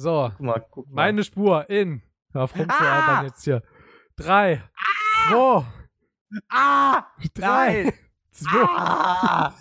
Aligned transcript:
So, 0.00 0.30
Guck 0.34 0.40
mal, 0.40 0.66
guck 0.70 0.86
mal. 0.88 0.94
meine 1.12 1.22
Spur 1.24 1.68
in. 1.68 2.00
Auf 2.32 2.54
rumzuarbeiten 2.56 3.16
Ah! 3.16 3.22
jetzt 3.24 3.44
hier. 3.44 3.62
Drei, 4.16 4.62
zwei, 5.28 5.64
ah! 6.48 7.04
drei, 7.34 7.82
Nein! 7.82 7.92
zwei. 8.30 8.64
Ah! 8.64 9.54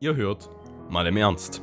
Ihr 0.00 0.16
hört 0.16 0.48
mal 0.88 1.06
im 1.06 1.18
Ernst. 1.18 1.62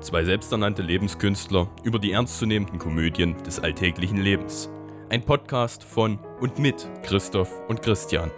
Zwei 0.00 0.24
selbsternannte 0.24 0.80
Lebenskünstler 0.80 1.68
über 1.82 1.98
die 1.98 2.12
ernstzunehmenden 2.12 2.78
Komödien 2.78 3.36
des 3.42 3.60
alltäglichen 3.60 4.16
Lebens. 4.18 4.70
Ein 5.10 5.22
Podcast 5.22 5.84
von 5.84 6.18
und 6.40 6.58
mit 6.58 6.88
Christoph 7.02 7.52
und 7.68 7.82
Christian. 7.82 8.30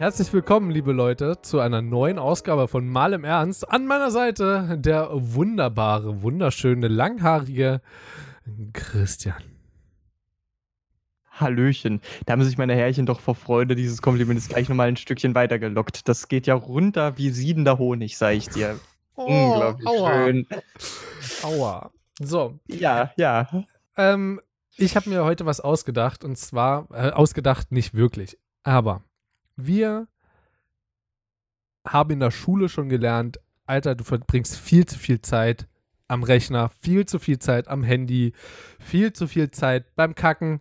Herzlich 0.00 0.32
willkommen, 0.32 0.70
liebe 0.70 0.92
Leute, 0.92 1.42
zu 1.42 1.60
einer 1.60 1.82
neuen 1.82 2.18
Ausgabe 2.18 2.68
von 2.68 2.88
Mal 2.88 3.12
im 3.12 3.22
Ernst. 3.22 3.70
An 3.70 3.84
meiner 3.86 4.10
Seite 4.10 4.78
der 4.80 5.10
wunderbare, 5.12 6.22
wunderschöne, 6.22 6.88
langhaarige 6.88 7.82
Christian. 8.72 9.42
Hallöchen. 11.32 12.00
Da 12.24 12.32
haben 12.32 12.42
sich 12.42 12.56
meine 12.56 12.74
Herrchen 12.74 13.04
doch 13.04 13.20
vor 13.20 13.34
Freude 13.34 13.74
dieses 13.74 14.00
Kompliments 14.00 14.48
gleich 14.48 14.70
nochmal 14.70 14.88
ein 14.88 14.96
Stückchen 14.96 15.34
weitergelockt. 15.34 16.08
Das 16.08 16.28
geht 16.28 16.46
ja 16.46 16.54
runter 16.54 17.18
wie 17.18 17.28
siedender 17.28 17.76
Honig, 17.76 18.16
sag 18.16 18.32
ich 18.36 18.48
dir. 18.48 18.80
Unglaublich 19.16 19.86
Oh, 19.86 19.98
aua. 20.06 20.24
schön. 20.24 20.46
Aua. 21.42 21.90
So, 22.18 22.58
Ja, 22.68 23.12
ja. 23.18 23.64
ähm, 23.98 24.40
ich 24.78 24.96
habe 24.96 25.10
mir 25.10 25.24
heute 25.26 25.44
was 25.44 25.60
ausgedacht 25.60 26.24
und 26.24 26.38
zwar, 26.38 26.88
äh, 26.90 27.10
ausgedacht 27.10 27.70
nicht 27.70 27.92
wirklich, 27.92 28.38
aber 28.62 29.02
wir 29.66 30.08
haben 31.86 32.10
in 32.10 32.20
der 32.20 32.30
Schule 32.30 32.68
schon 32.68 32.88
gelernt, 32.88 33.40
Alter, 33.66 33.94
du 33.94 34.04
verbringst 34.04 34.56
viel 34.58 34.86
zu 34.86 34.98
viel 34.98 35.22
Zeit 35.22 35.68
am 36.08 36.22
Rechner, 36.24 36.70
viel 36.80 37.06
zu 37.06 37.18
viel 37.18 37.38
Zeit 37.38 37.68
am 37.68 37.84
Handy, 37.84 38.32
viel 38.80 39.12
zu 39.12 39.28
viel 39.28 39.50
Zeit 39.50 39.94
beim 39.94 40.14
Kacken. 40.14 40.60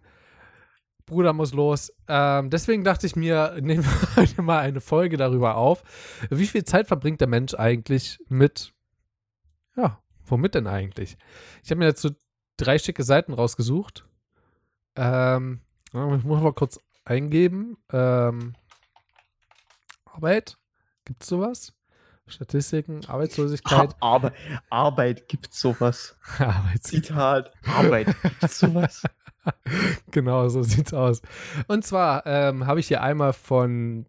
Bruder 1.08 1.34
muss 1.34 1.54
los. 1.54 1.92
Ähm, 2.08 2.52
deswegen 2.52 2.84
dachte 2.84 3.08
ich 3.08 3.16
mir, 3.16 3.58
nehmen 3.62 3.84
wir 3.84 4.16
heute 4.16 4.42
mal 4.44 4.60
eine 4.60 4.80
Folge 4.80 5.18
darüber 5.18 5.56
auf. 5.56 5.84
Wie 6.30 6.46
viel 6.46 6.64
Zeit 6.64 6.88
verbringt 6.88 7.20
der 7.20 7.28
Mensch 7.28 7.56
eigentlich 7.56 8.20
mit, 8.30 8.74
ja, 9.76 10.00
womit 10.26 10.54
denn 10.54 10.68
eigentlich? 10.68 11.18
Ich 11.64 11.72
habe 11.72 11.80
mir 11.80 11.88
dazu 11.88 12.12
drei 12.58 12.78
schicke 12.78 13.04
Seiten 13.04 13.34
rausgesucht. 13.34 14.06
Ähm, 14.96 15.62
ich 15.88 15.94
muss 15.94 16.42
mal 16.42 16.54
kurz 16.54 16.80
eingeben. 17.06 17.78
Ähm, 17.92 18.54
Arbeit, 20.14 20.58
gibt's 21.06 21.28
sowas? 21.28 21.74
Statistiken, 22.28 23.06
Arbeitslosigkeit. 23.06 23.96
Aber 24.02 24.34
Arbeit 24.70 25.28
gibt's 25.28 25.60
sowas. 25.60 26.16
Arbeits 26.38 26.90
Zitat. 26.90 27.52
Arbeit 27.66 28.16
gibt's 28.22 28.60
sowas. 28.60 29.04
genau, 30.12 30.48
so 30.50 30.64
sieht's 30.64 30.94
aus. 30.94 31.22
Und 31.68 31.86
zwar 31.86 32.26
ähm, 32.26 32.68
habe 32.68 32.80
ich 32.80 32.88
hier 32.88 33.02
einmal 33.02 33.34
von 33.34 34.06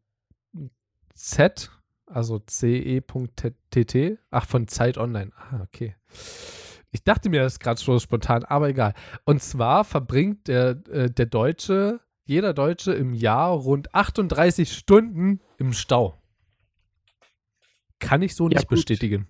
Z, 1.15 1.71
also 2.07 2.41
ce.tt, 2.41 4.19
ach, 4.31 4.47
von 4.47 4.69
Zeit 4.69 4.99
Online. 4.99 5.33
Ah, 5.37 5.61
okay. 5.63 5.97
Ich 6.93 7.05
dachte 7.05 7.31
mir 7.31 7.43
das 7.43 7.61
gerade 7.61 7.81
so 7.81 7.99
spontan, 7.99 8.45
aber 8.45 8.69
egal. 8.69 8.95
Und 9.25 9.43
zwar 9.43 9.85
verbringt 9.85 10.49
der, 10.49 10.71
äh, 10.91 11.11
der 11.11 11.27
Deutsche, 11.27 12.01
jeder 12.31 12.55
Deutsche 12.55 12.93
im 12.93 13.13
Jahr 13.13 13.51
rund 13.51 13.93
38 13.93 14.73
Stunden 14.73 15.41
im 15.59 15.73
Stau. 15.73 16.23
Kann 17.99 18.23
ich 18.23 18.37
so 18.37 18.45
Ja, 18.49 18.59
nicht 18.59 18.69
gut. 18.69 18.77
bestätigen. 18.77 19.27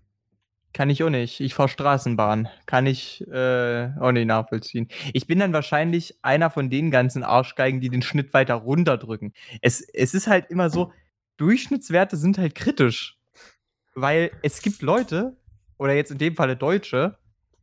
Kann 0.75 0.91
ich 0.91 1.03
auch 1.03 1.09
nicht. 1.09 1.41
Ich 1.41 1.55
fahre 1.55 1.70
Straßenbahn. 1.70 2.51
Kann 2.67 2.84
ich 2.84 3.27
äh, 3.27 3.89
auch 3.98 4.12
nicht 4.12 4.27
nachvollziehen. 4.27 4.89
Ich 5.15 5.27
bin 5.27 5.39
dann 5.39 5.55
wahrscheinlich 5.55 6.19
einer 6.20 6.51
von 6.51 6.69
den 6.69 6.91
ganzen 6.91 7.25
Arschgeigen, 7.25 7.81
die 7.81 7.89
den 7.89 8.03
Schnitt 8.03 8.34
weiter 8.34 8.55
runterdrücken. 8.57 9.33
Es, 9.62 9.81
es 9.81 10.12
ist 10.12 10.27
halt 10.27 10.51
immer 10.51 10.69
so, 10.69 10.92
Durchschnittswerte 11.39 12.19
sind 12.19 12.36
halt 12.36 12.55
kritisch. 12.55 13.17
Weil 13.95 14.30
es 14.42 14.61
gibt 14.61 14.83
Leute, 14.83 15.39
oder 15.79 15.95
jetzt 15.95 16.11
in 16.11 16.19
dem 16.19 16.36
Falle 16.36 16.55
Deutsche, 16.55 17.17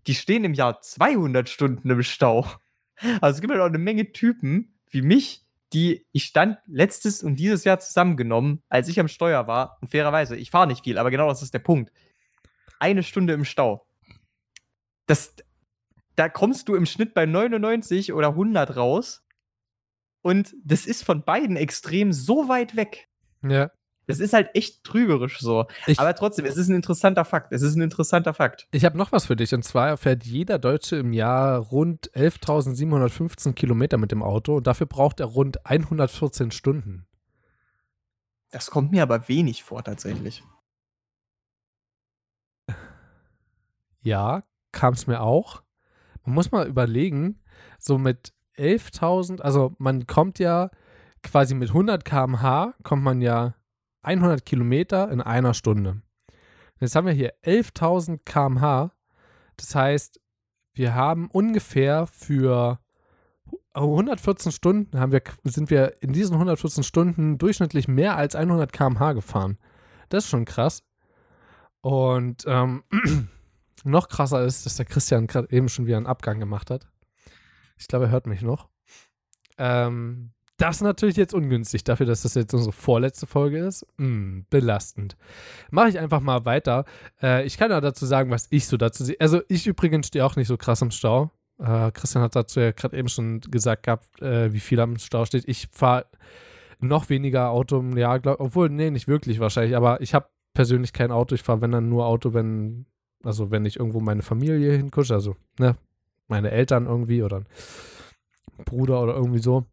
die 0.08 0.16
stehen 0.16 0.44
im 0.46 0.56
Jahr 0.56 0.82
200 0.82 1.48
Stunden 1.48 1.92
im 1.92 2.02
Stau. 2.02 2.48
Also 3.22 3.36
es 3.36 3.42
gibt 3.42 3.54
halt 3.54 3.62
auch 3.62 3.68
eine 3.68 3.78
Menge 3.78 4.12
Typen 4.12 4.77
wie 4.90 5.02
mich, 5.02 5.46
die, 5.74 6.06
ich 6.12 6.26
stand 6.26 6.58
letztes 6.66 7.24
und 7.24 7.36
dieses 7.36 7.64
Jahr 7.64 7.80
zusammengenommen, 7.80 8.64
als 8.70 8.88
ich 8.88 9.00
am 9.00 9.08
Steuer 9.08 9.48
war, 9.48 9.78
und 9.82 9.90
fairerweise, 9.90 10.36
ich 10.36 10.52
fahre 10.52 10.68
nicht 10.68 10.84
viel, 10.84 10.98
aber 10.98 11.12
genau 11.12 11.28
das 11.28 11.42
ist 11.42 11.54
der 11.54 11.60
Punkt 11.60 11.92
eine 12.80 13.04
Stunde 13.04 13.34
im 13.34 13.46
Stau. 13.46 13.88
Das, 15.06 15.36
da 16.16 16.30
kommst 16.30 16.68
du 16.68 16.76
im 16.76 16.86
Schnitt 16.86 17.14
bei 17.14 17.26
99 17.26 18.14
oder 18.14 18.30
100 18.30 18.76
raus. 18.76 19.24
Und 20.22 20.56
das 20.64 20.86
ist 20.86 21.04
von 21.04 21.24
beiden 21.24 21.56
Extremen 21.56 22.12
so 22.12 22.50
weit 22.50 22.76
weg. 22.76 23.08
Ja. 23.44 23.72
Das 24.08 24.20
ist 24.20 24.34
halt 24.34 24.50
echt 24.54 24.86
trügerisch 24.86 25.40
so. 25.40 25.66
Ich, 25.86 26.00
Aber 26.00 26.16
trotzdem, 26.16 26.46
es 26.46 26.56
ist 26.56 26.70
ein 26.70 26.76
interessanter 26.76 27.26
Fakt. 27.26 27.52
Es 27.52 27.62
ist 27.62 27.76
ein 27.76 27.82
interessanter 27.82 28.34
Fakt. 28.34 28.68
Ich 28.72 28.86
habe 28.86 28.98
noch 28.98 29.12
was 29.12 29.26
für 29.26 29.36
dich. 29.36 29.54
Und 29.54 29.64
zwar 29.64 29.98
fährt 29.98 30.24
jeder 30.24 30.60
Deutsche 30.60 30.96
im 30.96 31.12
Jahr 31.12 31.60
rund 31.60 32.10
11.715 32.14 33.54
Kilometer 33.54 33.98
mit 33.98 34.12
dem 34.12 34.24
Auto. 34.24 34.56
Und 34.56 34.68
dafür 34.68 34.88
braucht 34.88 35.20
er 35.20 35.26
rund 35.26 35.66
114 35.66 36.52
Stunden. 36.52 37.06
Das 38.50 38.72
kommt 38.72 38.92
mir 38.92 39.04
aber 39.04 39.28
wenig 39.28 39.64
vor, 39.64 39.84
tatsächlich. 39.84 40.42
Ja, 44.02 44.44
kam 44.72 44.94
es 44.94 45.06
mir 45.06 45.20
auch. 45.20 45.64
Man 46.24 46.34
muss 46.34 46.52
mal 46.52 46.66
überlegen, 46.66 47.42
so 47.78 47.98
mit 47.98 48.32
11.000, 48.58 49.42
also 49.42 49.76
man 49.80 50.08
kommt 50.08 50.40
ja 50.40 50.70
quasi 51.24 51.56
mit 51.56 51.70
100 51.70 52.06
km/h, 52.06 52.74
kommt 52.84 53.04
man 53.04 53.22
ja 53.22 53.57
100 54.08 54.46
Kilometer 54.46 55.12
in 55.12 55.22
einer 55.22 55.54
Stunde. 55.54 56.02
Jetzt 56.80 56.96
haben 56.96 57.08
wir 57.08 57.14
hier 57.14 57.34
11.000 57.44 58.20
km/h. 58.24 58.92
Das 59.58 59.76
heißt, 59.76 60.22
wir 60.74 60.96
haben 60.96 61.30
ungefähr 61.32 62.08
für 62.08 62.80
114 63.74 64.52
Stunden 64.52 65.00
haben 65.00 65.12
wir, 65.12 65.22
sind 65.44 65.70
wir 65.70 66.02
in 66.02 66.14
diesen 66.14 66.34
114 66.34 66.84
Stunden 66.84 67.38
durchschnittlich 67.38 67.88
mehr 67.88 68.16
als 68.16 68.36
100 68.36 68.72
km/h 68.72 69.14
gefahren. 69.14 69.58
Das 70.10 70.24
ist 70.24 70.30
schon 70.30 70.46
krass. 70.46 70.84
Und 71.82 72.44
ähm, 72.48 72.84
noch 73.84 74.08
krasser 74.08 74.44
ist, 74.46 74.66
dass 74.66 74.78
der 74.78 74.86
Christian 74.86 75.28
gerade 75.28 75.52
eben 75.52 75.70
schon 75.70 75.86
wieder 75.86 75.98
einen 75.98 76.08
Abgang 76.08 76.40
gemacht 76.40 76.72
hat. 76.72 76.88
Ich 77.78 77.88
glaube, 77.88 78.06
er 78.06 78.12
hört 78.12 78.26
mich 78.26 78.42
noch. 78.42 78.70
Ähm, 79.58 80.32
das 80.58 80.78
ist 80.78 80.82
natürlich 80.82 81.18
jetzt 81.18 81.34
ungünstig, 81.34 81.84
dafür, 81.84 82.06
dass 82.06 82.24
das 82.24 82.34
jetzt 82.34 82.54
unsere 82.54 82.72
vorletzte 82.72 83.28
Folge 83.28 83.60
ist. 83.60 83.86
Mm, 83.98 84.42
belastend. 84.50 85.16
Mache 85.70 85.90
ich 85.90 86.00
einfach 86.00 86.20
mal 86.20 86.46
weiter. 86.46 86.86
Äh, 87.22 87.46
ich 87.46 87.58
kann 87.58 87.70
ja 87.70 87.80
dazu 87.80 88.06
sagen, 88.06 88.32
was 88.32 88.48
ich 88.50 88.68
so 88.68 88.76
dazu 88.76 89.04
sehe. 89.06 89.18
Also, 89.20 89.42
ich 89.50 89.68
übrigens 89.68 90.08
stehe 90.08 90.26
auch 90.26 90.36
nicht 90.36 90.48
so 90.48 90.58
krass 90.58 90.82
im 90.82 90.92
Stau. 90.92 91.32
Äh, 91.60 91.92
Christian 91.92 92.24
hat 92.24 92.36
dazu 92.36 92.60
ja 92.60 92.72
gerade 92.72 92.98
eben 92.98 93.08
schon 93.08 93.42
gesagt 93.42 93.84
gehabt, 93.84 94.22
äh, 94.22 94.52
wie 94.52 94.60
viel 94.60 94.80
am 94.80 94.98
Stau 94.98 95.26
steht. 95.26 95.48
Ich 95.48 95.68
fahre 95.72 96.06
noch 96.80 97.10
weniger 97.10 97.50
Auto 97.50 97.80
im 97.80 97.96
Jahr, 97.96 98.20
glaub, 98.20 98.40
obwohl, 98.40 98.70
nee, 98.70 98.90
nicht 98.90 99.08
wirklich 99.08 99.40
wahrscheinlich, 99.40 99.76
aber 99.76 100.02
ich 100.02 100.14
habe 100.14 100.28
persönlich 100.54 100.94
kein 100.94 101.12
Auto. 101.12 101.36
Ich 101.36 101.44
fahre, 101.44 101.62
wenn 101.62 101.72
dann 101.72 101.90
nur 101.90 102.06
Auto, 102.06 102.34
wenn, 102.34 102.86
also 103.24 103.52
wenn 103.52 103.66
ich 103.66 103.78
irgendwo 103.78 104.00
meine 104.00 104.24
Familie 104.24 104.74
hinkusche, 104.74 105.14
also, 105.14 105.36
ne, 105.60 105.76
meine 106.28 106.52
Eltern 106.52 106.88
irgendwie 106.88 107.22
oder 107.22 107.44
Bruder 108.66 109.02
oder 109.02 109.16
irgendwie 109.16 109.40
so. 109.40 109.66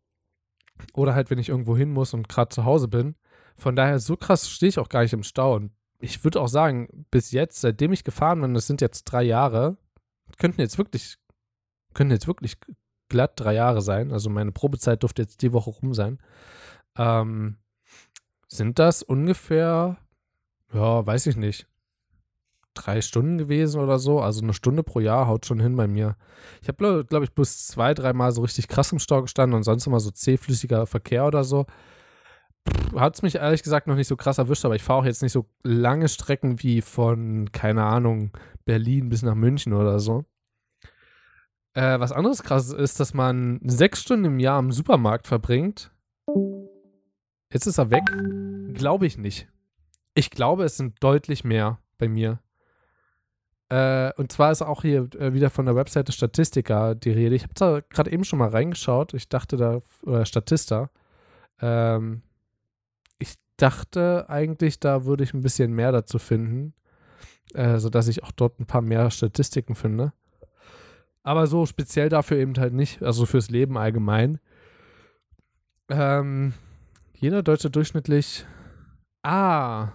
Oder 0.93 1.15
halt, 1.15 1.31
wenn 1.31 1.39
ich 1.39 1.49
irgendwo 1.49 1.77
hin 1.77 1.93
muss 1.93 2.15
und 2.15 2.29
gerade 2.29 2.49
zu 2.51 2.65
Hause 2.65 2.89
bin. 2.89 3.15
Von 3.57 3.77
daher, 3.77 3.99
so 3.99 4.17
krass 4.17 4.49
stehe 4.49 4.69
ich 4.69 4.79
auch 4.79 4.89
gar 4.89 5.03
nicht 5.03 5.12
im 5.12 5.23
Stau. 5.23 5.55
Und 5.55 5.73
ich 6.01 6.25
würde 6.25 6.41
auch 6.41 6.49
sagen, 6.49 7.07
bis 7.11 7.31
jetzt, 7.31 7.61
seitdem 7.61 7.93
ich 7.93 8.05
gefahren 8.05 8.41
bin, 8.41 8.55
das 8.55 8.67
sind 8.67 8.81
jetzt 8.81 9.05
drei 9.05 9.23
Jahre, 9.23 9.77
könnten 10.39 10.61
jetzt 10.61 10.79
wirklich, 10.79 11.17
könnten 11.94 12.12
jetzt 12.12 12.26
wirklich 12.26 12.56
glatt 13.09 13.32
drei 13.37 13.55
Jahre 13.55 13.82
sein. 13.82 14.12
Also 14.12 14.31
meine 14.31 14.53
Probezeit 14.53 15.03
dürfte 15.03 15.23
jetzt 15.23 15.43
die 15.43 15.53
Woche 15.53 15.71
rum 15.71 15.94
sein. 15.94 16.19
Ähm, 16.97 17.59
sind 18.49 18.79
das 18.79 19.03
ungefähr, 19.03 19.97
ja, 20.73 21.06
weiß 21.06 21.27
ich 21.27 21.37
nicht, 21.37 21.67
drei 22.75 23.00
Stunden 23.00 23.38
gewesen 23.38 23.81
oder 23.81 23.99
so. 23.99 24.21
Also 24.21 24.43
eine 24.43 24.53
Stunde 24.53 24.82
pro 24.82 25.00
Jahr 25.00 25.26
haut 25.26 25.47
schon 25.47 25.61
hin 25.61 25.76
bei 25.76 25.87
mir. 25.87 26.17
Ich 26.62 26.69
habe, 26.69 27.05
glaube 27.05 27.25
ich, 27.25 27.32
bloß 27.32 27.67
zwei, 27.67 27.94
dreimal 27.94 28.32
so 28.32 28.43
richtig 28.43 28.69
krass 28.69 28.93
im 28.93 28.99
Stau 28.99 29.23
gestanden 29.23 29.56
und 29.56 29.62
sonst 29.62 29.87
immer 29.87 30.00
so 30.00 30.11
zähflüssiger 30.11 30.87
Verkehr 30.87 31.26
oder 31.26 31.44
so. 31.44 31.67
Hat 32.94 33.15
es 33.15 33.23
mich 33.23 33.37
ehrlich 33.37 33.62
gesagt 33.62 33.87
noch 33.87 33.97
nicht 33.97 34.09
so 34.09 34.17
krass 34.17 34.38
erwischt, 34.38 34.65
aber 34.65 34.75
ich 34.75 34.82
fahre 34.82 35.00
auch 35.00 35.05
jetzt 35.05 35.23
nicht 35.23 35.32
so 35.32 35.47
lange 35.62 36.09
Strecken 36.09 36.62
wie 36.62 36.81
von, 36.81 37.50
keine 37.53 37.85
Ahnung, 37.85 38.31
Berlin 38.65 39.09
bis 39.09 39.23
nach 39.23 39.35
München 39.35 39.73
oder 39.73 40.00
so. 40.00 40.25
Äh, 41.75 41.99
was 41.99 42.12
anderes 42.12 42.43
krasses 42.43 42.73
ist, 42.73 43.00
dass 43.00 43.15
man 43.15 43.61
sechs 43.65 44.00
Stunden 44.00 44.25
im 44.27 44.38
Jahr 44.38 44.61
im 44.61 44.73
Supermarkt 44.73 45.27
verbringt. 45.27 45.91
Jetzt 47.53 47.67
ist 47.67 47.79
er 47.79 47.91
weg. 47.91 48.05
Glaube 48.75 49.06
ich 49.06 49.19
nicht. 49.19 49.49
Ich 50.15 50.31
glaube, 50.31 50.65
es 50.65 50.77
sind 50.77 51.03
deutlich 51.03 51.44
mehr 51.44 51.81
bei 51.99 52.09
mir. 52.09 52.38
Äh, 53.70 54.12
und 54.16 54.31
zwar 54.31 54.52
ist 54.52 54.62
auch 54.62 54.82
hier 54.82 55.08
äh, 55.19 55.32
wieder 55.32 55.50
von 55.50 55.66
der 55.66 55.76
Webseite 55.76 56.12
Statistika 56.12 56.94
die 56.94 57.11
Rede. 57.11 57.34
Ich 57.34 57.44
habe 57.44 57.55
da 57.55 57.81
gerade 57.81 58.12
eben 58.12 58.25
schon 58.25 58.38
mal 58.38 58.50
reingeschaut. 58.50 59.14
Ich 59.14 59.28
dachte 59.28 59.56
da, 59.56 59.81
oder 60.02 60.26
Statista. 60.26 60.90
Ähm, 61.61 62.22
ich 63.19 63.34
dachte 63.56 64.26
eigentlich, 64.28 64.81
da 64.81 65.05
würde 65.05 65.25
ich 65.25 65.32
ein 65.34 65.40
bisschen 65.40 65.72
mehr 65.72 65.93
dazu 65.93 66.19
finden, 66.19 66.75
äh, 67.55 67.78
sodass 67.78 68.08
ich 68.08 68.22
auch 68.22 68.32
dort 68.32 68.61
ein 68.61 68.66
paar 68.66 68.82
mehr 68.82 69.11
Statistiken 69.11 69.75
finde. 69.75 70.12
Aber 71.22 71.46
so 71.46 71.64
speziell 71.64 72.10
dafür 72.10 72.37
eben 72.37 72.55
halt 72.58 72.75
nicht, 72.75 73.02
also 73.02 73.25
fürs 73.25 73.49
Leben 73.49 73.78
allgemein. 73.78 74.40
Ähm, 75.88 76.52
jeder 77.14 77.43
Deutsche 77.43 77.70
durchschnittlich. 77.70 78.44
Ah. 79.22 79.93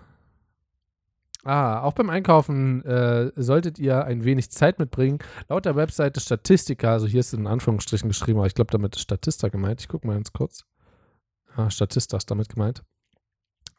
Ah, 1.49 1.81
auch 1.81 1.93
beim 1.93 2.11
Einkaufen 2.11 2.85
äh, 2.85 3.31
solltet 3.35 3.79
ihr 3.79 4.05
ein 4.05 4.23
wenig 4.23 4.51
Zeit 4.51 4.77
mitbringen. 4.77 5.17
Laut 5.47 5.65
der 5.65 5.75
Webseite 5.75 6.19
Statistika, 6.19 6.91
also 6.91 7.07
hier 7.07 7.21
ist 7.21 7.33
in 7.33 7.47
Anführungsstrichen 7.47 8.07
geschrieben, 8.07 8.37
aber 8.37 8.45
ich 8.45 8.53
glaube, 8.53 8.69
damit 8.69 8.95
ist 8.95 9.01
Statista 9.01 9.47
gemeint. 9.47 9.81
Ich 9.81 9.87
gucke 9.87 10.05
mal 10.05 10.13
ganz 10.13 10.31
kurz. 10.31 10.63
Ah, 11.55 11.71
Statista 11.71 12.17
ist 12.17 12.29
damit 12.29 12.49
gemeint. 12.49 12.83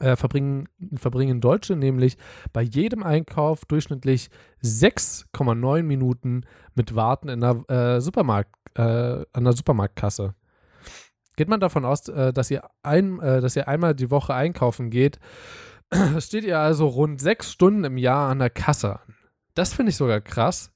Äh, 0.01 0.17
verbringen, 0.17 0.69
verbringen 0.97 1.41
Deutsche 1.41 1.77
nämlich 1.77 2.17
bei 2.53 2.63
jedem 2.63 3.05
Einkauf 3.05 3.65
durchschnittlich 3.67 4.31
6,9 4.65 5.85
Minuten 5.85 6.47
mit 6.75 6.97
Warten 6.97 7.29
in 7.29 7.39
der 7.39 7.71
äh, 7.71 8.01
Supermarkt, 8.01 8.53
äh, 8.75 8.83
an 9.33 9.45
der 9.45 9.53
Supermarktkasse. 9.53 10.35
Geht 11.37 11.49
man 11.49 11.61
davon 11.61 11.85
aus, 11.85 12.09
äh, 12.09 12.33
dass, 12.33 12.51
ihr 12.51 12.65
ein, 12.83 13.21
äh, 13.21 13.41
dass 13.41 13.55
ihr 13.55 13.69
einmal 13.69 13.95
die 13.95 14.11
Woche 14.11 14.35
einkaufen 14.35 14.91
geht, 14.91 15.21
steht 16.19 16.45
ihr 16.45 16.59
also 16.59 16.87
rund 16.87 17.21
sechs 17.21 17.53
Stunden 17.53 17.85
im 17.85 17.99
Jahr 17.99 18.31
an 18.31 18.39
der 18.39 18.51
Kasse 18.51 19.01
an. 19.01 19.15
Das 19.55 19.73
finde 19.73 19.91
ich 19.91 19.97
sogar 19.97 20.21
krass. 20.21 20.73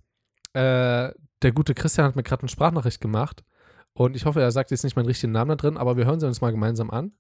Äh, 0.53 1.13
der 1.43 1.53
gute 1.53 1.75
Christian 1.75 2.07
hat 2.07 2.17
mir 2.17 2.23
gerade 2.23 2.43
eine 2.43 2.49
Sprachnachricht 2.49 3.01
gemacht 3.01 3.45
und 3.93 4.17
ich 4.17 4.25
hoffe, 4.25 4.41
er 4.41 4.51
sagt 4.51 4.71
jetzt 4.71 4.83
nicht 4.83 4.97
meinen 4.97 5.07
richtigen 5.07 5.33
Namen 5.33 5.51
da 5.51 5.57
drin, 5.57 5.77
aber 5.77 5.97
wir 5.97 6.05
hören 6.05 6.21
sie 6.21 6.27
uns 6.27 6.41
mal 6.41 6.51
gemeinsam 6.51 6.91
an. 6.91 7.13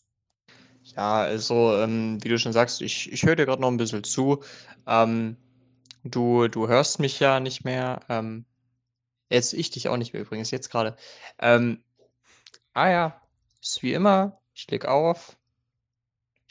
Ja, 0.82 1.19
also, 1.19 1.76
ähm, 1.79 2.23
wie 2.23 2.29
du 2.29 2.38
schon 2.38 2.52
sagst, 2.52 2.82
ich, 2.82 3.11
ich 3.11 3.23
höre 3.23 3.37
dir 3.37 3.46
gerade 3.46 3.62
noch 3.62 3.70
ein 3.70 3.76
bisschen 3.76 4.05
zu. 4.05 4.43
Ähm, 4.87 5.37
du, 6.02 6.49
du 6.49 6.69
hörst 6.69 7.00
mich 7.00 7.20
ja 7.20 7.40
nicht 7.40 7.64
mehr. 7.64 8.00
Ähm, 8.08 8.44
jetzt 9.31 9.55
ich 9.55 9.70
dich 9.70 9.88
auch 9.88 9.97
nicht 9.97 10.12
mehr 10.12 10.23
übrigens, 10.23 10.50
jetzt 10.50 10.70
gerade. 10.70 10.97
Ähm, 11.38 11.82
ah 12.75 12.88
ja, 12.90 13.23
ist 13.62 13.82
wie 13.82 13.94
immer, 13.94 14.40
ich 14.52 14.70
leg 14.70 14.85
auf. 14.85 15.37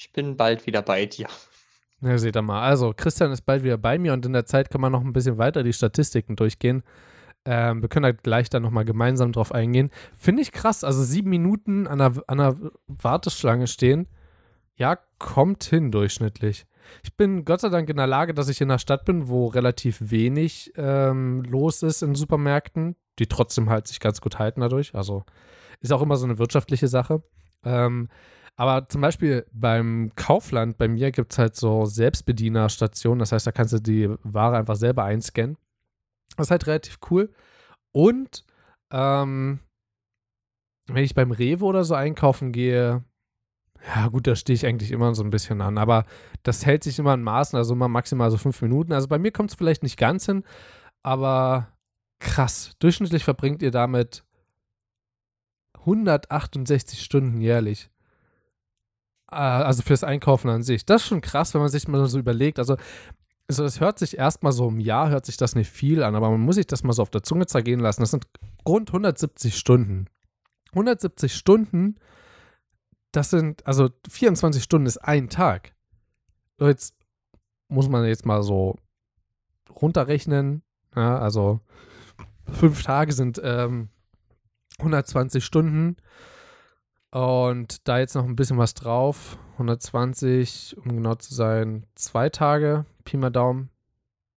Ich 0.04 0.12
bin 0.12 0.38
bald 0.38 0.66
wieder 0.66 0.82
bei 0.82 1.06
dir. 1.06 1.28
Ja, 2.02 2.18
seht 2.18 2.36
ihr 2.36 2.42
mal. 2.42 2.62
Also, 2.62 2.94
Christian 2.96 3.32
ist 3.32 3.42
bald 3.42 3.64
wieder 3.64 3.78
bei 3.78 3.98
mir 3.98 4.14
und 4.14 4.26
in 4.26 4.34
der 4.34 4.46
Zeit 4.46 4.70
kann 4.70 4.82
man 4.82 4.92
noch 4.92 5.02
ein 5.02 5.14
bisschen 5.14 5.38
weiter 5.38 5.64
die 5.64 5.74
Statistiken 5.74 6.36
durchgehen. 6.36 6.84
Ähm, 7.46 7.82
wir 7.82 7.90
können 7.90 8.04
da 8.04 8.12
gleich 8.12 8.50
dann 8.50 8.64
nochmal 8.64 8.86
gemeinsam 8.86 9.32
drauf 9.32 9.54
eingehen. 9.54 9.92
Finde 10.16 10.42
ich 10.42 10.52
krass. 10.52 10.84
Also, 10.84 11.04
sieben 11.04 11.30
Minuten 11.30 11.88
an 11.88 12.02
einer, 12.02 12.22
an 12.28 12.40
einer 12.40 12.58
Warteschlange 12.88 13.68
stehen 13.68 14.08
ja, 14.76 14.98
kommt 15.20 15.64
hin 15.64 15.92
durchschnittlich. 15.92 16.66
Ich 17.04 17.16
bin 17.16 17.46
Gott 17.46 17.62
sei 17.62 17.70
Dank 17.70 17.90
in 17.90 17.98
der 17.98 18.08
Lage, 18.08 18.34
dass 18.34 18.50
ich 18.50 18.60
in 18.60 18.70
einer 18.70 18.80
Stadt 18.80 19.06
bin, 19.06 19.28
wo 19.28 19.48
relativ 19.48 20.12
wenig 20.12 20.74
ähm, 20.76 21.44
los 21.44 21.82
ist 21.84 22.02
in 22.02 22.16
Supermärkten, 22.16 22.96
die 23.20 23.28
trotzdem 23.28 23.70
halt 23.70 23.88
sich 23.88 24.00
ganz 24.00 24.20
gut 24.20 24.40
halten 24.40 24.62
dadurch. 24.62 24.94
Also 24.94 25.24
ist 25.80 25.94
auch 25.94 26.02
immer 26.02 26.18
so 26.18 26.26
eine 26.26 26.40
wirtschaftliche 26.40 26.88
Sache. 26.88 27.24
Ähm, 27.64 28.10
aber 28.56 28.88
zum 28.88 29.02
Beispiel 29.02 29.46
beim 29.52 30.12
Kaufland, 30.16 30.78
bei 30.78 30.88
mir 30.88 31.12
gibt 31.12 31.34
es 31.34 31.40
halt 31.40 31.56
so 31.56 31.86
Selbstbedienerstationen. 31.86 33.20
Das 33.20 33.32
heißt, 33.32 33.48
da 33.48 33.52
kannst 33.52 33.74
du 33.74 33.80
die 33.80 34.10
Ware 34.24 34.58
einfach 34.58 34.76
selber 34.76 35.04
einscannen. 35.04 35.58
Das 36.38 36.48
ist 36.48 36.52
halt 36.52 36.68
relativ 36.68 37.00
cool. 37.10 37.34
Und 37.92 38.46
ähm, 38.92 39.60
wenn 40.88 41.04
ich 41.04 41.16
beim 41.16 41.32
Rewe 41.32 41.66
oder 41.66 41.84
so 41.84 41.96
einkaufen 41.96 42.52
gehe, 42.52 43.04
ja, 43.88 44.08
gut, 44.08 44.28
da 44.28 44.36
stehe 44.36 44.56
ich 44.56 44.66
eigentlich 44.66 44.92
immer 44.92 45.14
so 45.16 45.24
ein 45.24 45.32
bisschen 45.32 45.62
an. 45.62 45.78
Aber 45.78 46.06
das 46.44 46.66
hält 46.66 46.84
sich 46.84 47.00
immer 47.00 47.14
in 47.16 47.24
Maßen, 47.24 47.58
also 47.58 47.74
immer 47.74 47.88
maximal 47.88 48.30
so 48.30 48.38
fünf 48.38 48.62
Minuten. 48.62 48.94
Also 48.94 49.08
bei 49.08 49.18
mir 49.18 49.32
kommt 49.32 49.50
es 49.50 49.56
vielleicht 49.56 49.84
nicht 49.84 49.98
ganz 49.98 50.26
hin, 50.26 50.44
aber 51.02 51.68
krass. 52.20 52.74
Durchschnittlich 52.80 53.24
verbringt 53.24 53.62
ihr 53.62 53.72
damit 53.72 54.24
168 55.80 57.02
Stunden 57.02 57.42
jährlich. 57.42 57.90
Äh, 59.34 59.64
also 59.64 59.84
fürs 59.84 60.04
Einkaufen 60.04 60.50
an 60.50 60.64
sich. 60.64 60.86
Das 60.86 61.04
ist 61.04 61.08
schon 61.08 61.22
krass, 61.22 61.54
wenn 61.54 61.62
man 61.62 61.70
sich 61.70 61.88
mal 61.88 62.06
so 62.08 62.20
überlegt. 62.20 62.60
Also, 62.60 62.78
also 63.48 63.64
das 63.64 63.80
hört 63.80 64.00
sich 64.00 64.18
erstmal 64.18 64.52
so 64.52 64.70
im 64.70 64.80
Jahr, 64.80 65.10
hört 65.10 65.26
sich 65.26 65.38
das 65.38 65.56
nicht 65.56 65.70
viel 65.70 66.04
an, 66.04 66.16
aber 66.16 66.30
man 66.30 66.42
muss 66.42 66.56
sich 66.56 66.68
das 66.68 66.84
mal 66.84 66.94
so 66.94 67.02
auf 67.02 67.10
der 67.10 67.24
Zunge 67.24 67.46
zergehen 67.46 67.80
lassen. 67.80 68.02
Das 68.02 68.12
sind 68.12 68.28
rund 68.68 68.90
170 68.90 69.58
Stunden. 69.58 70.08
170 70.72 71.36
Stunden 71.36 71.98
das 73.14 73.30
sind, 73.30 73.66
also 73.66 73.90
24 74.10 74.62
Stunden 74.62 74.88
ist 74.88 74.98
ein 74.98 75.30
Tag. 75.30 75.74
Jetzt 76.60 76.96
muss 77.70 77.88
man 77.88 78.06
jetzt 78.06 78.26
mal 78.26 78.44
so 78.44 78.76
runterrechnen. 79.70 80.64
Ja, 80.96 81.20
also 81.20 81.62
fünf 82.52 82.84
Tage 82.84 83.14
sind 83.14 83.40
ähm, 83.44 83.90
120 84.80 85.46
Stunden. 85.46 85.98
Und 87.14 87.88
da 87.88 88.00
jetzt 88.00 88.16
noch 88.16 88.26
ein 88.26 88.36
bisschen 88.36 88.58
was 88.58 88.74
drauf. 88.74 89.38
120, 89.54 90.78
um 90.78 90.96
genau 90.96 91.14
zu 91.14 91.36
sein, 91.36 91.86
zwei 91.94 92.30
Tage, 92.30 92.88
Pi 93.06 93.18
mal 93.18 93.30
Daumen. 93.30 93.70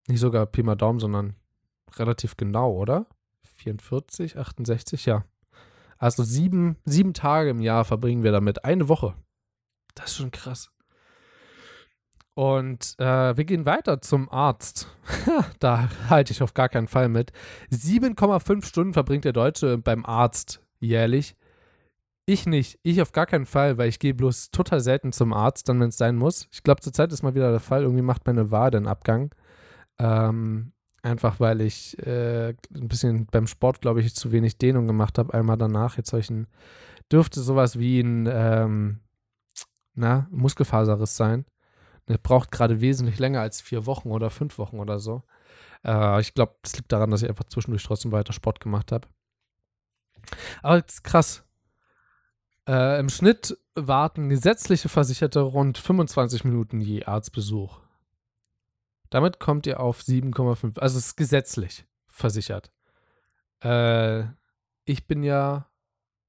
Nicht 0.07 0.19
sogar 0.19 0.45
Pi 0.45 0.61
mal 0.61 0.75
Daumen, 0.75 0.99
sondern 0.99 1.35
relativ 1.95 2.35
genau, 2.35 2.73
oder? 2.73 3.05
44, 3.43 4.37
68, 4.37 5.05
ja. 5.05 5.23
Also 5.97 6.23
sieben, 6.23 6.75
sieben 6.83 7.13
Tage 7.13 7.51
im 7.51 7.61
Jahr 7.61 7.85
verbringen 7.85 8.23
wir 8.23 8.33
damit. 8.33 8.65
Eine 8.65 8.89
Woche. 8.89 9.15
Das 9.93 10.07
ist 10.07 10.17
schon 10.17 10.31
krass. 10.31 10.69
Und 12.33 12.95
äh, 12.99 13.37
wir 13.37 13.45
gehen 13.45 13.65
weiter 13.65 14.01
zum 14.01 14.29
Arzt. 14.29 14.89
da 15.59 15.89
halte 16.09 16.33
ich 16.33 16.43
auf 16.43 16.53
gar 16.53 16.67
keinen 16.67 16.89
Fall 16.89 17.07
mit. 17.07 17.31
7,5 17.71 18.65
Stunden 18.65 18.93
verbringt 18.93 19.23
der 19.23 19.31
Deutsche 19.31 19.77
beim 19.77 20.05
Arzt 20.05 20.61
jährlich. 20.81 21.37
Ich 22.25 22.47
nicht. 22.47 22.79
Ich 22.81 23.01
auf 23.01 23.11
gar 23.11 23.27
keinen 23.27 23.45
Fall, 23.45 23.77
weil 23.77 23.89
ich 23.89 23.99
gehe 23.99 24.13
bloß 24.13 24.49
total 24.49 24.79
selten 24.79 25.11
zum 25.11 25.31
Arzt, 25.31 25.69
dann 25.69 25.79
wenn 25.79 25.89
es 25.89 25.97
sein 25.97 26.15
muss. 26.15 26.47
Ich 26.51 26.63
glaube, 26.63 26.81
zurzeit 26.81 27.11
ist 27.13 27.21
mal 27.21 27.35
wieder 27.35 27.51
der 27.51 27.59
Fall. 27.59 27.83
Irgendwie 27.83 28.01
macht 28.01 28.25
meine 28.25 28.49
Wade 28.49 28.77
einen 28.77 28.87
Abgang. 28.87 29.33
Ähm, 29.99 30.73
Einfach 31.05 31.39
weil 31.39 31.61
ich 31.61 31.99
äh, 31.99 32.55
ein 32.73 32.87
bisschen 32.87 33.27
beim 33.27 33.45
Sport, 33.45 33.79
glaube 33.79 34.01
ich, 34.01 34.15
zu 34.15 34.31
wenig 34.31 34.57
Dehnung 34.57 34.87
gemacht 34.87 35.19
habe. 35.19 35.35
Einmal 35.35 35.55
danach. 35.55 35.97
Jetzt 35.97 36.09
solchen 36.09 36.47
dürfte 37.11 37.41
sowas 37.41 37.77
wie 37.77 37.99
ein 37.99 38.27
ähm, 38.27 39.01
na, 39.93 40.27
Muskelfaserriss 40.31 41.15
sein. 41.15 41.45
Der 42.07 42.17
braucht 42.17 42.51
gerade 42.51 42.81
wesentlich 42.81 43.19
länger 43.19 43.41
als 43.41 43.61
vier 43.61 43.85
Wochen 43.85 44.09
oder 44.09 44.31
fünf 44.31 44.57
Wochen 44.57 44.79
oder 44.79 44.97
so. 44.97 45.21
Äh, 45.85 46.21
ich 46.21 46.33
glaube, 46.33 46.55
das 46.63 46.75
liegt 46.75 46.91
daran, 46.91 47.11
dass 47.11 47.21
ich 47.21 47.29
einfach 47.29 47.43
zwischendurch 47.43 47.83
trotzdem 47.83 48.11
weiter 48.11 48.33
Sport 48.33 48.59
gemacht 48.59 48.91
habe. 48.91 49.07
Aber 50.63 50.81
das 50.81 50.95
ist 50.95 51.03
krass. 51.03 51.44
Äh, 52.67 52.99
Im 52.99 53.09
Schnitt 53.09 53.57
warten 53.75 54.29
gesetzliche 54.29 54.89
Versicherte 54.89 55.41
rund 55.41 55.77
25 55.77 56.43
Minuten 56.45 56.81
je 56.81 57.05
Arztbesuch. 57.05 57.79
Damit 59.09 59.39
kommt 59.39 59.67
ihr 59.67 59.79
auf 59.79 60.01
7,5. 60.01 60.79
Also 60.79 60.97
es 60.97 61.07
ist 61.07 61.15
gesetzlich 61.15 61.85
versichert. 62.07 62.71
Äh, 63.61 64.23
ich 64.85 65.07
bin 65.07 65.23
ja, 65.23 65.69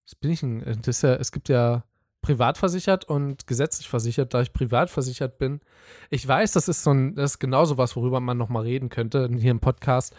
was 0.05 0.15
bin 0.15 0.31
ich 0.31 0.43
ein, 0.43 0.83
das 0.83 1.03
ja, 1.03 1.15
es 1.15 1.33
gibt 1.33 1.49
ja 1.49 1.85
privat 2.27 2.59
versichert 2.59 3.05
und 3.05 3.47
gesetzlich 3.47 3.89
versichert, 3.89 4.35
da 4.35 4.43
ich 4.43 4.53
privat 4.53 4.91
versichert 4.91 5.39
bin. 5.39 5.61
Ich 6.11 6.27
weiß, 6.27 6.51
das 6.53 6.67
ist 6.67 6.83
so 6.83 6.91
ein, 6.91 7.15
das 7.15 7.33
ist 7.33 7.39
genauso 7.39 7.79
was, 7.79 7.95
worüber 7.95 8.19
man 8.19 8.37
nochmal 8.37 8.65
reden 8.65 8.89
könnte 8.89 9.29
hier 9.39 9.53
im 9.53 9.61
Podcast. 9.61 10.13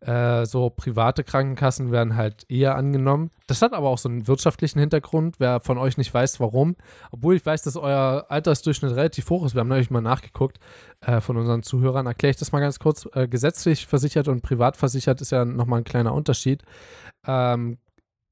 Äh, 0.00 0.44
so 0.44 0.70
private 0.70 1.22
Krankenkassen 1.22 1.92
werden 1.92 2.16
halt 2.16 2.50
eher 2.50 2.74
angenommen. 2.74 3.30
Das 3.46 3.62
hat 3.62 3.74
aber 3.74 3.90
auch 3.90 3.98
so 3.98 4.08
einen 4.08 4.26
wirtschaftlichen 4.26 4.80
Hintergrund. 4.80 5.36
Wer 5.38 5.60
von 5.60 5.78
euch 5.78 5.96
nicht 5.98 6.12
weiß, 6.12 6.40
warum, 6.40 6.74
obwohl 7.12 7.36
ich 7.36 7.46
weiß, 7.46 7.62
dass 7.62 7.76
euer 7.76 8.26
Altersdurchschnitt 8.28 8.96
relativ 8.96 9.30
hoch 9.30 9.46
ist, 9.46 9.54
wir 9.54 9.60
haben 9.60 9.68
neulich 9.68 9.90
mal 9.90 10.00
nachgeguckt 10.00 10.58
äh, 11.00 11.20
von 11.20 11.36
unseren 11.36 11.62
Zuhörern, 11.62 12.06
erkläre 12.06 12.32
ich 12.32 12.38
das 12.38 12.50
mal 12.50 12.58
ganz 12.58 12.80
kurz. 12.80 13.08
Äh, 13.14 13.28
gesetzlich 13.28 13.86
versichert 13.86 14.26
und 14.26 14.42
privat 14.42 14.76
versichert 14.76 15.20
ist 15.20 15.30
ja 15.30 15.44
nochmal 15.44 15.78
ein 15.82 15.84
kleiner 15.84 16.12
Unterschied. 16.12 16.64
Ähm, 17.24 17.78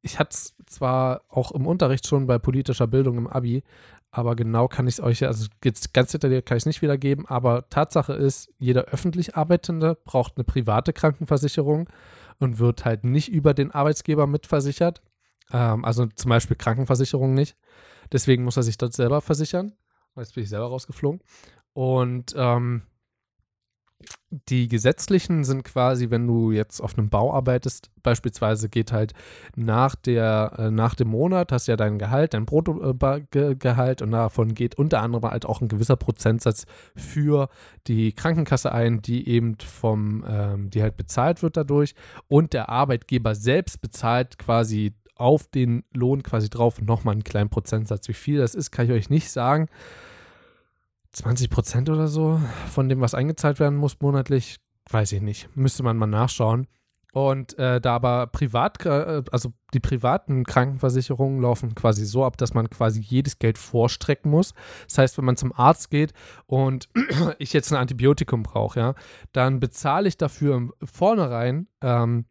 ich 0.03 0.19
hatte 0.19 0.31
es 0.35 0.55
zwar 0.67 1.23
auch 1.29 1.53
im 1.53 1.67
Unterricht 1.67 2.07
schon 2.07 2.27
bei 2.27 2.39
politischer 2.39 2.87
Bildung 2.87 3.19
im 3.19 3.27
Abi, 3.27 3.63
aber 4.11 4.35
genau 4.35 4.67
kann 4.67 4.89
ich 4.89 4.95
es 4.95 5.01
euch, 5.01 5.25
also 5.25 5.47
ganz 5.61 6.11
detailliert 6.11 6.47
kann 6.47 6.57
ich 6.57 6.63
es 6.63 6.67
nicht 6.67 6.83
wiedergeben, 6.83 7.27
aber 7.27 7.69
Tatsache 7.69 8.13
ist, 8.13 8.53
jeder 8.59 8.87
öffentlich 8.87 9.37
Arbeitende 9.37 9.97
braucht 10.05 10.37
eine 10.37 10.45
private 10.45 10.93
Krankenversicherung 10.93 11.89
und 12.39 12.59
wird 12.59 12.85
halt 12.85 13.05
nicht 13.05 13.29
über 13.29 13.55
den 13.55 13.71
Arbeitsgeber 13.71 14.27
mitversichert. 14.27 15.03
Ähm, 15.53 15.85
also 15.85 16.07
zum 16.07 16.29
Beispiel 16.29 16.57
Krankenversicherung 16.57 17.35
nicht. 17.35 17.57
Deswegen 18.13 18.43
muss 18.43 18.57
er 18.57 18.63
sich 18.65 18.79
dort 18.79 18.95
selber 18.95 19.21
versichern. 19.21 19.75
Jetzt 20.17 20.35
bin 20.35 20.43
ich 20.43 20.51
selber 20.51 20.67
rausgeflogen. 20.67 21.21
Und 21.73 22.35
ähm, 22.37 22.83
die 24.31 24.69
gesetzlichen 24.69 25.43
sind 25.43 25.65
quasi, 25.65 26.11
wenn 26.11 26.27
du 26.27 26.53
jetzt 26.53 26.81
auf 26.81 26.97
einem 26.97 27.11
Bau 27.11 27.35
arbeitest, 27.35 27.91
beispielsweise 28.03 28.69
geht 28.69 28.93
halt 28.93 29.13
nach, 29.57 29.97
der, 29.97 30.53
äh, 30.57 30.71
nach 30.71 30.95
dem 30.95 31.09
Monat, 31.09 31.51
hast 31.51 31.67
ja 31.67 31.77
dein 31.77 31.99
Gehalt, 31.99 32.35
dein 32.35 32.47
Bruttogehalt 32.47 34.03
und 34.03 34.11
davon 34.13 34.55
geht 34.55 34.77
unter 34.77 35.03
anderem 35.03 35.29
halt 35.29 35.47
auch 35.47 35.61
ein 35.61 35.69
gewisser 35.69 35.97
Prozentsatz 35.97 36.67
für 36.95 37.49
die 37.89 38.13
Krankenkasse 38.13 38.71
ein, 38.73 39.03
die 39.03 39.29
eben 39.29 39.57
vom, 39.59 40.25
ähm, 40.29 40.71
die 40.71 40.83
halt 40.83 40.97
bezahlt 40.97 41.43
wird 41.43 41.57
dadurch 41.57 41.95
und 42.29 42.53
der 42.53 42.69
Arbeitgeber 42.69 43.35
selbst 43.35 43.81
bezahlt 43.81 44.39
quasi 44.39 44.95
auf 45.17 45.49
den 45.49 45.85
Lohn 45.93 46.23
quasi 46.23 46.49
drauf 46.49 46.81
nochmal 46.81 47.13
einen 47.13 47.25
kleinen 47.25 47.51
Prozentsatz. 47.51 48.09
Wie 48.09 48.15
viel 48.15 48.39
das 48.39 48.55
ist, 48.55 48.71
kann 48.71 48.87
ich 48.87 48.93
euch 48.93 49.11
nicht 49.11 49.31
sagen. 49.31 49.69
20 51.13 51.51
Prozent 51.51 51.91
oder 51.91 52.09
so 52.09 52.41
von 52.71 52.89
dem, 52.89 53.01
was 53.01 53.15
eingezahlt 53.15 53.61
werden 53.61 53.79
muss 53.79 54.01
monatlich, 54.01 54.59
weiß 54.91 55.13
ich 55.13 55.23
nicht. 55.23 55.55
Müsste 55.57 55.83
man 55.83 55.97
mal 55.97 56.07
nachschauen. 56.07 56.67
Und 57.13 57.59
äh, 57.59 57.81
da 57.81 57.97
aber 57.97 58.29
privat, 58.29 58.87
äh, 58.87 59.23
also 59.33 59.53
die 59.75 59.81
privaten 59.81 60.45
Krankenversicherungen 60.45 61.43
laufen 61.43 61.75
quasi 61.75 62.05
so 62.05 62.25
ab, 62.25 62.37
dass 62.37 62.55
man 62.55 62.71
quasi 62.71 63.01
jedes 63.01 63.41
Geld 63.41 63.59
vorstrecken 63.59 64.31
muss. 64.31 64.55
Das 64.87 64.99
heißt, 64.99 65.19
wenn 65.19 65.25
man 65.25 65.37
zum 65.37 65.53
Arzt 65.53 65.91
geht 65.91 66.13
und 66.47 66.89
ich 67.39 67.53
jetzt 67.53 67.73
ein 67.73 67.79
Antibiotikum 67.79 68.45
brauche, 68.45 68.79
ja, 68.79 68.95
dann 69.33 69.59
bezahle 69.59 70.07
ich 70.07 70.19
dafür 70.19 70.57
im 70.57 70.73
vornherein 70.85 71.67
ähm, 71.81 72.27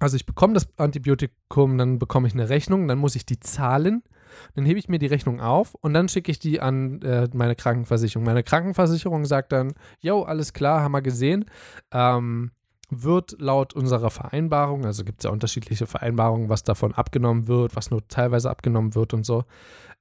also 0.00 0.16
ich 0.16 0.24
bekomme 0.26 0.54
das 0.54 0.66
Antibiotikum, 0.78 1.76
dann 1.76 1.98
bekomme 1.98 2.26
ich 2.26 2.32
eine 2.32 2.48
Rechnung, 2.48 2.88
dann 2.88 2.98
muss 2.98 3.14
ich 3.14 3.26
die 3.26 3.38
zahlen, 3.38 4.02
dann 4.54 4.64
hebe 4.64 4.78
ich 4.78 4.88
mir 4.88 4.98
die 4.98 5.06
Rechnung 5.06 5.40
auf 5.40 5.74
und 5.74 5.94
dann 5.94 6.08
schicke 6.08 6.30
ich 6.30 6.38
die 6.38 6.60
an 6.60 7.02
äh, 7.02 7.28
meine 7.34 7.56
Krankenversicherung. 7.56 8.24
Meine 8.24 8.42
Krankenversicherung 8.42 9.24
sagt 9.24 9.52
dann, 9.52 9.74
jo, 10.00 10.22
alles 10.22 10.52
klar, 10.52 10.82
haben 10.82 10.92
wir 10.92 11.02
gesehen. 11.02 11.46
Ähm, 11.92 12.52
wird 12.90 13.36
laut 13.38 13.72
unserer 13.72 14.10
Vereinbarung, 14.10 14.84
also 14.84 15.04
gibt 15.04 15.20
es 15.20 15.24
ja 15.24 15.30
unterschiedliche 15.30 15.86
Vereinbarungen, 15.86 16.48
was 16.48 16.64
davon 16.64 16.92
abgenommen 16.92 17.46
wird, 17.46 17.76
was 17.76 17.90
nur 17.90 18.06
teilweise 18.08 18.50
abgenommen 18.50 18.94
wird 18.94 19.14
und 19.14 19.24
so. 19.24 19.44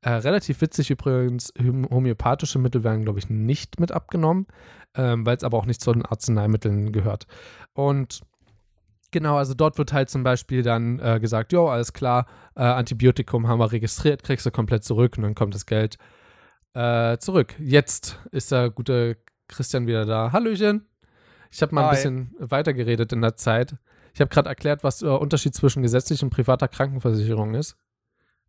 Äh, 0.01 0.11
relativ 0.11 0.61
witzig 0.61 0.89
übrigens, 0.89 1.53
homöopathische 1.59 2.57
Mittel 2.57 2.83
werden, 2.83 3.03
glaube 3.03 3.19
ich, 3.19 3.29
nicht 3.29 3.79
mit 3.79 3.91
abgenommen, 3.91 4.47
ähm, 4.95 5.25
weil 5.25 5.37
es 5.37 5.43
aber 5.43 5.57
auch 5.57 5.65
nicht 5.65 5.81
zu 5.81 5.91
den 5.91 6.05
Arzneimitteln 6.05 6.91
gehört. 6.91 7.27
Und 7.73 8.21
Genau, 9.11 9.37
also 9.37 9.55
dort 9.55 9.77
wird 9.77 9.91
halt 9.91 10.09
zum 10.09 10.23
Beispiel 10.23 10.61
dann 10.61 10.99
äh, 10.99 11.19
gesagt, 11.19 11.51
jo, 11.51 11.67
alles 11.67 11.93
klar, 11.93 12.27
äh, 12.55 12.61
Antibiotikum 12.61 13.47
haben 13.47 13.59
wir 13.59 13.71
registriert, 13.71 14.23
kriegst 14.23 14.45
du 14.45 14.51
komplett 14.51 14.83
zurück 14.83 15.17
und 15.17 15.23
dann 15.23 15.35
kommt 15.35 15.55
das 15.55 15.65
Geld 15.65 15.97
äh, 16.73 17.17
zurück. 17.17 17.55
Jetzt 17.59 18.19
ist 18.31 18.51
der 18.51 18.69
gute 18.69 19.17
Christian 19.47 19.87
wieder 19.87 20.05
da. 20.05 20.31
Hallöchen. 20.31 20.85
Ich 21.51 21.61
habe 21.63 21.73
mal 21.73 21.85
Hi. 21.85 21.89
ein 21.89 21.95
bisschen 21.95 22.35
weitergeredet 22.37 23.11
in 23.11 23.21
der 23.21 23.35
Zeit. 23.35 23.75
Ich 24.13 24.21
habe 24.21 24.29
gerade 24.29 24.49
erklärt, 24.49 24.83
was 24.83 24.99
der 24.99 25.19
Unterschied 25.19 25.55
zwischen 25.55 25.81
gesetzlicher 25.81 26.23
und 26.23 26.29
privater 26.29 26.67
Krankenversicherung 26.67 27.55
ist. 27.55 27.77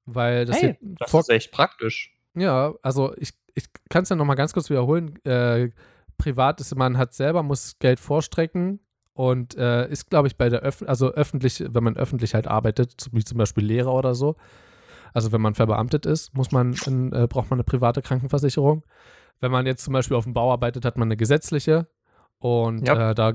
Weil 0.05 0.45
das, 0.45 0.61
hey, 0.61 0.77
das 0.81 1.15
ist 1.15 1.31
echt 1.31 1.53
praktisch. 1.53 2.15
Ja, 2.35 2.75
also 2.83 3.15
ich, 3.17 3.33
ich 3.55 3.65
kann 3.89 4.03
es 4.03 4.11
ja 4.11 4.17
nochmal 4.17 4.37
ganz 4.37 4.53
kurz 4.53 4.69
wiederholen. 4.69 5.23
Äh, 5.25 5.71
privat 6.19 6.61
ist, 6.61 6.75
man 6.75 6.99
hat 6.99 7.15
selber, 7.15 7.43
muss 7.43 7.79
Geld 7.79 8.01
vorstrecken 8.01 8.81
und 9.13 9.57
äh, 9.57 9.89
ist, 9.89 10.11
glaube 10.11 10.29
ich, 10.29 10.37
bei 10.37 10.49
der 10.49 10.61
Öff 10.61 10.83
also 10.87 11.11
öffentlich, 11.13 11.63
wenn 11.69 11.85
man 11.85 11.97
öffentlich 11.97 12.35
halt 12.35 12.47
arbeitet, 12.47 13.09
wie 13.13 13.25
zum 13.25 13.39
Beispiel 13.39 13.65
Lehrer 13.65 13.93
oder 13.93 14.15
so. 14.15 14.37
Also 15.13 15.33
wenn 15.33 15.41
man 15.41 15.55
verbeamtet 15.55 16.07
ist, 16.07 16.35
muss 16.35 16.53
man 16.53 16.75
in, 16.87 17.13
äh, 17.13 17.27
braucht 17.29 17.51
man 17.51 17.59
eine 17.59 17.65
private 17.65 18.03
Krankenversicherung. 18.03 18.85
Wenn 19.41 19.51
man 19.51 19.67
jetzt 19.67 19.85
zum 19.85 19.93
Beispiel 19.93 20.17
auf 20.17 20.25
dem 20.25 20.35
Bau 20.35 20.53
arbeitet, 20.53 20.85
hat 20.85 20.97
man 20.97 21.09
eine 21.09 21.17
gesetzliche 21.17 21.89
und 22.39 22.87
ja. 22.87 23.11
äh, 23.11 23.15
da 23.15 23.33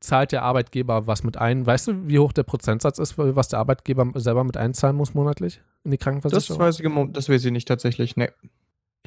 zahlt 0.00 0.32
der 0.32 0.42
Arbeitgeber 0.42 1.06
was 1.06 1.24
mit 1.24 1.36
ein. 1.36 1.66
Weißt 1.66 1.88
du, 1.88 2.08
wie 2.08 2.18
hoch 2.18 2.32
der 2.32 2.42
Prozentsatz 2.42 2.98
ist, 2.98 3.18
was 3.18 3.48
der 3.48 3.58
Arbeitgeber 3.58 4.10
selber 4.14 4.44
mit 4.44 4.56
einzahlen 4.56 4.96
muss 4.96 5.14
monatlich 5.14 5.60
in 5.84 5.90
die 5.90 5.98
Krankenversicherung? 5.98 6.58
Das 6.58 6.66
weiß 6.66 6.80
ich, 6.80 7.12
das 7.12 7.28
weiß 7.28 7.44
ich 7.44 7.52
nicht 7.52 7.68
tatsächlich, 7.68 8.16
ne. 8.16 8.32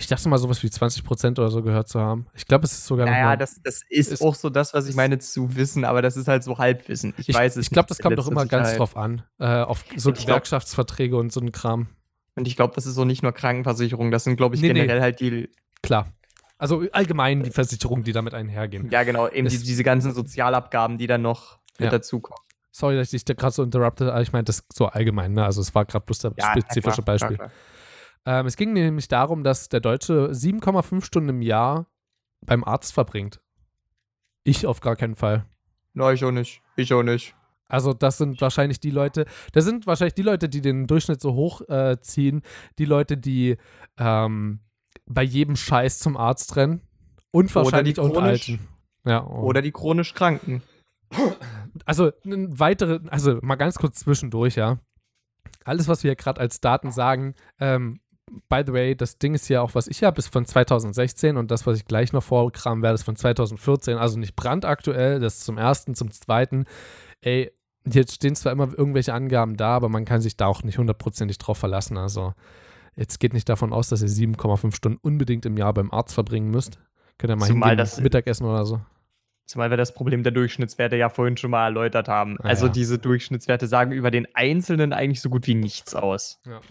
Ich 0.01 0.07
dachte 0.07 0.27
mal, 0.29 0.39
sowas 0.39 0.63
wie 0.63 0.69
20 0.69 1.03
Prozent 1.03 1.37
oder 1.37 1.51
so 1.51 1.61
gehört 1.61 1.87
zu 1.87 1.99
haben. 1.99 2.25
Ich 2.33 2.47
glaube, 2.47 2.65
es 2.65 2.73
ist 2.73 2.87
sogar 2.87 3.05
naja, 3.05 3.21
noch. 3.21 3.29
Ja, 3.29 3.37
das, 3.37 3.61
das 3.61 3.81
ist, 3.87 4.11
ist, 4.11 4.21
auch 4.21 4.33
so 4.33 4.49
das, 4.49 4.73
was 4.73 4.87
ich 4.87 4.95
meine 4.95 5.19
zu 5.19 5.55
wissen, 5.55 5.85
aber 5.85 6.01
das 6.01 6.17
ist 6.17 6.27
halt 6.27 6.43
so 6.43 6.57
Halbwissen. 6.57 7.13
Ich, 7.19 7.29
ich 7.29 7.35
weiß 7.35 7.55
es 7.55 7.67
Ich 7.67 7.69
glaube, 7.69 7.87
das 7.87 7.99
kommt 7.99 8.17
doch 8.17 8.27
immer 8.27 8.47
ganz 8.47 8.75
drauf 8.75 8.97
an. 8.97 9.21
Äh, 9.37 9.45
auf 9.61 9.85
so 9.95 10.11
Gewerkschaftsverträge 10.11 11.15
und 11.15 11.31
so 11.31 11.39
ein 11.39 11.51
Kram. 11.51 11.87
Und 12.35 12.47
ich 12.47 12.55
glaube, 12.55 12.73
das 12.73 12.87
ist 12.87 12.95
so 12.95 13.05
nicht 13.05 13.21
nur 13.21 13.31
Krankenversicherung, 13.31 14.09
das 14.09 14.23
sind, 14.23 14.37
glaube 14.37 14.55
ich, 14.55 14.61
nee, 14.61 14.69
generell 14.69 14.97
nee. 14.97 15.01
halt 15.03 15.19
die. 15.19 15.49
Klar. 15.83 16.11
Also 16.57 16.83
allgemein 16.93 17.43
die 17.43 17.51
Versicherungen, 17.51 18.03
die 18.03 18.11
damit 18.11 18.33
einhergehen. 18.33 18.89
Ja, 18.89 19.03
genau, 19.03 19.27
eben 19.27 19.47
die, 19.47 19.57
diese 19.59 19.83
ganzen 19.83 20.13
Sozialabgaben, 20.13 20.97
die 20.97 21.05
dann 21.05 21.21
noch 21.21 21.59
ja. 21.77 21.85
mit 21.85 21.93
dazukommen. 21.93 22.41
Sorry, 22.71 22.95
dass 22.95 23.13
ich 23.13 23.23
dich 23.23 23.37
gerade 23.37 23.53
so 23.53 23.61
interrupted, 23.61 24.07
aber 24.07 24.21
ich 24.21 24.31
meine 24.31 24.45
das 24.45 24.63
so 24.73 24.87
allgemein, 24.87 25.33
ne? 25.33 25.45
Also 25.45 25.61
es 25.61 25.75
war 25.75 25.85
gerade 25.85 26.05
bloß 26.05 26.19
das 26.19 26.33
ja, 26.37 26.51
spezifische 26.51 27.03
klar, 27.03 27.05
Beispiel. 27.05 27.35
Klar, 27.35 27.49
klar. 27.49 27.51
Ähm, 28.25 28.45
es 28.45 28.55
ging 28.55 28.73
nämlich 28.73 29.07
darum, 29.07 29.43
dass 29.43 29.69
der 29.69 29.79
Deutsche 29.79 30.29
7,5 30.31 31.03
Stunden 31.03 31.29
im 31.29 31.41
Jahr 31.41 31.87
beim 32.45 32.63
Arzt 32.63 32.93
verbringt. 32.93 33.41
Ich 34.43 34.65
auf 34.65 34.79
gar 34.79 34.95
keinen 34.95 35.15
Fall. 35.15 35.45
Nein, 35.93 36.15
ich 36.15 36.23
auch 36.23 36.31
nicht. 36.31 36.61
Ich 36.75 36.93
auch 36.93 37.03
nicht. 37.03 37.35
Also 37.67 37.93
das 37.93 38.17
sind 38.17 38.41
wahrscheinlich 38.41 38.79
die 38.81 38.89
Leute, 38.89 39.25
das 39.53 39.63
sind 39.63 39.87
wahrscheinlich 39.87 40.13
die 40.13 40.23
Leute, 40.23 40.49
die 40.49 40.61
den 40.61 40.87
Durchschnitt 40.87 41.21
so 41.21 41.33
hoch 41.35 41.61
äh, 41.69 41.97
ziehen, 42.01 42.41
die 42.77 42.85
Leute, 42.85 43.17
die 43.17 43.57
ähm, 43.97 44.59
bei 45.05 45.23
jedem 45.23 45.55
Scheiß 45.55 45.99
zum 45.99 46.17
Arzt 46.17 46.57
rennen 46.57 46.81
und 47.31 47.53
wahrscheinlich 47.55 47.97
oder 47.97 48.09
die 48.09 48.13
chronisch, 48.13 48.49
Alten. 48.49 48.67
Ja, 49.05 49.25
oh. 49.25 49.43
Oder 49.43 49.61
die 49.61 49.71
chronisch 49.71 50.13
Kranken. 50.13 50.63
Also 51.85 52.11
ein 52.25 52.59
weitere, 52.59 52.99
also 53.09 53.39
mal 53.41 53.55
ganz 53.55 53.75
kurz 53.75 53.99
zwischendurch, 53.99 54.55
ja. 54.55 54.79
Alles, 55.63 55.87
was 55.87 56.03
wir 56.03 56.15
gerade 56.15 56.41
als 56.41 56.59
Daten 56.59 56.91
sagen, 56.91 57.35
ähm, 57.59 58.01
by 58.49 58.63
the 58.65 58.73
way, 58.73 58.95
das 58.95 59.17
Ding 59.17 59.33
ist 59.33 59.49
ja 59.49 59.61
auch, 59.61 59.75
was 59.75 59.87
ich 59.87 60.03
habe, 60.03 60.19
ist 60.19 60.31
von 60.31 60.45
2016 60.45 61.37
und 61.37 61.51
das, 61.51 61.65
was 61.67 61.77
ich 61.77 61.85
gleich 61.85 62.13
noch 62.13 62.23
vorkramen 62.23 62.83
werde, 62.83 62.95
ist 62.95 63.03
von 63.03 63.15
2014. 63.15 63.97
Also 63.97 64.17
nicht 64.17 64.35
brandaktuell, 64.35 65.19
das 65.19 65.39
zum 65.39 65.57
ersten, 65.57 65.95
zum 65.95 66.11
zweiten. 66.11 66.65
Ey, 67.21 67.51
jetzt 67.85 68.15
stehen 68.15 68.35
zwar 68.35 68.51
immer 68.51 68.69
irgendwelche 68.77 69.13
Angaben 69.13 69.57
da, 69.57 69.75
aber 69.75 69.89
man 69.89 70.05
kann 70.05 70.21
sich 70.21 70.37
da 70.37 70.47
auch 70.47 70.63
nicht 70.63 70.77
hundertprozentig 70.77 71.37
drauf 71.37 71.57
verlassen. 71.57 71.97
Also 71.97 72.33
jetzt 72.95 73.19
geht 73.19 73.33
nicht 73.33 73.49
davon 73.49 73.73
aus, 73.73 73.89
dass 73.89 74.01
ihr 74.01 74.09
7,5 74.09 74.75
Stunden 74.75 74.99
unbedingt 75.01 75.45
im 75.45 75.57
Jahr 75.57 75.73
beim 75.73 75.91
Arzt 75.91 76.13
verbringen 76.13 76.51
müsst. 76.51 76.79
Könnt 77.17 77.31
ihr 77.31 77.35
mal 77.35 77.45
Zumal 77.45 77.69
hingehen, 77.69 77.77
das 77.77 77.99
Mittagessen 77.99 78.45
oder 78.45 78.65
so. 78.65 78.81
Zumal 79.45 79.69
wir 79.69 79.77
das 79.77 79.93
Problem 79.93 80.23
der 80.23 80.31
Durchschnittswerte 80.31 80.95
ja 80.95 81.09
vorhin 81.09 81.35
schon 81.35 81.51
mal 81.51 81.65
erläutert 81.65 82.07
haben. 82.07 82.37
Ah, 82.39 82.47
also 82.47 82.67
ja. 82.67 82.71
diese 82.71 82.97
Durchschnittswerte 82.99 83.67
sagen 83.67 83.91
über 83.91 84.09
den 84.09 84.27
Einzelnen 84.33 84.93
eigentlich 84.93 85.21
so 85.21 85.29
gut 85.29 85.45
wie 85.47 85.55
nichts 85.55 85.93
aus. 85.93 86.39
Ja. 86.45 86.61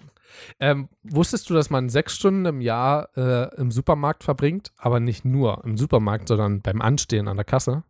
Ähm, 0.59 0.89
wusstest 1.03 1.49
du, 1.51 1.55
dass 1.55 1.71
man 1.71 1.89
sechs 1.89 2.17
Stunden 2.17 2.45
im 2.47 2.61
Jahr 2.61 3.09
äh, 3.17 3.55
im 3.57 3.71
Supermarkt 3.71 4.25
verbringt, 4.25 4.73
aber 4.77 5.01
nicht 5.01 5.25
nur 5.25 5.65
im 5.65 5.77
Supermarkt, 5.77 6.29
sondern 6.29 6.63
beim 6.63 6.81
Anstehen 6.81 7.29
an 7.29 7.37
der 7.37 7.45
Kasse? 7.45 7.85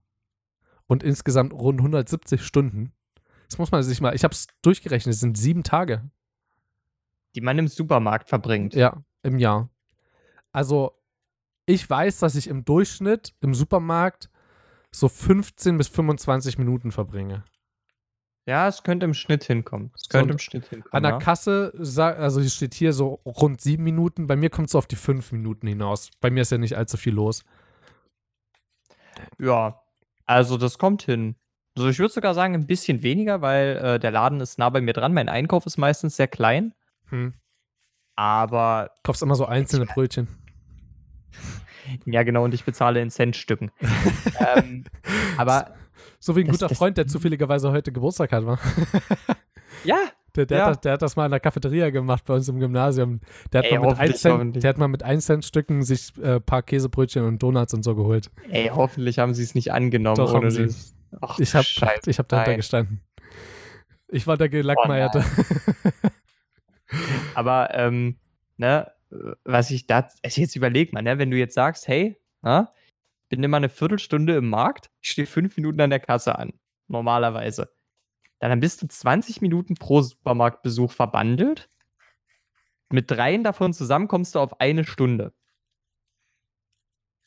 Und 0.87 1.03
insgesamt 1.03 1.53
rund 1.53 1.81
170 1.81 2.43
Stunden. 2.43 2.93
Das 3.49 3.59
muss 3.59 3.71
man 3.71 3.83
sich 3.83 4.01
mal, 4.01 4.15
ich 4.15 4.25
habe 4.25 4.33
es 4.33 4.47
durchgerechnet, 4.63 5.15
es 5.15 5.21
sind 5.21 5.37
sieben 5.37 5.63
Tage. 5.63 6.11
Die 7.35 7.41
man 7.41 7.59
im 7.59 7.69
Supermarkt 7.69 8.29
verbringt. 8.29 8.75
Ja, 8.75 9.05
im 9.23 9.39
Jahr. 9.39 9.71
Also, 10.53 10.93
ich 11.67 11.89
weiß, 11.89 12.19
dass 12.19 12.35
ich 12.35 12.49
im 12.49 12.65
Durchschnitt 12.65 13.35
im 13.41 13.55
Supermarkt 13.55 14.31
so 14.91 15.09
15 15.09 15.79
bis 15.79 15.89
25 15.89 16.59
Minuten 16.59 16.91
verbringe. 16.91 17.45
Ja, 18.47 18.67
es 18.69 18.83
könnte 18.83 19.05
im 19.05 19.15
Schnitt 19.15 19.45
hinkommen. 19.45 19.93
Es 19.95 20.09
könnte 20.09 20.29
so, 20.29 20.33
im 20.33 20.39
Schnitt 20.39 20.67
hinkommen. 20.67 20.93
An 20.93 21.03
der 21.03 21.13
ja. 21.13 21.19
Kasse, 21.19 21.73
also 21.77 22.41
hier 22.41 22.51
steht 22.51 22.75
hier 22.75 22.93
so 22.93 23.21
rund 23.25 23.61
sieben 23.61 23.85
Minuten. 23.85 24.27
Bei 24.27 24.37
mir 24.37 24.51
kommt 24.51 24.69
es 24.69 24.75
auf 24.75 24.87
die 24.87 24.97
fünf 24.97 25.33
Minuten 25.33 25.67
hinaus. 25.67 26.11
Bei 26.21 26.31
mir 26.31 26.43
ist 26.43 26.51
ja 26.51 26.59
nicht 26.59 26.77
allzu 26.77 26.97
viel 26.97 27.15
los. 27.15 27.45
Ja, 29.39 29.81
also 30.27 30.57
das 30.57 30.79
kommt 30.79 31.03
hin. 31.03 31.37
Also 31.77 31.89
ich 31.89 31.99
würde 31.99 32.13
sogar 32.13 32.35
sagen, 32.35 32.55
ein 32.55 32.67
bisschen 32.67 33.03
weniger, 33.03 33.43
weil 33.43 33.77
äh, 33.77 33.99
der 34.01 34.11
Laden 34.11 34.41
ist 34.41 34.59
nah 34.59 34.71
bei 34.71 34.81
mir 34.81 34.93
dran. 34.93 35.15
Mein 35.15 35.29
Einkauf 35.29 35.67
ist 35.67 35.77
meistens 35.77 36.17
sehr 36.17 36.29
klein. 36.29 36.75
Hm. 37.07 37.35
Aber. 38.17 38.91
Du 38.97 39.09
kaufst 39.09 39.23
immer 39.23 39.35
so 39.35 39.47
einzelne 39.47 39.87
Brötchen. 39.87 40.29
Ja, 42.05 42.23
genau, 42.23 42.45
und 42.45 42.55
ich 42.55 42.65
bezahle 42.65 43.01
in 43.01 43.11
Centstücken. 43.11 43.71
ähm, 44.57 44.85
aber 45.37 45.75
so 46.21 46.37
wie 46.37 46.41
ein 46.41 46.47
das, 46.47 46.57
guter 46.57 46.69
das, 46.69 46.79
Freund, 46.79 46.97
der 46.97 47.07
zufälligerweise 47.07 47.73
heute 47.73 47.91
Geburtstag 47.91 48.33
hat, 48.33 48.47
war. 48.47 48.59
Ja. 49.85 49.97
Der, 50.37 50.47
der, 50.47 50.59
ja. 50.59 50.65
Hat 50.67 50.71
das, 50.71 50.81
der, 50.83 50.93
hat 50.93 51.03
das, 51.03 51.17
mal 51.17 51.25
in 51.25 51.31
der 51.31 51.41
Cafeteria 51.41 51.91
gemacht 51.91 52.25
bei 52.25 52.35
uns 52.35 52.49
im 52.49 52.61
Gymnasium. 52.61 53.21
Der 53.53 53.61
hat, 53.61 53.67
Ey, 53.67 53.79
mal, 53.79 53.89
mit 53.89 53.99
ein 53.99 54.15
Cent, 54.15 54.63
der 54.63 54.69
hat 54.69 54.79
mal 54.79 54.89
mit 54.89 55.03
1 55.03 55.25
Cent 55.25 55.45
Stücken 55.45 55.83
sich 55.83 56.13
ein 56.19 56.23
äh, 56.23 56.41
paar 56.41 56.63
Käsebrötchen 56.63 57.25
und 57.25 57.43
Donuts 57.43 57.75
und 57.75 57.83
so 57.83 57.97
geholt. 57.97 58.31
Ey, 58.49 58.71
hoffentlich 58.73 59.19
haben 59.19 59.35
sie 59.35 59.43
es 59.43 59.55
nicht 59.55 59.73
angenommen. 59.73 60.17
Doch, 60.17 60.35
ohne 60.35 60.51
sie. 60.51 60.69
Ach, 61.21 61.39
ich 61.39 61.55
habe 61.55 61.67
hab 61.67 62.29
dahinter 62.29 62.57
gestanden. 62.57 63.01
Ich 64.09 64.27
war 64.27 64.37
der 64.37 64.49
Gelackmeierte. 64.49 65.25
Oh, 65.25 66.09
Aber, 67.35 67.71
ähm, 67.75 68.19
ne, 68.57 68.91
was 69.45 69.71
ich 69.71 69.87
da, 69.87 70.09
also 70.23 70.41
jetzt 70.41 70.55
überleg 70.55 70.93
mal, 70.93 71.03
ne, 71.03 71.19
wenn 71.19 71.31
du 71.31 71.37
jetzt 71.37 71.55
sagst, 71.55 71.89
hey, 71.89 72.17
na, 72.43 72.73
bin 73.31 73.43
immer 73.43 73.57
eine 73.57 73.71
Viertelstunde 73.71 74.37
im 74.37 74.51
Markt, 74.51 74.91
ich 75.01 75.13
stehe 75.13 75.27
fünf 75.27 75.57
Minuten 75.57 75.81
an 75.81 75.91
der 75.91 76.01
Kasse 76.01 76.39
an, 76.39 76.53
normalerweise. 76.89 77.73
Dann 78.41 78.61
bist 78.61 78.83
du 78.83 78.89
20 78.89 79.41
Minuten 79.41 79.75
pro 79.75 80.03
Supermarktbesuch 80.03 80.93
verbandelt. 80.93 81.71
Mit 82.91 83.11
dreien 83.11 83.45
davon 83.45 83.73
zusammen 83.73 84.09
kommst 84.09 84.35
du 84.35 84.41
auf 84.41 84.61
eine 84.61 84.85
Stunde. 84.85 85.33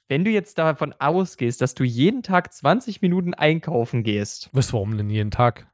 Wenn 0.10 0.26
du 0.26 0.32
jetzt 0.32 0.58
davon 0.58 0.94
ausgehst, 1.00 1.62
dass 1.62 1.76
du 1.76 1.84
jeden 1.84 2.24
Tag 2.24 2.54
20 2.54 3.02
Minuten 3.02 3.34
einkaufen 3.34 4.04
gehst. 4.04 4.50
Was, 4.52 4.74
warum 4.74 4.98
denn 4.98 5.10
jeden 5.10 5.32
Tag? 5.32 5.72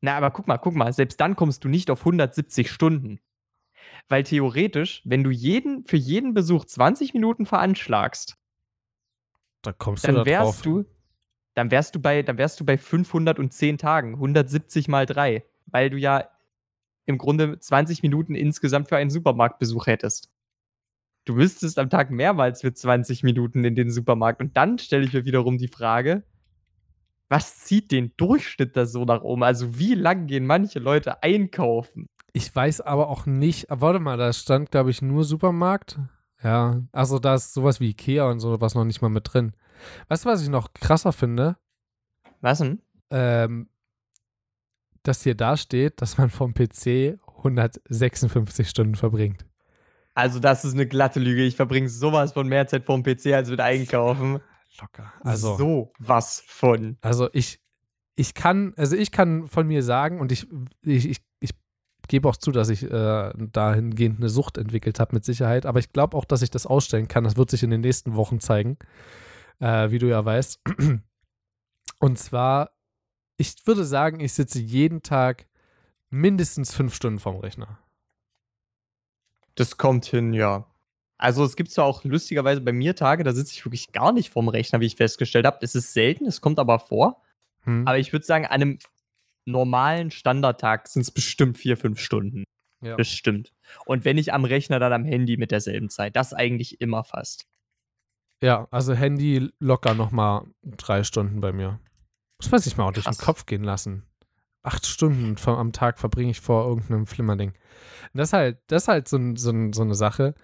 Na, 0.00 0.16
aber 0.16 0.30
guck 0.30 0.46
mal, 0.46 0.58
guck 0.58 0.74
mal, 0.74 0.92
selbst 0.92 1.20
dann 1.20 1.34
kommst 1.34 1.64
du 1.64 1.68
nicht 1.68 1.90
auf 1.90 2.00
170 2.00 2.70
Stunden. 2.70 3.20
Weil 4.08 4.22
theoretisch, 4.22 5.02
wenn 5.04 5.24
du 5.24 5.30
jeden, 5.30 5.84
für 5.84 5.96
jeden 5.96 6.34
Besuch 6.34 6.66
20 6.66 7.14
Minuten 7.14 7.46
veranschlagst, 7.46 8.36
da 9.66 9.72
kommst 9.72 10.06
dann 10.06 10.14
du 10.14 10.20
da 10.20 10.26
wärst 10.26 10.58
drauf. 10.58 10.62
du, 10.62 10.84
dann 11.54 11.70
wärst 11.70 11.94
du 11.94 12.00
bei, 12.00 12.22
dann 12.22 12.38
wärst 12.38 12.60
du 12.60 12.64
bei 12.64 12.76
510 12.76 13.78
Tagen, 13.78 14.14
170 14.14 14.88
mal 14.88 15.06
3, 15.06 15.44
weil 15.66 15.90
du 15.90 15.96
ja 15.96 16.28
im 17.06 17.18
Grunde 17.18 17.58
20 17.58 18.02
Minuten 18.02 18.34
insgesamt 18.34 18.88
für 18.88 18.96
einen 18.96 19.10
Supermarktbesuch 19.10 19.86
hättest. 19.86 20.30
Du 21.24 21.34
müsstest 21.34 21.78
am 21.78 21.90
Tag 21.90 22.10
mehrmals 22.10 22.60
für 22.60 22.72
20 22.72 23.22
Minuten 23.22 23.64
in 23.64 23.74
den 23.74 23.90
Supermarkt. 23.90 24.40
Und 24.40 24.56
dann 24.56 24.78
stelle 24.78 25.04
ich 25.04 25.12
mir 25.12 25.24
wiederum 25.24 25.56
die 25.56 25.68
Frage, 25.68 26.24
was 27.28 27.58
zieht 27.58 27.90
den 27.90 28.12
Durchschnitt 28.16 28.76
da 28.76 28.84
so 28.84 29.04
nach 29.04 29.22
oben? 29.22 29.42
Also 29.42 29.78
wie 29.78 29.94
lang 29.94 30.26
gehen 30.26 30.46
manche 30.46 30.78
Leute 30.78 31.22
einkaufen? 31.22 32.06
Ich 32.32 32.54
weiß 32.54 32.82
aber 32.82 33.08
auch 33.08 33.26
nicht, 33.26 33.66
warte 33.70 34.00
mal, 34.00 34.18
da 34.18 34.32
stand, 34.32 34.70
glaube 34.70 34.90
ich, 34.90 35.00
nur 35.00 35.24
Supermarkt. 35.24 35.98
Ja, 36.44 36.82
also 36.92 37.18
da 37.18 37.34
ist 37.34 37.54
sowas 37.54 37.80
wie 37.80 37.88
Ikea 37.90 38.30
und 38.30 38.38
sowas 38.38 38.74
noch 38.74 38.84
nicht 38.84 39.00
mal 39.00 39.08
mit 39.08 39.32
drin. 39.32 39.54
Weißt 40.08 40.24
du, 40.24 40.28
was 40.28 40.42
ich 40.42 40.50
noch 40.50 40.74
krasser 40.74 41.12
finde? 41.12 41.56
Was 42.42 42.58
denn? 42.58 42.82
Ähm, 43.10 43.68
dass 45.02 45.22
hier 45.22 45.34
da 45.34 45.56
steht, 45.56 46.02
dass 46.02 46.18
man 46.18 46.28
vom 46.28 46.52
PC 46.52 47.18
156 47.38 48.68
Stunden 48.68 48.94
verbringt. 48.94 49.46
Also 50.14 50.38
das 50.38 50.64
ist 50.64 50.74
eine 50.74 50.86
glatte 50.86 51.18
Lüge. 51.18 51.42
Ich 51.42 51.56
verbringe 51.56 51.88
sowas 51.88 52.32
von 52.32 52.46
mehr 52.46 52.66
Zeit 52.66 52.84
vorm 52.84 53.02
PC 53.02 53.26
als 53.32 53.48
mit 53.48 53.60
Einkaufen. 53.60 54.40
Locker. 54.80 55.12
Also, 55.20 55.56
so 55.56 55.92
was 55.98 56.42
von. 56.46 56.98
also 57.00 57.28
ich, 57.32 57.60
ich 58.16 58.34
kann, 58.34 58.74
also 58.76 58.96
ich 58.96 59.12
kann 59.12 59.46
von 59.48 59.66
mir 59.66 59.82
sagen 59.82 60.20
und 60.20 60.30
ich, 60.30 60.46
ich, 60.82 61.08
ich, 61.08 61.20
ich 61.33 61.33
gebe 62.08 62.28
auch 62.28 62.36
zu, 62.36 62.52
dass 62.52 62.68
ich 62.68 62.82
äh, 62.82 63.32
dahingehend 63.34 64.18
eine 64.18 64.28
Sucht 64.28 64.58
entwickelt 64.58 65.00
habe 65.00 65.14
mit 65.14 65.24
Sicherheit, 65.24 65.66
aber 65.66 65.78
ich 65.78 65.92
glaube 65.92 66.16
auch, 66.16 66.24
dass 66.24 66.42
ich 66.42 66.50
das 66.50 66.66
ausstellen 66.66 67.08
kann. 67.08 67.24
Das 67.24 67.36
wird 67.36 67.50
sich 67.50 67.62
in 67.62 67.70
den 67.70 67.80
nächsten 67.80 68.14
Wochen 68.14 68.40
zeigen, 68.40 68.78
äh, 69.60 69.90
wie 69.90 69.98
du 69.98 70.08
ja 70.08 70.24
weißt. 70.24 70.60
Und 71.98 72.18
zwar, 72.18 72.70
ich 73.36 73.54
würde 73.64 73.84
sagen, 73.84 74.20
ich 74.20 74.32
sitze 74.32 74.60
jeden 74.60 75.02
Tag 75.02 75.46
mindestens 76.10 76.74
fünf 76.74 76.94
Stunden 76.94 77.18
vorm 77.18 77.36
Rechner. 77.36 77.78
Das 79.54 79.76
kommt 79.76 80.06
hin, 80.06 80.32
ja. 80.32 80.66
Also 81.16 81.44
es 81.44 81.56
gibt 81.56 81.70
zwar 81.70 81.84
auch 81.84 82.04
lustigerweise 82.04 82.60
bei 82.60 82.72
mir 82.72 82.96
Tage, 82.96 83.24
da 83.24 83.32
sitze 83.32 83.52
ich 83.52 83.64
wirklich 83.64 83.92
gar 83.92 84.12
nicht 84.12 84.30
vorm 84.30 84.48
Rechner, 84.48 84.80
wie 84.80 84.86
ich 84.86 84.96
festgestellt 84.96 85.46
habe. 85.46 85.58
Es 85.62 85.74
ist 85.74 85.92
selten, 85.92 86.26
es 86.26 86.40
kommt 86.40 86.58
aber 86.58 86.78
vor. 86.78 87.22
Hm. 87.62 87.86
Aber 87.86 87.98
ich 87.98 88.12
würde 88.12 88.26
sagen, 88.26 88.44
an 88.46 88.52
einem 88.52 88.78
normalen 89.46 90.10
Standardtag 90.10 90.88
sind 90.88 91.02
es 91.02 91.10
bestimmt 91.10 91.58
vier, 91.58 91.76
fünf 91.76 92.00
Stunden. 92.00 92.44
Ja. 92.82 92.96
Bestimmt. 92.96 93.52
Und 93.86 94.04
wenn 94.04 94.18
ich 94.18 94.32
am 94.34 94.44
Rechner, 94.44 94.78
dann 94.78 94.92
am 94.92 95.04
Handy 95.04 95.36
mit 95.36 95.50
derselben 95.50 95.88
Zeit. 95.88 96.16
Das 96.16 96.34
eigentlich 96.34 96.80
immer 96.80 97.02
fast. 97.02 97.46
Ja, 98.42 98.68
also 98.70 98.92
Handy 98.92 99.50
locker 99.58 99.94
nochmal 99.94 100.44
drei 100.62 101.02
Stunden 101.02 101.40
bei 101.40 101.52
mir. 101.52 101.80
Muss 102.38 102.50
man 102.50 102.60
sich 102.60 102.76
mal 102.76 102.84
auch 102.84 102.92
durch 102.92 103.06
den. 103.06 103.16
Kopf 103.16 103.46
gehen 103.46 103.64
lassen. 103.64 104.04
Acht 104.62 104.86
Stunden 104.86 105.38
vom, 105.38 105.54
am 105.54 105.72
Tag 105.72 105.98
verbringe 105.98 106.30
ich 106.30 106.40
vor 106.40 106.66
irgendeinem 106.66 107.06
Flimmerding. 107.06 107.50
Und 107.50 108.18
Das 108.18 108.28
ist 108.28 108.32
halt, 108.34 108.58
das 108.66 108.82
ist 108.82 108.88
halt 108.88 109.08
so, 109.08 109.18
so, 109.34 109.72
so 109.72 109.82
eine 109.82 109.94
Sache. 109.94 110.34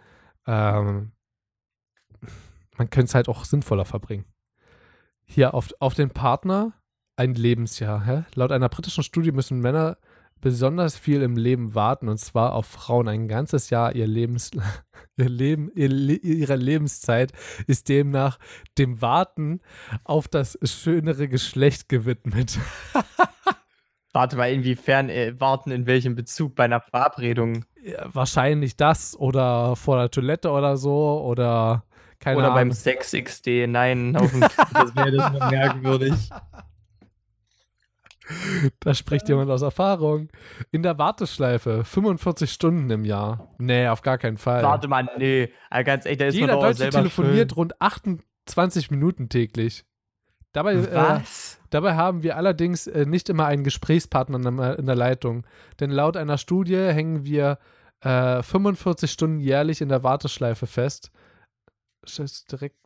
Ähm, 0.47 1.13
man 2.77 2.89
könnte 2.89 3.11
es 3.11 3.15
halt 3.15 3.29
auch 3.29 3.45
sinnvoller 3.45 3.85
verbringen. 3.85 4.25
Hier 5.25 5.53
auf, 5.53 5.69
auf 5.79 5.93
den 5.93 6.11
Partner 6.11 6.73
ein 7.21 7.35
Lebensjahr. 7.35 8.05
Hä? 8.07 8.25
Laut 8.35 8.51
einer 8.53 8.69
britischen 8.69 9.05
Studie 9.05 9.31
müssen 9.33 9.61
Männer 9.61 9.99
besonders 10.41 10.97
viel 10.97 11.21
im 11.21 11.37
Leben 11.37 11.75
warten 11.75 12.09
und 12.09 12.19
zwar 12.19 12.55
auf 12.55 12.65
Frauen 12.67 13.09
ein 13.09 13.29
ganzes 13.29 13.69
Jahr 13.69 13.95
ihr 13.95 14.07
Lebens 14.07 14.51
ihr 15.19 15.29
Leben 15.29 15.71
ihr, 15.75 15.91
Le- 15.91 16.15
ihre 16.17 16.57
Lebenszeit 16.57 17.33
ist 17.67 17.91
demnach 17.91 18.39
dem 18.79 19.03
Warten 19.03 19.61
auf 20.05 20.29
das 20.29 20.59
schönere 20.63 21.29
Geschlecht 21.29 21.91
gewidmet. 21.91 22.59
Warte 24.13 24.37
mal, 24.37 24.51
inwiefern 24.51 25.09
äh, 25.09 25.39
warten 25.39 25.71
in 25.71 25.87
welchem 25.87 26.15
Bezug 26.17 26.55
bei 26.57 26.65
einer 26.65 26.81
Verabredung 26.81 27.65
Ja, 27.85 28.07
wahrscheinlich 28.13 28.77
das 28.77 29.15
oder 29.17 29.77
vor 29.77 29.99
der 29.99 30.11
Toilette 30.11 30.51
oder 30.51 30.77
so 30.79 31.21
oder 31.23 31.85
keine 32.19 32.39
oder 32.39 32.49
beim 32.49 32.59
Ahnung. 32.69 32.73
Sex 32.73 33.13
XD. 33.13 33.67
Nein, 33.69 34.17
auf 34.17 34.31
dem, 34.31 34.41
das 34.41 34.97
wäre 34.97 35.13
das 35.13 35.33
merkwürdig. 35.51 36.15
Da 38.81 38.95
spricht 38.95 39.29
jemand 39.29 39.51
aus 39.51 39.63
Erfahrung. 39.63 40.29
In 40.71 40.83
der 40.83 40.99
Warteschleife 40.99 41.85
45 41.85 42.51
Stunden 42.51 42.91
im 42.91 43.05
Jahr. 43.05 43.55
Nee, 43.59 43.89
auf 43.89 44.03
gar 44.03 44.19
keinen 44.19 44.39
Fall. 44.39 44.63
Warte 44.63 44.89
mal, 44.89 45.09
nee. 45.19 45.53
Also 45.69 45.85
ganz 45.85 46.07
echt, 46.07 46.21
da 46.21 46.27
ist 46.27 46.35
Jeder 46.35 46.55
man 46.55 46.63
Deutsche 46.63 46.91
telefoniert 46.91 47.51
schuld. 47.51 47.57
rund 47.57 47.81
28 47.81 48.91
Minuten 48.91 49.29
täglich. 49.29 49.85
Dabei, 50.53 50.75
äh, 50.75 50.95
Was? 50.95 51.61
dabei 51.71 51.95
haben 51.95 52.23
wir 52.23 52.37
allerdings 52.37 52.87
äh, 52.87 53.07
nicht 53.07 53.29
immer 53.29 53.47
einen 53.47 53.65
Gesprächspartner 53.65 54.77
in 54.77 54.87
der, 54.87 54.97
Leitung. 54.97 55.47
Denn 55.79 55.91
laut 55.91 56.17
einer 56.17 56.39
Studie 56.39 56.77
hängen 56.77 57.25
wir 57.25 57.59
äh, 58.01 58.43
45 58.43 59.11
Stunden 59.11 59.39
jährlich 59.39 59.81
in 59.81 59.89
der 59.89 60.03
Warteschleife 60.03 60.67
fest. 60.67 61.13
Direkt. 62.51 62.79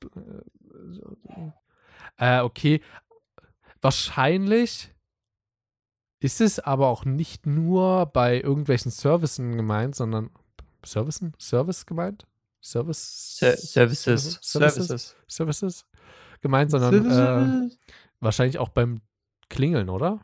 Äh, 2.18 2.38
äh, 2.38 2.40
okay. 2.40 2.82
Wahrscheinlich 3.80 4.93
ist 6.24 6.40
es 6.40 6.58
aber 6.58 6.88
auch 6.88 7.04
nicht 7.04 7.44
nur 7.44 8.06
bei 8.06 8.40
irgendwelchen 8.40 8.90
Servicen 8.90 9.58
gemeint, 9.58 9.94
sondern 9.94 10.30
Servicen? 10.82 11.34
Service 11.38 11.84
gemeint? 11.84 12.26
Service? 12.62 13.36
Ser 13.36 13.58
Services. 13.58 14.38
Services? 14.40 14.40
Services. 14.42 15.16
Services 15.28 15.86
gemeint, 16.40 16.70
sondern 16.70 17.68
äh, 17.68 17.74
wahrscheinlich 18.20 18.58
auch 18.58 18.70
beim 18.70 19.02
Klingeln, 19.50 19.90
oder? 19.90 20.20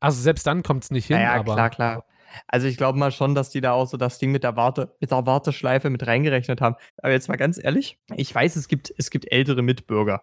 Also 0.00 0.20
selbst 0.20 0.48
dann 0.48 0.64
kommt 0.64 0.82
es 0.82 0.90
nicht 0.90 1.06
hin, 1.06 1.16
Ja, 1.16 1.22
ja, 1.22 1.34
aber 1.34 1.54
klar, 1.54 1.70
klar. 1.70 2.04
Also 2.48 2.66
ich 2.66 2.76
glaube 2.76 2.98
mal 2.98 3.12
schon, 3.12 3.36
dass 3.36 3.50
die 3.50 3.60
da 3.60 3.70
auch 3.70 3.86
so 3.86 3.96
das 3.96 4.18
Ding 4.18 4.32
mit 4.32 4.42
der, 4.42 4.56
Warte, 4.56 4.96
mit 4.98 5.12
der 5.12 5.24
Warteschleife 5.26 5.90
mit 5.90 6.04
reingerechnet 6.04 6.60
haben. 6.60 6.74
Aber 6.96 7.12
jetzt 7.12 7.28
mal 7.28 7.36
ganz 7.36 7.62
ehrlich, 7.62 8.00
ich 8.16 8.34
weiß, 8.34 8.56
es 8.56 8.66
gibt, 8.66 8.92
es 8.98 9.10
gibt 9.10 9.30
ältere 9.30 9.62
Mitbürger. 9.62 10.22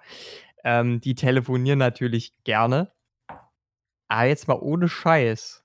Ähm, 0.65 0.99
die 0.99 1.15
telefonieren 1.15 1.79
natürlich 1.79 2.33
gerne. 2.43 2.91
Aber 4.11 4.25
jetzt 4.25 4.49
mal 4.49 4.59
ohne 4.59 4.89
Scheiß. 4.89 5.63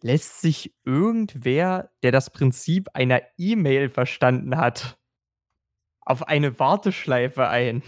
Lässt 0.00 0.40
sich 0.40 0.74
irgendwer, 0.82 1.90
der 2.02 2.10
das 2.10 2.30
Prinzip 2.30 2.88
einer 2.94 3.20
E-Mail 3.36 3.90
verstanden 3.90 4.56
hat, 4.56 4.98
auf 6.00 6.26
eine 6.26 6.58
Warteschleife 6.58 7.48
ein? 7.48 7.82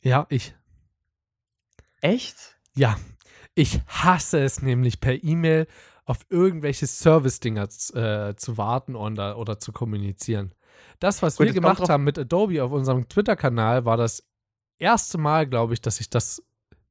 ja, 0.00 0.24
ich. 0.30 0.54
Echt? 2.00 2.58
Ja, 2.74 2.96
ich 3.54 3.82
hasse 3.88 4.42
es 4.42 4.62
nämlich 4.62 5.00
per 5.00 5.22
E-Mail 5.22 5.66
auf 6.06 6.20
irgendwelche 6.30 6.86
Service-Dinger 6.86 7.64
äh, 7.92 8.36
zu 8.36 8.56
warten 8.56 8.96
oder, 8.96 9.36
oder 9.36 9.58
zu 9.58 9.70
kommunizieren. 9.72 10.54
Das, 10.98 11.20
was 11.20 11.36
Gut, 11.36 11.48
wir 11.48 11.52
gemacht 11.52 11.90
haben 11.90 12.04
mit 12.04 12.18
Adobe 12.18 12.64
auf 12.64 12.72
unserem 12.72 13.06
Twitter-Kanal, 13.06 13.84
war 13.84 13.98
das 13.98 14.26
erste 14.78 15.18
Mal, 15.18 15.46
glaube 15.46 15.74
ich, 15.74 15.82
dass 15.82 16.00
ich 16.00 16.08
das. 16.08 16.42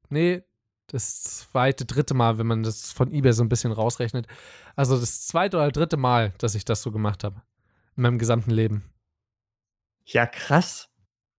Nee, 0.10 0.44
das 0.88 1.24
zweite, 1.24 1.86
dritte 1.86 2.14
Mal, 2.14 2.38
wenn 2.38 2.48
man 2.48 2.64
das 2.64 2.92
von 2.92 3.12
eBay 3.12 3.34
so 3.34 3.44
ein 3.44 3.50
bisschen 3.50 3.72
rausrechnet. 3.72 4.28
Also 4.76 5.00
das 5.00 5.26
zweite 5.28 5.58
oder 5.58 5.72
dritte 5.72 5.98
Mal, 5.98 6.34
dass 6.38 6.56
ich 6.56 6.66
das 6.66 6.82
so 6.82 6.92
gemacht 6.92 7.24
habe. 7.24 7.42
In 7.98 8.04
meinem 8.04 8.20
gesamten 8.20 8.52
Leben. 8.52 8.84
Ja, 10.06 10.26
krass. 10.26 10.90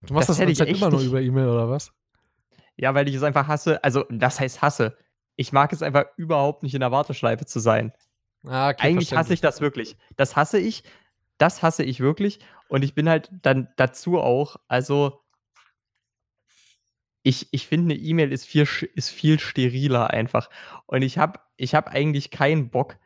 Du 0.02 0.14
machst 0.14 0.28
Das 0.28 0.38
das, 0.38 0.48
ich 0.48 0.60
immer 0.60 0.90
nur 0.90 1.00
über 1.00 1.20
E-Mail 1.20 1.48
oder 1.48 1.70
was? 1.70 1.92
Ja, 2.76 2.94
weil 2.94 3.08
ich 3.08 3.14
es 3.14 3.22
einfach 3.22 3.46
hasse. 3.46 3.82
Also, 3.82 4.04
das 4.10 4.40
heißt 4.40 4.62
hasse. 4.62 4.96
Ich 5.36 5.52
mag 5.52 5.72
es 5.72 5.82
einfach 5.82 6.04
überhaupt 6.16 6.62
nicht 6.62 6.74
in 6.74 6.80
der 6.80 6.92
Warteschleife 6.92 7.46
zu 7.46 7.60
sein. 7.60 7.92
Ah, 8.44 8.70
okay, 8.70 8.88
Eigentlich 8.88 9.14
hasse 9.14 9.34
ich 9.34 9.40
das 9.40 9.60
wirklich. 9.60 9.96
Das 10.16 10.36
hasse 10.36 10.58
ich. 10.58 10.82
Das 11.38 11.62
hasse 11.62 11.82
ich 11.84 12.00
wirklich. 12.00 12.38
Und 12.68 12.82
ich 12.82 12.94
bin 12.94 13.08
halt 13.08 13.30
dann 13.42 13.68
dazu 13.76 14.18
auch, 14.18 14.56
also 14.68 15.20
ich, 17.26 17.48
ich 17.50 17.66
finde, 17.66 17.94
eine 17.94 18.00
E-Mail 18.00 18.30
ist 18.30 18.46
viel, 18.46 18.68
ist 18.94 19.10
viel 19.10 19.40
steriler 19.40 20.10
einfach. 20.10 20.48
Und 20.86 21.02
ich 21.02 21.18
habe 21.18 21.40
ich 21.56 21.74
hab 21.74 21.88
eigentlich 21.88 22.30
keinen 22.30 22.70
Bock. 22.70 22.98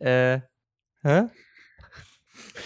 Äh, 0.00 0.40
hä? 1.02 1.24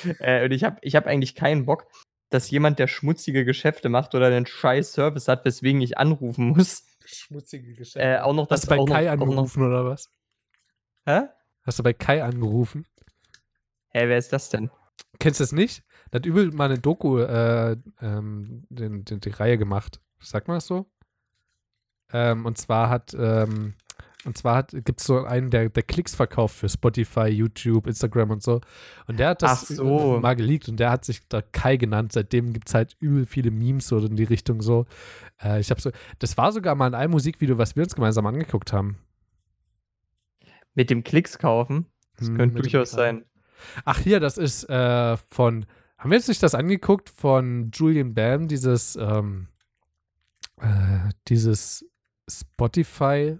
äh, 0.20 0.44
und 0.44 0.52
ich 0.52 0.62
habe 0.62 0.76
ich 0.82 0.94
hab 0.94 1.06
eigentlich 1.06 1.34
keinen 1.34 1.66
Bock, 1.66 1.88
dass 2.30 2.52
jemand, 2.52 2.78
der 2.78 2.86
schmutzige 2.86 3.44
Geschäfte 3.44 3.88
macht 3.88 4.14
oder 4.14 4.28
einen 4.28 4.46
scheiß 4.46 4.92
Service 4.92 5.26
hat, 5.26 5.44
weswegen 5.44 5.80
ich 5.80 5.98
anrufen 5.98 6.50
muss. 6.50 6.84
Schmutzige 7.04 7.74
Geschäfte. 7.74 8.02
Äh, 8.02 8.18
auch 8.20 8.32
noch 8.32 8.46
das 8.46 8.60
Hast 8.60 8.70
du 8.70 8.76
bei 8.76 8.78
auch 8.78 8.86
Kai 8.86 9.04
noch, 9.06 9.10
auch 9.10 9.16
noch, 9.16 9.26
angerufen 9.26 9.66
oder 9.66 9.84
was? 9.86 10.08
Hä? 11.04 11.22
Hast 11.64 11.80
du 11.80 11.82
bei 11.82 11.94
Kai 11.94 12.22
angerufen? 12.22 12.86
Hä, 13.88 14.06
wer 14.06 14.18
ist 14.18 14.32
das 14.32 14.50
denn? 14.50 14.70
Kennst 15.18 15.40
du 15.40 15.42
das 15.42 15.50
nicht? 15.50 15.82
Der 16.12 16.20
hat 16.20 16.26
übel 16.26 16.52
mal 16.52 16.66
eine 16.66 16.78
Doku, 16.78 17.18
äh, 17.18 17.76
ähm, 18.00 18.66
den, 18.68 19.04
den, 19.04 19.18
die 19.18 19.30
Reihe 19.30 19.58
gemacht. 19.58 20.00
Sagt 20.20 20.48
man 20.48 20.56
das 20.56 20.66
so? 20.66 20.86
Ähm, 22.12 22.46
und 22.46 22.58
zwar 22.58 22.88
hat, 22.88 23.16
ähm, 23.18 23.74
und 24.24 24.36
zwar 24.36 24.56
hat, 24.56 24.70
gibt 24.84 25.00
es 25.00 25.06
so 25.06 25.24
einen, 25.24 25.50
der, 25.50 25.68
der 25.68 25.82
Klicks 25.82 26.14
verkauft 26.14 26.56
für 26.56 26.68
Spotify, 26.68 27.26
YouTube, 27.26 27.86
Instagram 27.86 28.30
und 28.30 28.42
so. 28.42 28.60
Und 29.06 29.18
der 29.20 29.30
hat 29.30 29.42
das 29.42 29.68
so. 29.68 30.18
mal 30.20 30.34
geleakt 30.34 30.68
und 30.68 30.78
der 30.78 30.90
hat 30.90 31.04
sich 31.04 31.26
da 31.28 31.42
Kai 31.42 31.76
genannt. 31.76 32.12
Seitdem 32.12 32.52
gibt 32.52 32.68
es 32.68 32.74
halt 32.74 32.96
übel 33.00 33.26
viele 33.26 33.50
Memes 33.50 33.88
so 33.88 33.98
in 33.98 34.16
die 34.16 34.24
Richtung 34.24 34.62
so. 34.62 34.86
Äh, 35.42 35.60
ich 35.60 35.70
habe 35.70 35.80
so, 35.80 35.90
das 36.18 36.36
war 36.36 36.52
sogar 36.52 36.74
mal 36.74 36.88
in 36.88 36.94
einem 36.94 37.12
Musikvideo, 37.12 37.58
was 37.58 37.76
wir 37.76 37.84
uns 37.84 37.94
gemeinsam 37.94 38.26
angeguckt 38.26 38.72
haben. 38.72 38.98
Mit 40.74 40.90
dem 40.90 41.04
Klicks 41.04 41.38
kaufen? 41.38 41.86
Das 42.16 42.28
Hm, 42.28 42.36
könnte 42.36 42.62
durchaus 42.62 42.90
sein. 42.90 43.24
Ach 43.84 43.98
hier, 43.98 44.20
das 44.20 44.38
ist 44.38 44.64
äh, 44.68 45.16
von, 45.16 45.66
haben 45.98 46.10
wir 46.10 46.18
jetzt 46.18 46.28
nicht 46.28 46.42
das 46.42 46.54
angeguckt 46.54 47.10
von 47.10 47.70
Julian 47.72 48.14
Bam, 48.14 48.48
dieses, 48.48 48.96
ähm, 48.96 49.48
äh, 50.60 51.10
dieses 51.28 51.84
Spotify, 52.28 53.38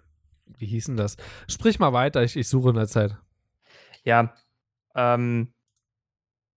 wie 0.59 0.67
hieß 0.67 0.87
denn 0.87 0.97
das? 0.97 1.17
Sprich 1.49 1.79
mal 1.79 1.93
weiter, 1.93 2.23
ich, 2.23 2.37
ich 2.37 2.49
suche 2.49 2.71
in 2.71 2.77
der 2.77 2.89
Zeit. 2.89 3.17
Ja. 4.05 4.35
Ähm, 4.95 5.53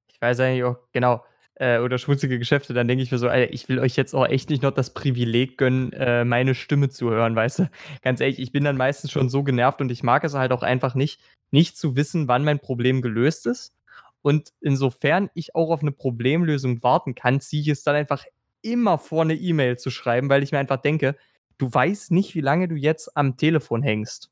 ich 0.08 0.22
weiß 0.22 0.40
eigentlich 0.40 0.64
auch, 0.64 0.78
genau. 0.92 1.24
Äh, 1.56 1.80
oder 1.80 1.98
schmutzige 1.98 2.40
Geschäfte, 2.40 2.74
dann 2.74 2.88
denke 2.88 3.04
ich 3.04 3.12
mir 3.12 3.18
so, 3.18 3.28
Alter, 3.28 3.52
ich 3.54 3.68
will 3.68 3.80
euch 3.80 3.98
jetzt 3.98 4.14
auch 4.14 4.26
echt 4.26 4.50
nicht 4.50 4.64
noch 4.64 4.72
das 4.72 4.94
Privileg 4.94 5.58
gönnen, 5.58 5.92
äh, 5.92 6.24
meine 6.24 6.56
Stimme 6.56 6.90
zu 6.90 7.10
hören, 7.10 7.36
weißt 7.36 7.60
du? 7.60 7.70
Ganz 8.02 8.22
ehrlich, 8.22 8.40
ich 8.40 8.54
bin 8.54 8.64
dann 8.64 8.78
meistens 8.78 9.12
schon 9.12 9.30
so 9.30 9.44
genervt 9.44 9.82
und 9.82 9.92
ich 9.92 10.02
mag 10.02 10.24
es 10.24 10.36
halt 10.36 10.54
auch 10.54 10.64
einfach 10.64 10.96
nicht, 10.96 11.20
nicht 11.52 11.78
zu 11.78 11.98
wissen, 11.98 12.30
wann 12.30 12.46
mein 12.46 12.60
Problem 12.60 13.02
gelöst 13.02 13.46
ist. 13.46 13.74
Und 14.22 14.54
insofern 14.62 15.30
ich 15.34 15.56
auch 15.56 15.70
auf 15.70 15.82
eine 15.82 15.92
Problemlösung 15.92 16.82
warten 16.84 17.16
kann, 17.16 17.42
ziehe 17.42 17.62
ich 17.62 17.68
es 17.70 17.84
dann 17.84 17.96
einfach 17.96 18.24
immer 18.62 18.98
vor, 18.98 19.24
eine 19.24 19.36
E-Mail 19.36 19.78
zu 19.78 19.90
schreiben, 19.90 20.30
weil 20.30 20.44
ich 20.44 20.52
mir 20.52 20.60
einfach 20.60 20.82
denke, 20.82 21.16
du 21.58 21.72
weißt 21.72 22.12
nicht, 22.12 22.36
wie 22.36 22.42
lange 22.42 22.68
du 22.68 22.76
jetzt 22.76 23.16
am 23.16 23.38
Telefon 23.38 23.84
hängst. 23.84 24.32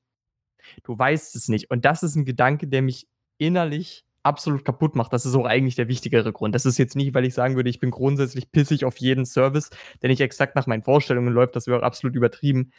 Du 0.83 0.97
weißt 0.97 1.35
es 1.35 1.47
nicht. 1.47 1.71
Und 1.71 1.85
das 1.85 2.03
ist 2.03 2.15
ein 2.15 2.25
Gedanke, 2.25 2.67
der 2.67 2.81
mich 2.81 3.07
innerlich 3.37 4.05
absolut 4.23 4.65
kaputt 4.65 4.95
macht. 4.95 5.13
Das 5.13 5.25
ist 5.25 5.35
auch 5.35 5.45
eigentlich 5.45 5.75
der 5.75 5.87
wichtigere 5.87 6.33
Grund. 6.33 6.53
Das 6.53 6.65
ist 6.65 6.77
jetzt 6.77 6.95
nicht, 6.95 7.13
weil 7.13 7.25
ich 7.25 7.33
sagen 7.33 7.55
würde, 7.55 7.69
ich 7.69 7.79
bin 7.79 7.91
grundsätzlich 7.91 8.51
pissig 8.51 8.83
auf 8.83 8.97
jeden 8.97 9.25
Service, 9.25 9.69
der 10.01 10.09
nicht 10.09 10.21
exakt 10.21 10.55
nach 10.55 10.67
meinen 10.67 10.83
Vorstellungen 10.83 11.33
läuft. 11.33 11.55
Das 11.55 11.67
wäre 11.67 11.83
absolut 11.83 12.15
übertrieben. 12.15 12.71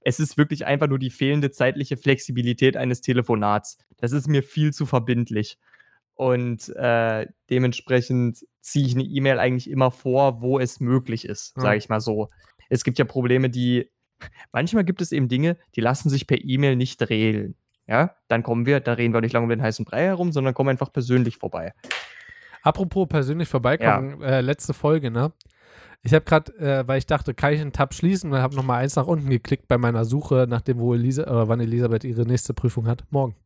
Es 0.00 0.20
ist 0.20 0.38
wirklich 0.38 0.66
einfach 0.66 0.88
nur 0.88 0.98
die 0.98 1.10
fehlende 1.10 1.50
zeitliche 1.50 1.96
Flexibilität 1.96 2.76
eines 2.76 3.00
Telefonats. 3.02 3.76
Das 3.98 4.12
ist 4.12 4.28
mir 4.28 4.42
viel 4.42 4.72
zu 4.72 4.86
verbindlich. 4.86 5.58
Und 6.16 6.68
äh, 6.76 7.26
dementsprechend 7.50 8.38
ziehe 8.60 8.86
ich 8.86 8.94
eine 8.94 9.04
E-Mail 9.04 9.38
eigentlich 9.38 9.70
immer 9.70 9.90
vor, 9.90 10.40
wo 10.40 10.58
es 10.58 10.80
möglich 10.80 11.24
ist, 11.26 11.54
Ja. 11.56 11.62
sage 11.62 11.78
ich 11.78 11.88
mal 11.88 12.00
so. 12.00 12.30
Es 12.70 12.82
gibt 12.84 12.98
ja 12.98 13.04
Probleme, 13.04 13.48
die 13.50 13.90
manchmal 14.52 14.84
gibt 14.84 15.02
es 15.02 15.12
eben 15.12 15.28
Dinge, 15.28 15.56
die 15.76 15.80
lassen 15.82 16.08
sich 16.10 16.26
per 16.26 16.42
E-Mail 16.42 16.74
nicht 16.76 17.08
regeln. 17.08 17.54
Ja, 17.86 18.16
dann 18.28 18.42
kommen 18.42 18.66
wir, 18.66 18.80
da 18.80 18.94
reden 18.94 19.14
wir 19.14 19.20
nicht 19.20 19.32
lange 19.32 19.44
um 19.44 19.50
den 19.50 19.62
heißen 19.62 19.84
Brei 19.84 20.02
herum, 20.04 20.32
sondern 20.32 20.54
kommen 20.54 20.70
einfach 20.70 20.92
persönlich 20.92 21.36
vorbei. 21.36 21.72
Apropos 22.62 23.06
persönlich 23.08 23.48
vorbeikommen, 23.48 24.20
äh, 24.22 24.40
letzte 24.40 24.74
Folge, 24.74 25.10
ne? 25.12 25.32
Ich 26.02 26.12
habe 26.12 26.24
gerade, 26.24 26.52
äh, 26.58 26.88
weil 26.88 26.98
ich 26.98 27.06
dachte, 27.06 27.34
kann 27.34 27.52
ich 27.52 27.60
einen 27.60 27.72
Tab 27.72 27.94
schließen 27.94 28.32
und 28.32 28.38
habe 28.38 28.56
nochmal 28.56 28.82
eins 28.82 28.96
nach 28.96 29.06
unten 29.06 29.28
geklickt 29.30 29.68
bei 29.68 29.78
meiner 29.78 30.04
Suche, 30.04 30.46
nachdem 30.48 30.78
wo 30.78 30.94
Elisa, 30.94 31.22
oder 31.24 31.46
wann 31.48 31.60
Elisabeth 31.60 32.04
ihre 32.04 32.22
nächste 32.26 32.54
Prüfung 32.54 32.86
hat. 32.88 33.04
Morgen. 33.10 33.36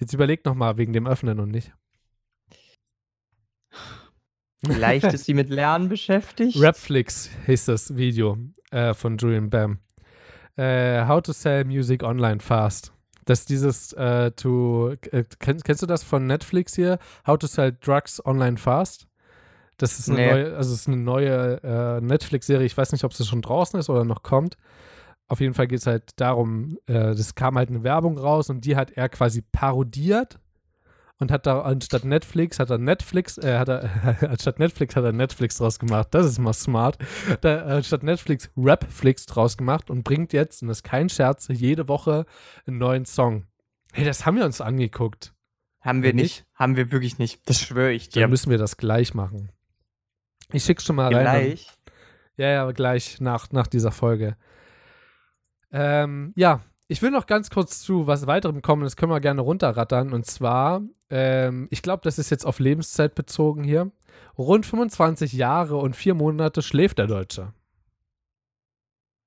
Jetzt 0.00 0.14
überleg 0.14 0.44
nochmal 0.44 0.76
wegen 0.78 0.92
dem 0.92 1.06
Öffnen 1.06 1.38
und 1.38 1.50
nicht. 1.50 1.72
Vielleicht 4.66 5.04
ist 5.12 5.26
sie 5.26 5.34
mit 5.34 5.50
Lernen 5.50 5.88
beschäftigt. 5.88 6.60
Rapflix 6.60 7.30
hieß 7.46 7.66
das 7.66 7.96
Video 7.96 8.38
äh, 8.70 8.94
von 8.94 9.16
Julian 9.18 9.50
Bam. 9.50 9.78
Äh, 10.56 11.06
how 11.06 11.22
to 11.22 11.32
sell 11.32 11.64
music 11.64 12.02
online 12.02 12.40
fast. 12.40 12.92
Das 13.26 13.40
ist 13.40 13.50
dieses, 13.50 13.92
äh, 13.92 14.32
to, 14.32 14.92
äh, 15.12 15.24
kennst, 15.38 15.64
kennst 15.64 15.82
du 15.82 15.86
das 15.86 16.02
von 16.02 16.26
Netflix 16.26 16.74
hier? 16.74 16.98
How 17.26 17.38
to 17.38 17.46
sell 17.46 17.76
drugs 17.80 18.24
online 18.24 18.56
fast? 18.56 19.06
Das 19.76 19.98
ist 19.98 20.08
eine 20.10 20.18
Nee. 20.18 20.30
neue, 20.30 20.56
also 20.56 20.74
ist 20.74 20.88
eine 20.88 20.96
neue 20.98 21.62
äh, 21.62 22.00
Netflix-Serie. 22.00 22.66
Ich 22.66 22.76
weiß 22.76 22.92
nicht, 22.92 23.04
ob 23.04 23.14
sie 23.14 23.24
schon 23.24 23.40
draußen 23.40 23.78
ist 23.78 23.88
oder 23.88 24.04
noch 24.04 24.22
kommt. 24.22 24.56
Auf 25.30 25.40
jeden 25.40 25.54
Fall 25.54 25.68
geht 25.68 25.78
es 25.78 25.86
halt 25.86 26.10
darum, 26.16 26.76
äh, 26.86 26.92
das 27.14 27.34
kam 27.36 27.56
halt 27.56 27.68
eine 27.70 27.84
Werbung 27.84 28.18
raus 28.18 28.50
und 28.50 28.64
die 28.64 28.74
hat 28.76 28.90
er 28.90 29.08
quasi 29.08 29.42
parodiert 29.52 30.40
und 31.18 31.30
hat 31.30 31.46
da 31.46 31.60
anstatt 31.62 32.04
Netflix 32.04 32.58
hat 32.58 32.68
er 32.70 32.78
Netflix, 32.78 33.38
äh, 33.38 33.58
hat 33.58 33.68
er, 33.68 33.90
anstatt 34.28 34.58
Netflix 34.58 34.96
hat 34.96 35.04
er 35.04 35.12
Netflix 35.12 35.58
draus 35.58 35.78
gemacht. 35.78 36.08
Das 36.10 36.26
ist 36.26 36.38
mal 36.40 36.52
smart. 36.52 36.98
Da, 37.42 37.62
anstatt 37.62 38.02
Netflix 38.02 38.50
Rapflix 38.56 39.26
draus 39.26 39.56
gemacht 39.56 39.88
und 39.88 40.02
bringt 40.02 40.32
jetzt, 40.32 40.62
und 40.62 40.68
das 40.68 40.78
ist 40.78 40.82
kein 40.82 41.08
Scherz, 41.08 41.46
jede 41.48 41.86
Woche 41.88 42.26
einen 42.66 42.78
neuen 42.78 43.04
Song. 43.04 43.46
Hey, 43.92 44.04
das 44.04 44.26
haben 44.26 44.36
wir 44.36 44.44
uns 44.44 44.60
angeguckt. 44.60 45.32
Haben 45.80 46.02
wir 46.02 46.12
Nicht? 46.12 46.22
nicht. 46.40 46.44
Haben 46.54 46.74
wir 46.76 46.90
wirklich 46.90 47.18
nicht. 47.18 47.40
Das 47.48 47.60
schwöre 47.60 47.92
ich 47.92 48.08
Dann 48.08 48.22
dir. 48.22 48.28
müssen 48.28 48.50
wir 48.50 48.58
das 48.58 48.76
gleich 48.76 49.14
machen. 49.14 49.50
Ich 50.52 50.64
schick's 50.64 50.84
schon 50.84 50.96
mal 50.96 51.14
rein. 51.14 51.24
dann- 51.24 51.40
Gleich. 51.44 51.68
Ja, 52.36 52.48
ja, 52.48 52.70
gleich 52.72 53.20
nach, 53.20 53.50
nach 53.52 53.66
dieser 53.66 53.92
Folge. 53.92 54.36
Ähm, 55.72 56.32
ja, 56.36 56.60
ich 56.88 57.02
will 57.02 57.10
noch 57.10 57.26
ganz 57.26 57.50
kurz 57.50 57.80
zu 57.80 58.06
was 58.06 58.26
weiterem 58.26 58.62
kommen, 58.62 58.82
das 58.82 58.96
können 58.96 59.12
wir 59.12 59.20
gerne 59.20 59.42
runterrattern. 59.42 60.12
Und 60.12 60.26
zwar, 60.26 60.82
ähm, 61.08 61.68
ich 61.70 61.82
glaube, 61.82 62.02
das 62.02 62.18
ist 62.18 62.30
jetzt 62.30 62.44
auf 62.44 62.58
Lebenszeit 62.58 63.14
bezogen 63.14 63.62
hier. 63.62 63.92
Rund 64.36 64.66
25 64.66 65.32
Jahre 65.32 65.76
und 65.76 65.94
vier 65.94 66.14
Monate 66.14 66.62
schläft 66.62 66.98
der 66.98 67.06
Deutsche. 67.06 67.52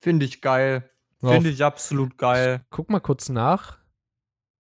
Finde 0.02 0.26
ich 0.26 0.42
geil. 0.42 0.90
Finde 1.22 1.50
ich 1.50 1.64
absolut 1.64 2.18
geil. 2.18 2.66
Guck 2.70 2.90
mal 2.90 3.00
kurz 3.00 3.30
nach. 3.30 3.78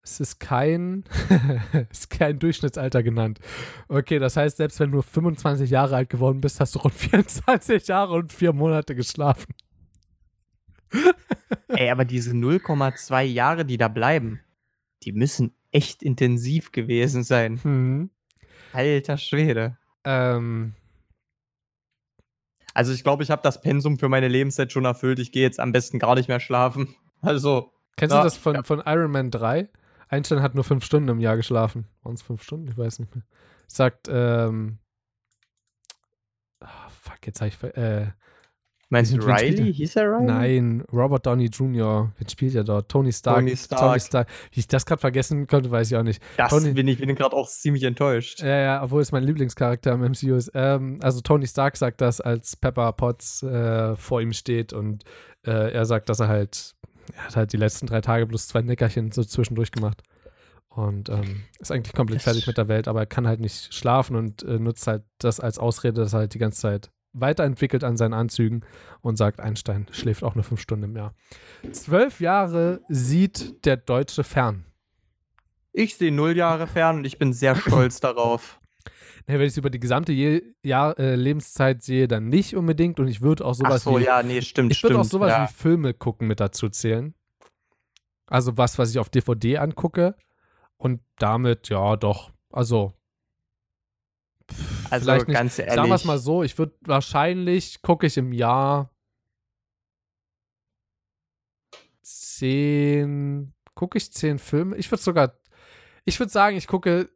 Es 0.01 0.19
ist 0.19 0.39
kein, 0.39 1.03
es 1.89 1.99
ist 1.99 2.09
kein 2.09 2.39
Durchschnittsalter 2.39 3.03
genannt. 3.03 3.39
Okay, 3.87 4.19
das 4.19 4.37
heißt, 4.37 4.57
selbst 4.57 4.79
wenn 4.79 4.91
du 4.91 5.01
25 5.01 5.69
Jahre 5.69 5.95
alt 5.95 6.09
geworden 6.09 6.41
bist, 6.41 6.59
hast 6.59 6.75
du 6.75 6.79
rund 6.79 6.93
24 6.95 7.87
Jahre 7.87 8.13
und 8.13 8.31
vier 8.31 8.53
Monate 8.53 8.95
geschlafen. 8.95 9.53
Ey, 11.67 11.89
aber 11.89 12.05
diese 12.05 12.31
0,2 12.31 13.23
Jahre, 13.23 13.65
die 13.65 13.77
da 13.77 13.87
bleiben, 13.87 14.39
die 15.03 15.11
müssen 15.11 15.53
echt 15.71 16.03
intensiv 16.03 16.71
gewesen 16.71 17.23
sein. 17.23 17.59
Hm. 17.63 18.09
Alter 18.73 19.17
Schwede. 19.17 19.77
Ähm, 20.03 20.75
Also 22.73 22.91
ich 22.93 23.03
glaube, 23.03 23.23
ich 23.23 23.29
habe 23.31 23.41
das 23.43 23.61
Pensum 23.61 23.99
für 23.99 24.09
meine 24.09 24.27
Lebenszeit 24.27 24.71
schon 24.71 24.85
erfüllt. 24.85 25.19
Ich 25.19 25.31
gehe 25.31 25.43
jetzt 25.43 25.59
am 25.59 25.71
besten 25.71 25.99
gar 25.99 26.15
nicht 26.15 26.27
mehr 26.27 26.39
schlafen. 26.39 26.95
Also, 27.21 27.71
Kennst 27.95 28.13
Ja, 28.13 28.19
du 28.19 28.23
das 28.25 28.35
von, 28.35 28.55
ja. 28.55 28.63
von 28.63 28.81
Iron 28.85 29.09
Man 29.09 29.31
3? 29.31 29.69
Einstein 30.09 30.41
hat 30.41 30.55
nur 30.55 30.65
fünf 30.65 30.83
Stunden 30.83 31.07
im 31.07 31.21
Jahr 31.21 31.37
geschlafen. 31.37 31.87
Waren 32.01 32.15
es 32.15 32.21
fünf 32.21 32.43
Stunden? 32.43 32.67
Ich 32.67 32.77
weiß 32.77 32.99
nicht 32.99 33.15
mehr. 33.15 33.23
Sagt, 33.67 34.09
ähm. 34.11 34.79
ah, 36.59 36.89
fuck, 36.89 37.25
jetzt 37.25 37.39
habe 37.39 37.47
ich. 37.47 37.63
Äh, 37.77 38.11
meinst 38.93 39.13
du 39.13 39.17
Riley? 39.17 39.73
Hieß 39.73 39.97
er 39.97 40.05
Riley? 40.09 40.25
nein, 40.25 40.83
Robert 40.93 41.25
Downey 41.25 41.47
Jr. 41.47 42.11
Wen 42.17 42.29
spielt 42.29 42.55
er 42.55 42.63
dort? 42.63 42.89
Tony 42.89 43.11
Stark. 43.11 43.37
Tony 43.39 43.57
Stark. 43.57 43.81
Tony 43.81 43.99
Stark. 43.99 44.27
Wie 44.51 44.59
ich 44.61 44.67
das 44.67 44.85
gerade 44.85 45.01
vergessen 45.01 45.47
konnte, 45.47 45.69
weiß 45.69 45.91
ich 45.91 45.97
auch 45.97 46.03
nicht. 46.03 46.21
Das 46.37 46.49
Tony- 46.49 46.71
bin 46.71 46.87
ich 46.87 46.99
bin 46.99 47.13
gerade 47.15 47.35
auch 47.35 47.49
ziemlich 47.49 47.83
enttäuscht. 47.83 48.41
Ja, 48.41 48.57
ja, 48.57 48.83
obwohl 48.83 49.01
es 49.01 49.11
mein 49.11 49.23
Lieblingscharakter 49.23 49.91
im 49.91 50.01
MCU 50.01 50.35
ist. 50.35 50.51
Ähm, 50.53 50.99
also 51.01 51.19
Tony 51.21 51.45
Stark 51.47 51.75
sagt 51.75 51.99
das, 51.99 52.21
als 52.21 52.55
Pepper 52.55 52.93
Potts 52.93 53.43
äh, 53.43 53.95
vor 53.97 54.21
ihm 54.21 54.31
steht 54.31 54.71
und 54.71 55.03
äh, 55.45 55.73
er 55.73 55.85
sagt, 55.85 56.07
dass 56.07 56.21
er 56.21 56.29
halt, 56.29 56.75
er 57.17 57.23
hat 57.25 57.35
halt 57.35 57.53
die 57.53 57.57
letzten 57.57 57.87
drei 57.87 57.99
Tage 58.01 58.25
plus 58.27 58.47
zwei 58.47 58.61
Nickerchen 58.61 59.11
so 59.11 59.23
zwischendurch 59.23 59.71
gemacht. 59.71 60.03
Und 60.69 61.09
ähm, 61.09 61.43
ist 61.59 61.71
eigentlich 61.71 61.93
komplett 61.93 62.23
fertig 62.23 62.47
mit 62.47 62.57
der 62.57 62.67
Welt, 62.67 62.87
aber 62.87 63.01
er 63.01 63.05
kann 63.05 63.27
halt 63.27 63.39
nicht 63.39 63.71
schlafen 63.75 64.15
und 64.15 64.41
äh, 64.41 64.57
nutzt 64.57 64.87
halt 64.87 65.03
das 65.19 65.39
als 65.39 65.59
Ausrede, 65.59 66.01
dass 66.01 66.13
er 66.13 66.19
halt 66.21 66.33
die 66.33 66.39
ganze 66.39 66.61
Zeit 66.61 66.89
weiterentwickelt 67.13 67.83
an 67.83 67.97
seinen 67.97 68.13
Anzügen 68.13 68.65
und 69.01 69.17
sagt, 69.17 69.39
Einstein 69.39 69.87
schläft 69.91 70.23
auch 70.23 70.35
nur 70.35 70.43
fünf 70.43 70.61
Stunden 70.61 70.85
im 70.85 70.95
Jahr. 70.95 71.13
Zwölf 71.71 72.19
Jahre 72.19 72.81
sieht 72.89 73.65
der 73.65 73.77
Deutsche 73.77 74.23
fern. 74.23 74.65
Ich 75.71 75.95
sehe 75.95 76.11
null 76.11 76.35
Jahre 76.35 76.67
fern 76.67 76.97
und 76.97 77.05
ich 77.05 77.17
bin 77.17 77.33
sehr 77.33 77.55
stolz 77.55 77.99
darauf. 77.99 78.59
Ja, 79.27 79.35
wenn 79.35 79.41
ich 79.43 79.53
es 79.53 79.57
über 79.57 79.69
die 79.69 79.79
gesamte 79.79 80.11
Je 80.11 80.43
Jahr, 80.63 80.99
äh, 80.99 81.15
Lebenszeit 81.15 81.81
sehe, 81.81 82.07
dann 82.07 82.27
nicht 82.27 82.55
unbedingt. 82.55 82.99
Und 82.99 83.07
ich 83.07 83.21
würde 83.21 83.45
auch 83.45 83.51
Ach 83.51 83.55
sowas 83.55 83.83
so, 83.83 83.97
wie 83.97 84.03
ja, 84.03 84.21
nee, 84.21 84.41
stimmt, 84.41 84.71
ich 84.71 84.83
würde 84.83 84.99
auch 84.99 85.05
sowas 85.05 85.31
ja. 85.31 85.47
wie 85.47 85.53
Filme 85.53 85.93
gucken 85.93 86.27
mit 86.27 86.39
dazu 86.39 86.69
zählen. 86.69 87.13
Also 88.27 88.57
was, 88.57 88.77
was 88.77 88.91
ich 88.91 88.99
auf 88.99 89.09
DVD 89.09 89.59
angucke. 89.59 90.15
Und 90.77 91.01
damit, 91.17 91.69
ja, 91.69 91.95
doch. 91.95 92.31
Also, 92.51 92.93
Also 94.93 95.05
vielleicht 95.05 95.27
nicht. 95.27 95.37
ganz 95.37 95.59
ehrlich. 95.59 95.73
Sagen 95.75 95.89
wir 95.89 95.95
es 95.95 96.05
mal 96.05 96.19
so, 96.19 96.43
ich 96.43 96.57
würde 96.57 96.75
wahrscheinlich, 96.81 97.81
gucke 97.81 98.05
ich 98.05 98.17
im 98.17 98.31
Jahr 98.31 98.91
zehn, 102.01 103.53
gucke 103.73 103.97
ich 103.97 104.11
zehn 104.11 104.37
Filme? 104.37 104.75
Ich 104.77 104.91
würde 104.91 105.01
sogar, 105.01 105.33
ich 106.05 106.19
würde 106.19 106.31
sagen, 106.31 106.57
ich 106.57 106.67
gucke 106.67 107.09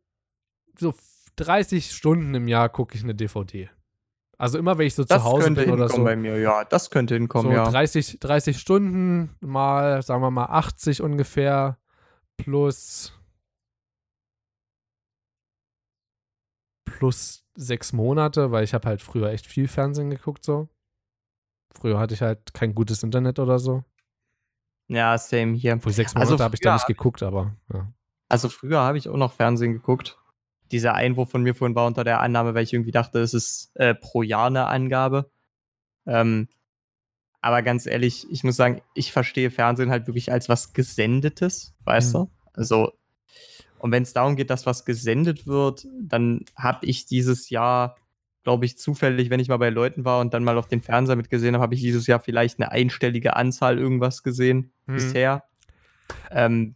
so 0.78 0.94
30 1.36 1.92
Stunden 1.92 2.34
im 2.34 2.48
Jahr 2.48 2.70
gucke 2.70 2.96
ich 2.96 3.04
eine 3.04 3.14
DVD. 3.14 3.70
Also 4.40 4.58
immer, 4.58 4.78
wenn 4.78 4.88
ich 4.88 4.96
so 4.96 5.04
das 5.04 5.22
zu 5.22 5.24
Hause 5.24 5.46
könnte 5.46 5.62
bin 5.62 5.72
oder 5.72 5.84
hinkommen 5.84 6.02
so. 6.02 6.04
bei 6.06 6.16
mir, 6.16 6.40
ja. 6.40 6.64
Das 6.64 6.90
könnte 6.90 7.16
hinkommen, 7.16 7.52
so 7.52 7.58
ja. 7.58 7.70
30, 7.70 8.20
30 8.20 8.60
Stunden 8.60 9.36
mal, 9.40 10.02
sagen 10.02 10.22
wir 10.22 10.32
mal 10.32 10.46
80 10.46 11.02
ungefähr, 11.02 11.78
plus 12.38 13.14
plus 16.86 17.47
sechs 17.58 17.92
Monate, 17.92 18.52
weil 18.52 18.64
ich 18.64 18.74
habe 18.74 18.88
halt 18.88 19.02
früher 19.02 19.30
echt 19.32 19.48
viel 19.48 19.68
Fernsehen 19.68 20.10
geguckt 20.10 20.46
so. 20.46 20.70
Früher 21.74 22.00
hatte 22.00 22.14
ich 22.14 22.22
halt 22.22 22.54
kein 22.54 22.74
gutes 22.74 23.04
Internet 23.04 23.40
oder 23.40 23.60
so. 23.60 23.84
Ja, 24.88 25.18
same 25.18 25.54
hier. 25.56 25.74
Obwohl 25.74 25.92
sechs 25.92 26.16
Also 26.16 26.30
Monate 26.32 26.44
habe 26.44 26.56
ich 26.56 26.62
da 26.62 26.74
nicht 26.74 26.88
geguckt, 26.88 27.22
aber 27.24 27.56
ja. 27.74 27.92
Also 28.30 28.48
früher 28.50 28.80
habe 28.80 28.98
ich 28.98 29.10
auch 29.10 29.18
noch 29.18 29.34
Fernsehen 29.34 29.74
geguckt. 29.74 30.18
Dieser 30.72 30.94
Einwurf 30.94 31.30
von 31.32 31.44
mir 31.44 31.56
vorhin 31.56 31.76
war 31.76 31.88
unter 31.88 32.04
der 32.04 32.20
Annahme, 32.22 32.54
weil 32.54 32.64
ich 32.64 32.74
irgendwie 32.74 32.92
dachte, 32.92 33.20
es 33.20 33.34
ist 33.34 33.72
äh, 33.76 33.96
pro 33.96 34.22
Jahr 34.22 34.48
eine 34.48 34.68
Angabe. 34.68 35.32
Ähm, 36.06 36.48
aber 37.42 37.62
ganz 37.62 37.86
ehrlich, 37.86 38.28
ich 38.30 38.44
muss 38.44 38.56
sagen, 38.56 38.82
ich 38.94 39.12
verstehe 39.12 39.52
Fernsehen 39.52 39.90
halt 39.90 40.08
wirklich 40.08 40.32
als 40.32 40.50
was 40.50 40.74
Gesendetes, 40.74 41.74
weißt 41.86 42.14
Mhm. 42.14 42.18
du? 42.18 42.32
Also, 42.54 42.94
und 43.80 43.92
wenn 43.92 44.04
es 44.04 44.14
darum 44.14 44.36
geht, 44.36 44.50
dass 44.50 44.66
was 44.66 44.86
gesendet 44.86 45.48
wird, 45.48 45.86
dann 46.00 46.46
habe 46.56 46.86
ich 46.86 47.06
dieses 47.06 47.50
Jahr, 47.50 47.96
glaube 48.44 48.66
ich, 48.66 48.78
zufällig, 48.78 49.30
wenn 49.30 49.40
ich 49.40 49.50
mal 49.50 49.58
bei 49.58 49.70
Leuten 49.70 50.06
war 50.06 50.20
und 50.22 50.34
dann 50.34 50.44
mal 50.44 50.58
auf 50.58 50.68
den 50.68 50.82
Fernseher 50.82 51.16
mitgesehen 51.16 51.56
habe, 51.56 51.64
habe 51.64 51.76
ich 51.76 51.82
dieses 51.82 52.08
Jahr 52.08 52.20
vielleicht 52.20 52.60
eine 52.60 52.72
einstellige 52.72 53.36
Anzahl 53.36 53.78
irgendwas 53.80 54.24
gesehen 54.24 54.72
Mhm. 54.86 54.96
bisher. 54.96 55.44
Ähm, 56.32 56.76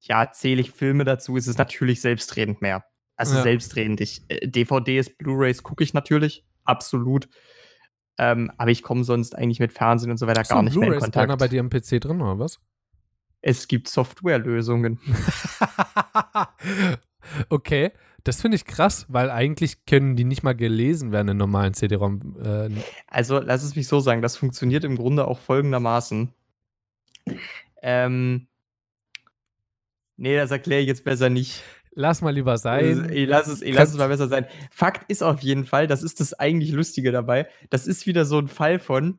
ja, 0.00 0.30
zähle 0.32 0.60
ich 0.60 0.72
Filme 0.72 1.04
dazu, 1.04 1.36
ist 1.36 1.46
es 1.46 1.58
natürlich 1.58 2.00
selbstredend 2.00 2.60
mehr. 2.62 2.84
Also 3.16 3.36
Ja. 3.36 3.42
selbstredend. 3.42 4.00
Ich, 4.00 4.22
äh, 4.28 4.48
DVDs, 4.48 5.10
Blu-Rays 5.16 5.62
gucke 5.62 5.84
ich 5.84 5.94
natürlich, 5.94 6.44
absolut. 6.64 7.28
Ähm, 8.18 8.50
aber 8.58 8.70
ich 8.70 8.82
komme 8.82 9.04
sonst 9.04 9.36
eigentlich 9.36 9.60
mit 9.60 9.72
Fernsehen 9.72 10.10
und 10.10 10.16
so 10.16 10.26
weiter 10.26 10.40
Hast 10.40 10.50
gar 10.50 10.62
nicht 10.62 10.76
mehr 10.76 10.92
in 10.92 11.00
Kontakt. 11.00 11.38
bei 11.38 11.48
dir 11.48 11.60
im 11.60 11.70
PC 11.70 12.00
drin 12.00 12.20
oder 12.20 12.38
was? 12.38 12.58
Es 13.42 13.68
gibt 13.68 13.88
Softwarelösungen. 13.88 14.98
okay, 17.48 17.90
das 18.24 18.40
finde 18.40 18.54
ich 18.56 18.64
krass, 18.64 19.06
weil 19.08 19.30
eigentlich 19.30 19.84
können 19.84 20.14
die 20.14 20.24
nicht 20.24 20.42
mal 20.44 20.54
gelesen 20.54 21.10
werden 21.12 21.28
in 21.28 21.36
normalen 21.36 21.74
CD-ROM. 21.74 22.36
Äh, 22.42 22.70
Also, 23.08 23.38
lass 23.40 23.64
es 23.64 23.74
mich 23.74 23.88
so 23.88 24.00
sagen, 24.00 24.22
das 24.22 24.36
funktioniert 24.36 24.84
im 24.84 24.96
Grunde 24.96 25.26
auch 25.26 25.40
folgendermaßen. 25.40 26.32
Ähm, 27.82 28.46
nee, 30.16 30.36
das 30.36 30.50
erkläre 30.52 30.82
ich 30.82 30.86
jetzt 30.86 31.04
besser 31.04 31.28
nicht. 31.28 31.62
lass 31.94 32.22
mal 32.22 32.30
lieber 32.30 32.58
sein. 32.58 33.10
Ich 33.12 33.28
lasse 33.28 33.52
es, 33.52 33.60
ich 33.60 33.74
lass 33.74 33.90
es 33.90 33.96
mal 33.98 34.08
besser 34.08 34.28
sein. 34.28 34.46
Fakt 34.70 35.10
ist 35.10 35.22
auf 35.22 35.40
jeden 35.40 35.64
Fall, 35.66 35.88
das 35.88 36.04
ist 36.04 36.20
das 36.20 36.32
eigentlich 36.34 36.70
Lustige 36.70 37.10
dabei. 37.10 37.48
Das 37.70 37.88
ist 37.88 38.06
wieder 38.06 38.24
so 38.24 38.38
ein 38.38 38.48
Fall 38.48 38.78
von 38.78 39.18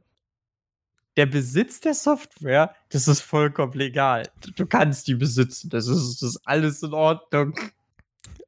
der 1.18 1.26
Besitz 1.26 1.80
der 1.80 1.94
Software, 1.94 2.74
das 2.90 3.08
ist 3.08 3.22
vollkommen 3.22 3.74
legal. 3.74 4.24
Du, 4.56 4.66
kannst 4.66 5.08
die 5.08 5.16
besitzen, 5.16 5.70
das 5.70 5.88
ist, 5.88 6.22
das 6.22 6.30
ist 6.32 6.42
alles 6.46 6.82
in 6.84 6.94
Ordnung. 6.94 7.54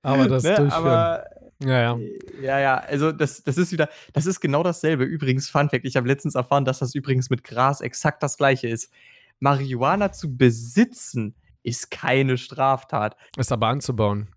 aber 0.01 0.27
das 0.27 0.43
Ne? 0.43 0.55
durchführen. 0.55 0.71
Aber 0.71 1.25
ja, 1.63 1.81
ja. 1.81 1.99
ja, 2.41 2.59
ja, 2.59 2.77
also 2.77 3.11
das, 3.11 3.43
das 3.43 3.57
ist 3.57 3.71
wieder, 3.71 3.89
das 4.13 4.25
ist 4.25 4.39
genau 4.41 4.61
dasselbe. 4.63 5.03
Übrigens, 5.03 5.49
Fun 5.49 5.69
Fact, 5.69 5.85
ich 5.85 5.95
habe 5.95 6.07
letztens 6.07 6.35
erfahren, 6.35 6.65
dass 6.65 6.79
das 6.79 6.95
übrigens 6.95 7.29
mit 7.29 7.43
Gras 7.43 7.81
exakt 7.81 8.21
das 8.23 8.37
gleiche 8.37 8.67
ist. 8.67 8.91
Marihuana 9.39 10.11
zu 10.11 10.35
besitzen 10.35 11.35
ist 11.63 11.91
keine 11.91 12.37
Straftat. 12.37 13.15
Ist 13.37 13.51
aber 13.51 13.67
anzubauen. 13.67 14.29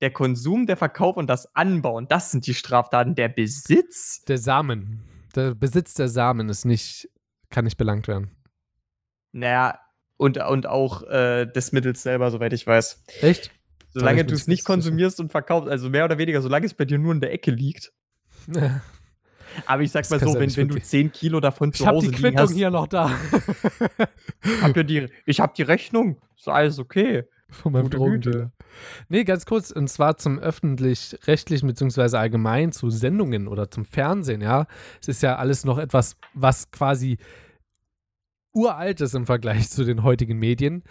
Der 0.00 0.10
Konsum, 0.10 0.66
der 0.66 0.76
Verkauf 0.76 1.16
und 1.16 1.28
das 1.28 1.54
Anbauen, 1.54 2.08
das 2.08 2.30
sind 2.30 2.46
die 2.46 2.54
Straftaten. 2.54 3.14
Der 3.14 3.28
Besitz, 3.28 4.22
Der 4.24 4.38
Samen. 4.38 5.02
Der 5.34 5.54
Besitz 5.54 5.94
der 5.94 6.08
Samen 6.08 6.48
ist 6.48 6.64
nicht, 6.64 7.08
kann 7.54 7.64
nicht 7.64 7.78
belangt 7.78 8.08
werden. 8.08 8.30
naja, 9.32 9.78
und, 10.16 10.38
und 10.38 10.66
auch 10.66 11.02
äh, 11.04 11.46
des 11.46 11.72
Mittels 11.72 12.02
selber, 12.02 12.30
soweit 12.30 12.52
ich 12.52 12.66
weiß. 12.66 13.04
Echt? 13.20 13.50
Solange 13.92 14.22
ich 14.22 14.26
du 14.26 14.34
es 14.34 14.46
nicht 14.46 14.64
konsumierst 14.64 15.20
und 15.20 15.30
verkaufst, 15.30 15.68
also 15.68 15.88
mehr 15.90 16.04
oder 16.04 16.18
weniger, 16.18 16.42
solange 16.42 16.66
es 16.66 16.74
bei 16.74 16.84
dir 16.84 16.98
nur 16.98 17.12
in 17.12 17.20
der 17.20 17.32
Ecke 17.32 17.50
liegt. 17.50 17.92
Aber 19.66 19.82
ich 19.82 19.92
sag 19.92 20.02
Das 20.02 20.10
mal 20.10 20.20
so, 20.20 20.34
wenn, 20.34 20.56
wenn 20.56 20.68
du 20.68 20.74
wirklich. 20.74 20.84
10 20.84 21.12
Kilo 21.12 21.38
davon 21.38 21.70
Ich 21.70 21.78
zu 21.78 21.86
habe 21.86 21.96
Hause 21.96 22.08
die 22.08 22.16
liegen 22.16 22.28
Quittung 22.28 22.48
hast, 22.48 22.54
hier 22.54 22.70
noch 22.70 22.88
da. 22.88 23.10
Ihr 24.74 24.84
die, 24.84 25.08
ich 25.26 25.38
habe 25.38 25.52
die 25.56 25.62
Rechnung. 25.62 26.20
Ist 26.36 26.48
alles 26.48 26.78
okay. 26.80 27.24
Von 27.50 27.72
meinem 27.72 27.88
Drogendealer. 27.88 28.50
Nee, 29.08 29.22
ganz 29.22 29.46
kurz, 29.46 29.70
und 29.70 29.88
zwar 29.88 30.16
zum 30.16 30.40
öffentlich-rechtlichen 30.40 31.68
beziehungsweise 31.68 32.18
allgemein 32.18 32.72
zu 32.72 32.90
Sendungen 32.90 33.46
oder 33.46 33.70
zum 33.70 33.84
Fernsehen, 33.84 34.40
ja. 34.40 34.66
Es 35.00 35.06
ist 35.06 35.22
ja 35.22 35.36
alles 35.36 35.64
noch 35.64 35.78
etwas, 35.78 36.16
was 36.32 36.72
quasi 36.72 37.18
uralt 38.54 39.00
ist 39.00 39.14
im 39.14 39.26
Vergleich 39.26 39.68
zu 39.70 39.84
den 39.84 40.02
heutigen 40.02 40.38
Medien. 40.38 40.82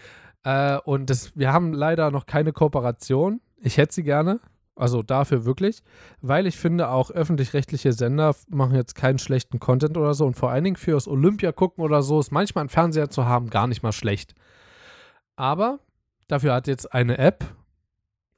Äh, 0.44 0.78
und 0.80 1.10
das, 1.10 1.36
wir 1.36 1.52
haben 1.52 1.74
leider 1.74 2.12
noch 2.12 2.26
keine 2.26 2.54
Kooperation. 2.54 3.42
Ich 3.58 3.78
hätte 3.78 3.94
sie 3.94 4.04
gerne. 4.04 4.40
Also 4.76 5.04
dafür 5.04 5.46
wirklich, 5.46 5.84
weil 6.22 6.48
ich 6.48 6.58
finde, 6.58 6.90
auch 6.90 7.12
öffentlich-rechtliche 7.12 7.94
Sender 7.94 8.36
machen 8.50 8.76
jetzt 8.76 8.96
keinen 8.96 9.20
schlechten 9.20 9.60
Content 9.60 9.98
oder 9.98 10.16
so 10.16 10.26
und 10.26 10.36
vor 10.36 10.50
allen 10.50 10.64
Dingen 10.64 10.78
fürs 10.78 11.08
Olympia 11.08 11.52
gucken 11.52 11.84
oder 11.84 12.02
so 12.02 12.20
ist 12.20 12.32
manchmal 12.32 12.66
ein 12.66 12.70
Fernseher 12.70 13.12
zu 13.12 13.26
haben 13.26 13.52
gar 13.52 13.68
nicht 13.68 13.84
mal 13.84 13.92
schlecht. 13.92 14.34
Aber 15.36 15.80
dafür 16.28 16.56
hat 16.56 16.68
jetzt 16.68 16.92
eine 16.92 17.20
App 17.20 17.46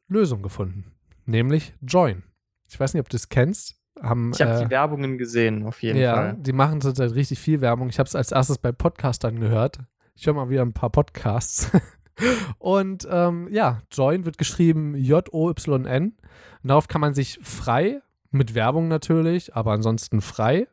Lösung 0.10 0.42
gefunden, 0.42 0.92
nämlich 1.26 1.74
Join. 1.82 2.24
Ich 2.68 2.78
weiß 2.78 2.94
nicht, 2.94 3.02
ob 3.02 3.10
du 3.10 3.16
es 3.16 3.30
kennst. 3.30 3.78
Haben, 4.02 4.32
Ich 4.34 4.42
habe 4.42 4.60
äh, 4.60 4.64
die 4.66 4.70
Werbungen 4.70 5.18
gesehen, 5.18 5.66
auf 5.66 5.82
jeden 5.82 6.00
ja, 6.00 6.16
Fall. 6.16 6.38
die 6.40 6.54
machen 6.54 6.82
zurzeit 6.82 7.14
richtig 7.16 7.40
viel 7.40 7.62
Werbung. 7.62 7.90
Ich 7.90 8.00
habe 8.00 8.08
es 8.08 8.16
als 8.16 8.32
erstes 8.32 8.58
bei 8.58 8.72
Podcastern 8.72 9.40
gehört. 9.40 9.80
Ich 10.16 10.26
höre 10.28 10.34
mal 10.34 10.50
wieder 10.50 10.62
ein 10.62 10.74
paar 10.74 10.90
Podcasts. 10.90 11.72
Und 12.60 13.08
ähm, 13.10 13.48
ja, 13.52 13.82
Join 13.92 14.26
wird 14.26 14.38
geschrieben 14.38 14.96
J-O-Y-N. 14.96 16.18
Darauf 16.64 16.88
kann 16.88 17.02
man 17.02 17.14
sich 17.14 17.40
frei, 17.42 18.02
mit 18.36 18.54
Werbung 18.54 18.88
natürlich, 18.88 19.56
aber 19.56 19.72
ansonsten 19.72 20.22
frei, 20.22 20.68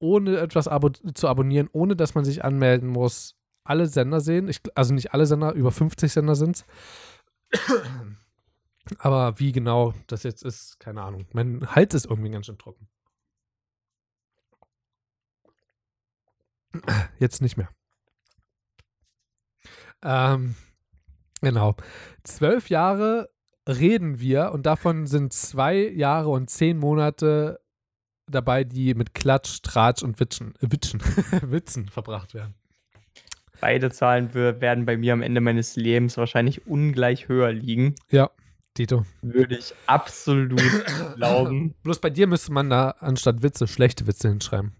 ohne 0.00 0.38
etwas 0.38 0.68
abo 0.68 0.90
zu 0.90 1.28
abonnieren, 1.28 1.68
ohne 1.72 1.96
dass 1.96 2.14
man 2.14 2.24
sich 2.24 2.44
anmelden 2.44 2.88
muss, 2.88 3.36
alle 3.64 3.86
Sender 3.86 4.20
sehen. 4.20 4.48
Ich, 4.48 4.60
also 4.74 4.94
nicht 4.94 5.12
alle 5.12 5.26
Sender, 5.26 5.52
über 5.52 5.70
50 5.70 6.12
Sender 6.12 6.34
sind 6.34 6.56
es. 6.56 6.66
Aber 8.98 9.38
wie 9.38 9.52
genau 9.52 9.94
das 10.06 10.22
jetzt 10.22 10.42
ist, 10.42 10.80
keine 10.80 11.02
Ahnung. 11.02 11.26
Mein 11.32 11.74
Hals 11.74 11.94
ist 11.94 12.06
irgendwie 12.06 12.30
ganz 12.30 12.46
schön 12.46 12.58
trocken. 12.58 12.88
Jetzt 17.18 17.42
nicht 17.42 17.56
mehr. 17.56 17.68
Ähm, 20.02 20.54
genau. 21.40 21.74
Zwölf 22.22 22.68
Jahre 22.68 23.30
reden 23.68 24.20
wir 24.20 24.52
und 24.52 24.64
davon 24.66 25.06
sind 25.06 25.32
zwei 25.32 25.76
Jahre 25.76 26.28
und 26.28 26.48
zehn 26.48 26.78
Monate 26.78 27.60
dabei, 28.26 28.64
die 28.64 28.94
mit 28.94 29.14
Klatsch, 29.14 29.62
Tratsch 29.62 30.02
und 30.02 30.20
Witschen, 30.20 30.54
äh, 30.56 30.70
Witschen, 30.70 31.00
Witzen 31.50 31.88
verbracht 31.88 32.34
werden. 32.34 32.54
Beide 33.60 33.90
Zahlen 33.90 34.34
werden 34.34 34.86
bei 34.86 34.96
mir 34.96 35.12
am 35.14 35.22
Ende 35.22 35.40
meines 35.40 35.74
Lebens 35.74 36.16
wahrscheinlich 36.16 36.68
ungleich 36.68 37.26
höher 37.26 37.50
liegen. 37.50 37.96
Ja, 38.08 38.30
Tito. 38.78 39.04
Würde 39.22 39.58
ich 39.58 39.74
absolut 39.86 40.60
glauben. 41.16 41.74
Bloß 41.82 41.98
bei 41.98 42.10
dir 42.10 42.28
müsste 42.28 42.52
man 42.52 42.70
da 42.70 42.90
anstatt 43.00 43.42
Witze 43.42 43.66
schlechte 43.66 44.06
Witze 44.06 44.28
hinschreiben. 44.28 44.76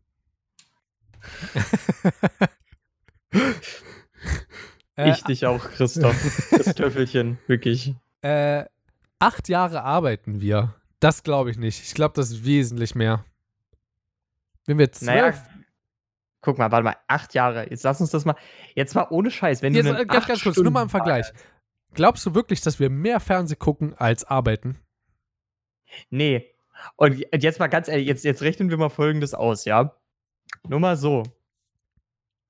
Äh, 4.94 5.10
Ich 5.10 5.22
dich 5.24 5.46
auch, 5.46 5.64
Christoph. 5.70 6.16
Das 6.50 6.74
Töffelchen, 6.76 7.38
wirklich. 7.48 7.94
Äh, 8.22 8.66
acht 9.18 9.48
Jahre 9.48 9.82
arbeiten 9.82 10.40
wir. 10.40 10.74
Das 11.00 11.24
glaube 11.24 11.50
ich 11.50 11.58
nicht. 11.58 11.82
Ich 11.82 11.94
glaube, 11.94 12.14
das 12.14 12.30
ist 12.30 12.44
wesentlich 12.44 12.94
mehr. 12.94 13.24
Wenn 14.66 14.78
wir 14.78 14.92
zwölf. 14.92 15.08
Naja, 15.08 15.34
guck 16.40 16.58
mal, 16.58 16.70
warte 16.70 16.84
mal, 16.84 16.96
acht 17.08 17.34
Jahre. 17.34 17.68
Jetzt 17.68 17.82
lass 17.82 18.00
uns 18.00 18.10
das 18.10 18.24
mal. 18.24 18.36
Jetzt 18.76 18.94
mal 18.94 19.06
ohne 19.10 19.30
Scheiß, 19.30 19.62
wenn 19.62 19.74
jetzt, 19.74 19.88
du 19.88 19.94
äh, 19.94 20.06
ganz, 20.06 20.26
ganz 20.26 20.42
kurz, 20.42 20.56
nur 20.56 20.70
mal 20.70 20.82
im 20.82 20.88
Vergleich. 20.88 21.32
Glaubst 21.98 22.24
du 22.24 22.32
wirklich, 22.32 22.60
dass 22.60 22.78
wir 22.78 22.90
mehr 22.90 23.18
Fernseh 23.18 23.56
gucken 23.56 23.92
als 23.96 24.22
arbeiten? 24.22 24.78
Nee. 26.10 26.54
Und 26.94 27.26
jetzt 27.34 27.58
mal 27.58 27.66
ganz 27.66 27.88
ehrlich, 27.88 28.06
jetzt, 28.06 28.24
jetzt 28.24 28.40
rechnen 28.40 28.70
wir 28.70 28.76
mal 28.76 28.88
folgendes 28.88 29.34
aus, 29.34 29.64
ja? 29.64 29.96
Nur 30.68 30.78
mal 30.78 30.96
so. 30.96 31.24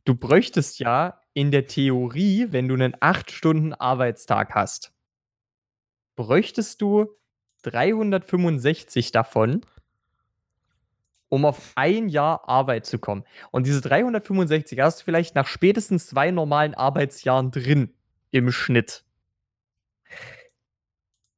Du 0.05 0.15
bräuchtest 0.15 0.81
ja 0.81 1.23
in 1.33 1.51
der 1.51 1.67
Theorie, 1.67 2.49
wenn 2.51 2.69
du 2.69 2.75
einen 2.75 2.95
acht 3.01 3.31
Stunden 3.31 3.73
Arbeitstag 3.73 4.55
hast, 4.55 4.93
bräuchtest 6.15 6.83
du 6.83 7.07
365 7.63 9.13
davon, 9.13 9.63
um 11.31 11.47
auf 11.47 11.73
ein 11.75 12.11
Jahr 12.11 12.47
Arbeit 12.47 12.85
zu 12.85 12.99
kommen. 12.99 13.25
Und 13.51 13.67
diese 13.67 13.81
365 13.81 14.79
hast 14.81 15.01
du 15.01 15.05
vielleicht 15.07 15.35
nach 15.35 15.47
spätestens 15.47 16.07
zwei 16.07 16.33
normalen 16.33 16.75
Arbeitsjahren 16.75 17.51
drin 17.51 17.95
im 18.31 18.53
Schnitt. 18.53 19.08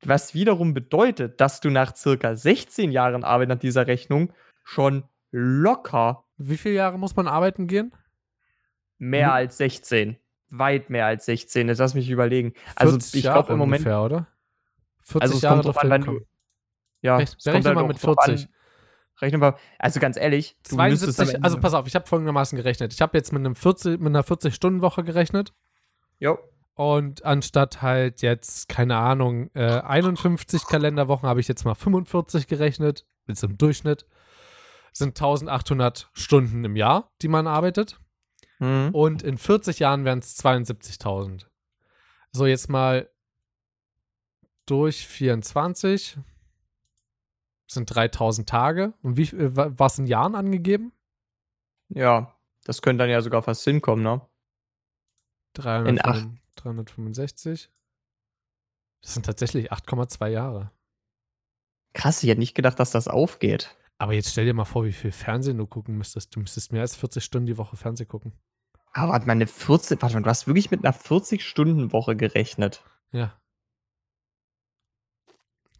Was 0.02 0.32
wiederum 0.34 0.72
bedeutet, 0.72 1.40
dass 1.40 1.60
du 1.60 1.68
nach 1.70 1.94
circa 1.94 2.34
16 2.34 2.90
Jahren 2.90 3.22
Arbeit 3.22 3.48
nach 3.50 3.58
dieser 3.58 3.86
Rechnung 3.86 4.32
schon 4.64 5.04
locker 5.30 6.24
Wie 6.38 6.56
viele 6.56 6.76
Jahre 6.76 6.98
muss 6.98 7.16
man 7.16 7.28
arbeiten 7.28 7.66
gehen? 7.66 7.92
mehr 8.98 9.28
Mhm. 9.28 9.32
als 9.34 9.56
16, 9.58 10.16
weit 10.50 10.90
mehr 10.90 11.06
als 11.06 11.24
16, 11.26 11.68
jetzt 11.68 11.78
lass 11.78 11.94
mich 11.94 12.08
überlegen. 12.10 12.52
Also 12.76 12.92
40 12.92 13.14
ich 13.14 13.22
glaube 13.22 13.52
im 13.52 13.58
Moment, 13.58 13.80
ungefähr, 13.80 14.02
oder? 14.02 14.26
40 15.04 15.22
also 15.22 15.34
es 15.36 15.42
Jahre 15.42 15.54
kommt 15.56 15.66
drauf 15.66 15.78
an, 15.78 15.90
wann 15.90 16.00
du, 16.02 16.20
ja, 17.02 17.16
Rech- 17.18 17.36
berechne 17.44 17.68
halt 17.68 17.74
mal 17.76 17.86
mit 17.86 18.02
drauf 18.02 18.16
40. 18.26 18.44
An, 18.46 18.52
rechne 19.22 19.38
mal, 19.38 19.56
also 19.78 20.00
ganz 20.00 20.16
ehrlich, 20.18 20.56
du 20.68 20.76
müsstest 20.76 21.18
am 21.20 21.26
72, 21.26 21.34
Ende- 21.34 21.44
also 21.44 21.60
pass 21.60 21.72
auf, 21.74 21.86
ich 21.86 21.94
habe 21.94 22.06
folgendermaßen 22.06 22.56
gerechnet. 22.56 22.92
Ich 22.92 23.00
habe 23.00 23.16
jetzt 23.16 23.32
mit, 23.32 23.40
einem 23.40 23.54
40, 23.54 23.98
mit 24.00 24.08
einer 24.08 24.22
40-Stunden-Woche 24.24 25.02
gerechnet 25.04 25.54
Jo. 26.18 26.38
Und 26.74 27.24
anstatt 27.24 27.82
halt 27.82 28.22
jetzt, 28.22 28.68
keine 28.68 28.96
Ahnung, 28.96 29.50
äh, 29.54 29.80
51 29.80 30.66
Kalenderwochen 30.66 31.28
habe 31.28 31.40
ich 31.40 31.48
jetzt 31.48 31.64
mal 31.64 31.74
45 31.74 32.46
gerechnet, 32.46 33.06
jetzt 33.26 33.42
im 33.44 33.58
Durchschnitt. 33.58 34.06
Sind 34.92 35.10
1800 35.20 36.10
Stunden 36.14 36.64
im 36.64 36.74
Jahr, 36.76 37.12
die 37.22 37.28
man 37.28 37.46
arbeitet. 37.46 38.00
Mhm. 38.58 38.90
Und 38.92 39.22
in 39.22 39.38
40 39.38 39.78
Jahren 39.78 40.04
wären 40.04 40.18
es 40.18 40.36
72.000. 40.36 41.46
So, 42.32 42.46
jetzt 42.46 42.68
mal 42.68 43.08
durch 44.66 45.06
24 45.06 46.18
sind 47.66 47.86
3000 47.94 48.48
Tage. 48.48 48.94
Und 49.02 49.16
wie 49.16 49.22
äh, 49.36 49.56
wa- 49.56 49.70
was 49.76 49.98
in 49.98 50.06
Jahren 50.06 50.34
angegeben? 50.34 50.92
Ja, 51.88 52.34
das 52.64 52.82
könnte 52.82 53.02
dann 53.04 53.10
ja 53.10 53.20
sogar 53.20 53.42
fast 53.42 53.62
hinkommen, 53.64 54.02
ne? 54.02 54.20
300, 55.54 56.04
acht- 56.04 56.26
365. 56.62 57.70
Das 59.02 59.14
sind 59.14 59.26
tatsächlich 59.26 59.72
8,2 59.72 60.28
Jahre. 60.28 60.70
Krass, 61.92 62.22
ich 62.22 62.28
hätte 62.28 62.40
nicht 62.40 62.54
gedacht, 62.54 62.78
dass 62.78 62.90
das 62.90 63.08
aufgeht. 63.08 63.76
Aber 63.98 64.14
jetzt 64.14 64.30
stell 64.30 64.46
dir 64.46 64.54
mal 64.54 64.64
vor, 64.64 64.84
wie 64.84 64.92
viel 64.92 65.12
Fernsehen 65.12 65.58
du 65.58 65.66
gucken 65.66 65.96
müsstest. 65.96 66.34
Du 66.34 66.40
müsstest 66.40 66.72
mehr 66.72 66.82
als 66.82 66.96
40 66.96 67.22
Stunden 67.22 67.46
die 67.46 67.58
Woche 67.58 67.76
Fernsehen 67.76 68.08
gucken. 68.08 68.32
Aber 68.92 69.12
warte 69.12 69.26
mal, 69.26 69.32
eine 69.32 69.46
40, 69.46 70.00
warte 70.00 70.14
mal, 70.14 70.22
du 70.22 70.30
hast 70.30 70.46
wirklich 70.46 70.70
mit 70.70 70.84
einer 70.84 70.94
40-Stunden-Woche 70.94 72.16
gerechnet. 72.16 72.82
Ja. 73.12 73.40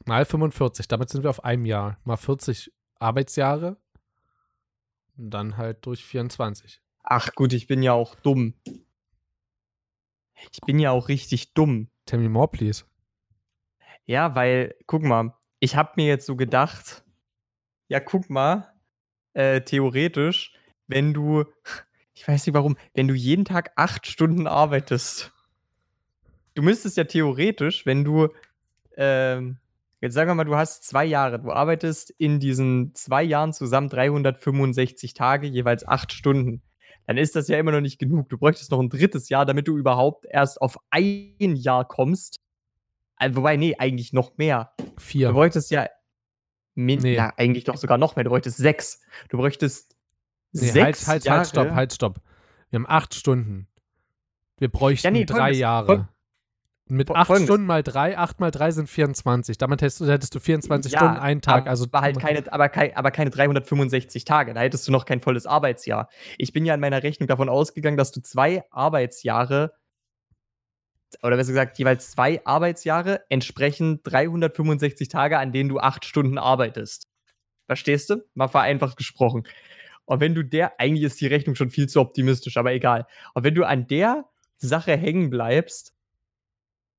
Mal 0.06 0.24
45, 0.24 0.88
damit 0.88 1.10
sind 1.10 1.22
wir 1.22 1.30
auf 1.30 1.44
einem 1.44 1.66
Jahr. 1.66 1.98
Mal 2.04 2.16
40 2.16 2.72
Arbeitsjahre. 2.98 3.76
Und 5.16 5.30
dann 5.30 5.56
halt 5.56 5.86
durch 5.86 6.04
24. 6.04 6.82
Ach 7.02 7.34
gut, 7.34 7.52
ich 7.52 7.66
bin 7.66 7.82
ja 7.82 7.92
auch 7.92 8.14
dumm. 8.14 8.54
Ich 10.53 10.61
bin 10.66 10.79
ja 10.79 10.90
auch 10.90 11.09
richtig 11.09 11.55
dumm. 11.55 11.88
Tell 12.07 12.18
me 12.18 12.29
more, 12.29 12.48
please. 12.48 12.85
Ja, 14.07 14.35
weil, 14.35 14.74
guck 14.87 15.03
mal, 15.03 15.35
ich 15.61 15.76
habe 15.76 15.92
mir 15.96 16.07
jetzt 16.07 16.26
so 16.26 16.37
gedacht, 16.37 17.05
ja, 17.88 18.00
guck 18.00 18.31
mal, 18.31 18.72
äh, 19.35 19.61
theoretisch, 19.61 20.55
wenn 20.87 21.14
du, 21.14 21.44
ich 22.14 22.26
weiß 22.26 22.46
nicht 22.46 22.55
warum, 22.55 22.76
wenn 22.94 23.09
du 23.09 23.14
jeden 23.14 23.44
Tag 23.44 23.72
acht 23.76 24.07
Stunden 24.07 24.46
arbeitest, 24.46 25.33
du 26.55 26.62
müsstest 26.62 26.96
ja 26.96 27.05
theoretisch, 27.05 27.87
wenn 27.87 28.05
du, 28.05 28.29
ähm, 28.96 29.59
jetzt 30.00 30.14
sagen 30.14 30.31
wir 30.31 30.35
mal, 30.35 30.44
du 30.44 30.57
hast 30.57 30.85
zwei 30.85 31.05
Jahre, 31.05 31.38
du 31.38 31.53
arbeitest 31.53 32.11
in 32.11 32.40
diesen 32.40 32.94
zwei 32.94 33.22
Jahren 33.22 33.53
zusammen 33.53 33.88
365 33.88 35.14
Tage, 35.14 35.46
jeweils 35.46 35.87
acht 35.87 36.12
Stunden. 36.12 36.62
Dann 37.11 37.18
ist 37.18 37.35
das 37.35 37.49
ja 37.49 37.59
immer 37.59 37.73
noch 37.73 37.81
nicht 37.81 37.99
genug. 37.99 38.29
Du 38.29 38.38
bräuchtest 38.38 38.70
noch 38.70 38.79
ein 38.79 38.88
drittes 38.88 39.31
Jahr, 39.31 39.44
damit 39.44 39.66
du 39.66 39.77
überhaupt 39.77 40.27
erst 40.27 40.62
auf 40.62 40.79
ein 40.90 41.57
Jahr 41.57 41.85
kommst. 41.85 42.40
Also, 43.16 43.35
wobei, 43.35 43.57
nee, 43.57 43.75
eigentlich 43.77 44.12
noch 44.12 44.38
mehr. 44.38 44.70
Du 44.77 44.85
Vier. 44.96 45.33
bräuchtest 45.33 45.73
ja. 45.73 45.88
Min 46.77 47.01
Nee. 47.01 47.16
Na, 47.16 47.33
eigentlich 47.37 47.64
doch 47.64 47.79
sogar 47.79 47.99
noch 47.99 48.14
mehr. 48.14 48.23
Du 48.23 48.31
bräuchtest 48.31 48.59
sechs. 48.59 49.01
Du 49.29 49.38
bräuchtest 49.38 49.96
Nee, 50.53 50.68
sechs 50.68 51.09
halt, 51.09 51.23
halt, 51.23 51.25
Jahre. 51.25 51.38
halt, 51.38 51.49
stopp, 51.49 51.70
halt, 51.73 51.92
stopp. 51.94 52.20
Wir 52.70 52.79
haben 52.79 52.87
acht 52.87 53.12
Stunden. 53.16 53.66
Wir 54.59 54.68
bräuchten 54.68 55.12
nee, 55.12 55.25
drei 55.25 55.51
Jahre. 55.51 56.09
Mit 56.90 57.09
fol- 57.09 57.16
acht 57.16 57.26
folgendes. 57.29 57.48
Stunden 57.48 57.66
mal 57.66 57.83
drei, 57.83 58.18
acht 58.18 58.40
mal 58.40 58.50
drei 58.50 58.70
sind 58.70 58.88
24. 58.88 59.59
Damit 59.59 59.81
hättest 59.83 60.00
du, 60.00 60.07
hättest 60.07 60.35
du 60.35 60.40
24 60.40 60.92
Ja, 60.92 60.98
Stunden, 60.98 61.16
einen 61.18 61.40
Tag. 61.40 61.66
Also 61.66 61.87
aber 61.90 62.00
halt 62.00 62.18
keine, 62.18 62.53
aber, 62.53 62.68
kein, 62.68 62.96
aber 62.96 63.11
keine 63.11 63.31
365 63.31 64.24
Tage. 64.24 64.55
Da 64.55 64.61
hättest 64.61 64.87
du 64.88 64.92
noch 64.92 65.05
kein 65.07 65.20
volles 65.20 65.46
Arbeitsjahr. 65.46 66.09
Ich 66.38 66.53
bin 66.53 66.64
ja 66.64 66.74
in 66.74 66.81
meiner 66.81 67.03
Rechnung 67.03 67.29
davon 67.29 67.48
ausgegangen, 67.48 67.96
dass 67.96 68.12
du 68.12 68.20
zwei 68.20 68.64
Arbeitsjahre 68.70 69.72
oder 71.22 71.37
besser 71.37 71.50
gesagt, 71.53 71.79
jeweils 71.79 72.11
zwei 72.12 72.40
Arbeitsjahre 72.44 73.22
entsprechen 73.29 74.00
365 74.05 75.09
Tage, 75.09 75.38
an 75.38 75.53
denen 75.53 75.68
du 75.68 75.79
acht 75.81 76.05
Stunden 76.05 76.38
arbeitest. 76.38 77.09
Verstehst 77.66 78.11
du? 78.11 78.24
Mal 78.35 78.48
vereinfacht 78.48 78.96
gesprochen. 78.96 79.44
Und 80.05 80.20
wenn 80.20 80.35
du 80.35 80.44
der, 80.44 80.79
eigentlich 80.81 81.05
ist 81.05 81.20
die 81.20 81.26
Rechnung 81.26 81.55
schon 81.57 81.70
viel 81.70 81.88
zu 81.88 82.00
optimistisch, 82.00 82.57
aber 82.57 82.72
egal. 82.72 83.07
Und 83.35 83.44
wenn 83.44 83.55
du 83.55 83.64
an 83.64 83.87
der 83.87 84.24
Sache 84.57 84.96
hängen 84.96 85.31
bleibst, 85.31 85.94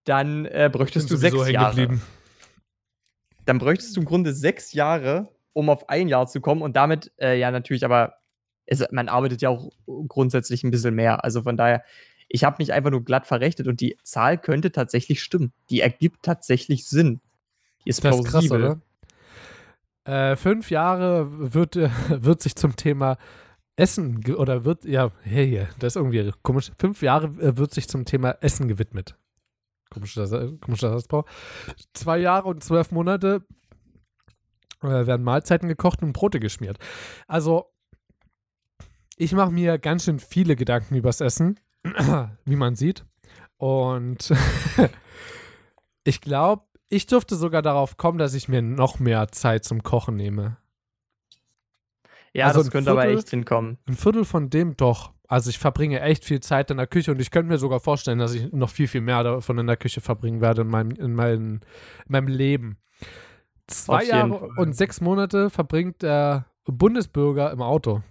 dann 0.04 0.46
äh, 0.46 0.70
bräuchtest 0.72 1.10
du 1.12 1.18
sechs 1.18 1.50
Jahre. 1.50 2.00
Dann 3.46 3.58
bräuchtest 3.58 3.96
du 3.96 4.02
im 4.02 4.06
Grunde 4.06 4.34
sechs 4.34 4.74
Jahre, 4.74 5.30
um 5.54 5.70
auf 5.70 5.90
ein 5.90 6.08
Jahr 6.08 6.28
zu 6.28 6.42
kommen 6.42 6.62
und 6.62 6.76
damit, 6.76 7.12
äh, 7.20 7.40
ja, 7.40 7.52
natürlich, 7.52 7.84
aber 7.84 8.16
es, 8.66 8.84
man 8.92 9.10
arbeitet 9.10 9.42
ja 9.42 9.50
auch 9.50 9.72
grundsätzlich 10.08 10.64
ein 10.64 10.72
bisschen 10.72 10.96
mehr. 10.96 11.24
Also 11.24 11.44
von 11.44 11.58
daher, 11.58 11.84
ich 12.30 12.44
habe 12.44 12.58
mich 12.60 12.72
einfach 12.72 12.92
nur 12.92 13.04
glatt 13.04 13.28
verrechnet 13.28 13.68
und 13.68 13.82
die 13.82 13.98
Zahl 14.04 14.38
könnte 14.38 14.72
tatsächlich 14.72 15.22
stimmen. 15.22 15.52
Die 15.70 15.82
ergibt 15.82 16.24
tatsächlich 16.24 16.88
Sinn. 16.88 17.20
Die 17.86 17.90
ist 17.90 18.04
Das 18.04 18.18
ist 18.18 18.26
krass, 18.26 18.52
oder? 18.52 18.80
Äh, 20.06 20.36
fünf 20.36 20.72
Jahre 20.72 21.54
wird, 21.54 21.76
äh, 21.76 21.90
wird 22.10 22.42
sich 22.42 22.56
zum 22.56 22.76
Thema 22.76 23.18
Essen 23.76 24.24
oder 24.36 24.64
wird, 24.64 24.86
ja, 24.86 25.12
hey, 25.24 25.68
das 25.80 25.94
ist 25.94 25.96
irgendwie 25.98 26.32
komisch. 26.42 26.72
Fünf 26.78 27.02
Jahre 27.02 27.28
äh, 27.42 27.58
wird 27.58 27.74
sich 27.74 27.88
zum 27.88 28.06
Thema 28.06 28.38
Essen 28.42 28.68
gewidmet. 28.68 29.16
Komischer, 29.92 30.26
komischer 30.62 30.90
Satzbau. 30.90 31.26
Zwei 31.94 32.18
Jahre 32.18 32.48
und 32.48 32.64
zwölf 32.64 32.92
Monate 32.92 33.46
äh, 34.82 34.88
werden 34.88 35.24
Mahlzeiten 35.24 35.68
gekocht 35.68 36.02
und 36.02 36.14
Brote 36.14 36.40
geschmiert. 36.40 36.80
Also, 37.28 37.66
ich 39.18 39.34
mache 39.34 39.52
mir 39.52 39.78
ganz 39.78 40.06
schön 40.06 40.20
viele 40.20 40.56
Gedanken 40.56 40.96
übers 40.96 41.22
Essen, 41.22 41.60
wie 42.46 42.56
man 42.56 42.76
sieht. 42.76 43.06
Und 43.58 44.34
ich 46.04 46.22
glaube, 46.22 46.64
ich 46.90 47.06
dürfte 47.06 47.36
sogar 47.36 47.62
darauf 47.62 47.98
kommen, 47.98 48.18
dass 48.18 48.34
ich 48.34 48.48
mir 48.48 48.62
noch 48.62 49.00
mehr 49.00 49.28
Zeit 49.32 49.64
zum 49.66 49.84
Kochen 49.84 50.16
nehme. 50.16 50.58
Ja, 52.34 52.48
Also 52.48 52.62
das 52.62 52.72
könnte 52.72 52.92
aber 52.92 53.02
Viertel- 53.04 53.18
echt 53.20 53.30
hinkommen. 53.30 53.78
Ein 53.88 53.96
Viertel 53.96 54.26
von 54.26 54.50
dem 54.50 54.76
doch. 54.78 55.14
Also 55.32 55.50
ich 55.50 55.60
verbringe 55.60 56.02
echt 56.02 56.26
viel 56.26 56.42
Zeit 56.42 56.72
in 56.72 56.78
der 56.78 56.88
Küche 56.88 57.10
und 57.12 57.22
ich 57.22 57.32
könnte 57.32 57.48
mir 57.50 57.58
sogar 57.58 57.80
vorstellen, 57.80 58.20
dass 58.20 58.34
ich 58.34 58.52
noch 58.52 58.70
viel, 58.70 58.90
viel 58.90 59.00
mehr 59.00 59.24
davon 59.24 59.58
in 59.60 59.66
der 59.66 59.78
Küche 59.78 60.02
verbringen 60.02 60.42
werde 60.42 60.64
in 60.64 60.68
meinem, 60.68 60.92
in 60.92 61.14
meinem, 61.14 61.54
in 62.06 62.12
meinem 62.12 62.28
Leben. 62.28 62.78
Zwei 63.66 64.04
Jahre 64.04 64.38
Fall. 64.40 64.50
und 64.58 64.74
sechs 64.76 65.00
Monate 65.00 65.50
verbringt 65.50 66.02
der 66.02 66.48
Bundesbürger 66.66 67.50
im 67.52 67.62
Auto. 67.62 68.04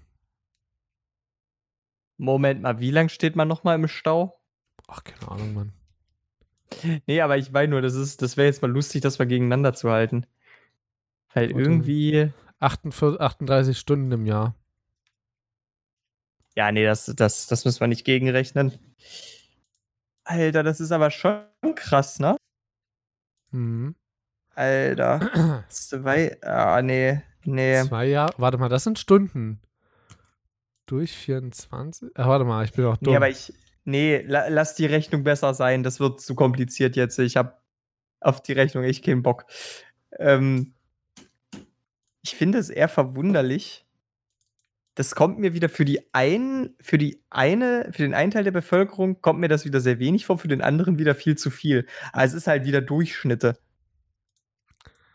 Moment 2.17 2.63
mal, 2.63 2.81
wie 2.81 2.91
lang 2.91 3.11
steht 3.11 3.37
man 3.37 3.49
nochmal 3.49 3.75
im 3.79 3.87
Stau? 3.87 4.41
Ach, 4.89 5.05
keine 5.05 5.31
Ahnung, 5.31 5.53
Mann. 5.53 5.73
Nee, 7.07 7.21
aber 7.21 7.37
ich 7.37 7.53
meine 7.53 7.69
nur, 7.69 7.83
das, 7.83 7.97
ist- 7.97 8.23
das 8.23 8.39
wäre 8.39 8.47
jetzt 8.47 8.63
mal 8.63 8.71
lustig, 8.71 9.03
das 9.03 9.19
mal 9.19 9.27
gegeneinander 9.27 9.75
zu 9.75 9.91
halten. 9.91 10.25
Weil 11.35 11.51
irgendwie. 11.51 12.33
48, 12.61 13.21
38 13.21 13.79
Stunden 13.79 14.11
im 14.11 14.25
Jahr. 14.25 14.55
Ja, 16.57 16.73
nee, 16.73 16.85
das, 16.85 17.07
das, 17.17 17.47
das 17.47 17.65
müssen 17.65 17.81
wir 17.81 17.87
nicht 17.87 18.05
gegenrechnen. 18.05 18.73
Alter, 20.25 20.63
das 20.63 20.81
ist 20.81 20.93
aber 20.93 21.11
schon 21.11 21.45
krass, 21.75 22.19
ne? 22.19 22.37
Mhm. 23.51 23.95
Alter. 24.55 25.65
Zwei. 25.69 26.41
Ah, 26.43 26.83
nee. 26.83 27.23
Nee. 27.45 27.83
Zwei 27.85 28.07
Jahre. 28.07 28.35
Warte 28.37 28.59
mal, 28.59 28.69
das 28.69 28.85
sind 28.85 28.99
Stunden. 28.99 29.61
Durch 30.87 31.13
24? 31.13 32.11
Ach, 32.15 32.27
warte 32.27 32.45
mal, 32.45 32.65
ich 32.65 32.73
bin 32.73 32.85
auch 32.85 32.97
dumm. 32.97 33.13
Nee, 33.13 33.17
aber 33.17 33.29
ich. 33.29 33.53
Nee, 33.85 34.23
la, 34.27 34.49
lass 34.49 34.75
die 34.75 34.87
Rechnung 34.87 35.25
besser 35.25 35.55
sein. 35.55 35.83
Das 35.83 36.01
wird 36.01 36.21
zu 36.21 36.35
kompliziert 36.35 36.97
jetzt. 36.97 37.19
Ich 37.19 37.37
hab 37.37 37.63
auf 38.21 38.43
die 38.43 38.53
Rechnung 38.53 38.85
echt 38.85 39.05
keinen 39.05 39.23
Bock. 39.23 39.47
Ähm, 40.19 40.75
ich 42.23 42.37
finde 42.37 42.59
es 42.59 42.69
eher 42.69 42.89
verwunderlich. 42.89 43.87
Das 45.01 45.15
kommt 45.15 45.39
mir 45.39 45.55
wieder 45.55 45.71
für 45.71 45.87
die 45.87 46.13
einen, 46.13 46.75
für 46.79 46.99
die 46.99 47.23
eine, 47.31 47.89
für 47.91 48.03
den 48.03 48.13
einen 48.13 48.31
Teil 48.31 48.45
der 48.45 48.51
Bevölkerung 48.51 49.23
kommt 49.23 49.41
mir 49.41 49.49
das 49.49 49.65
wieder 49.65 49.81
sehr 49.81 49.99
wenig 49.99 50.27
vor, 50.27 50.37
für 50.37 50.47
den 50.49 50.61
anderen 50.61 50.99
wieder 50.99 51.15
viel 51.15 51.39
zu 51.39 51.49
viel. 51.49 51.87
Also 52.13 52.37
es 52.37 52.43
ist 52.43 52.47
halt 52.49 52.67
wieder 52.67 52.83
Durchschnitte. 52.83 53.57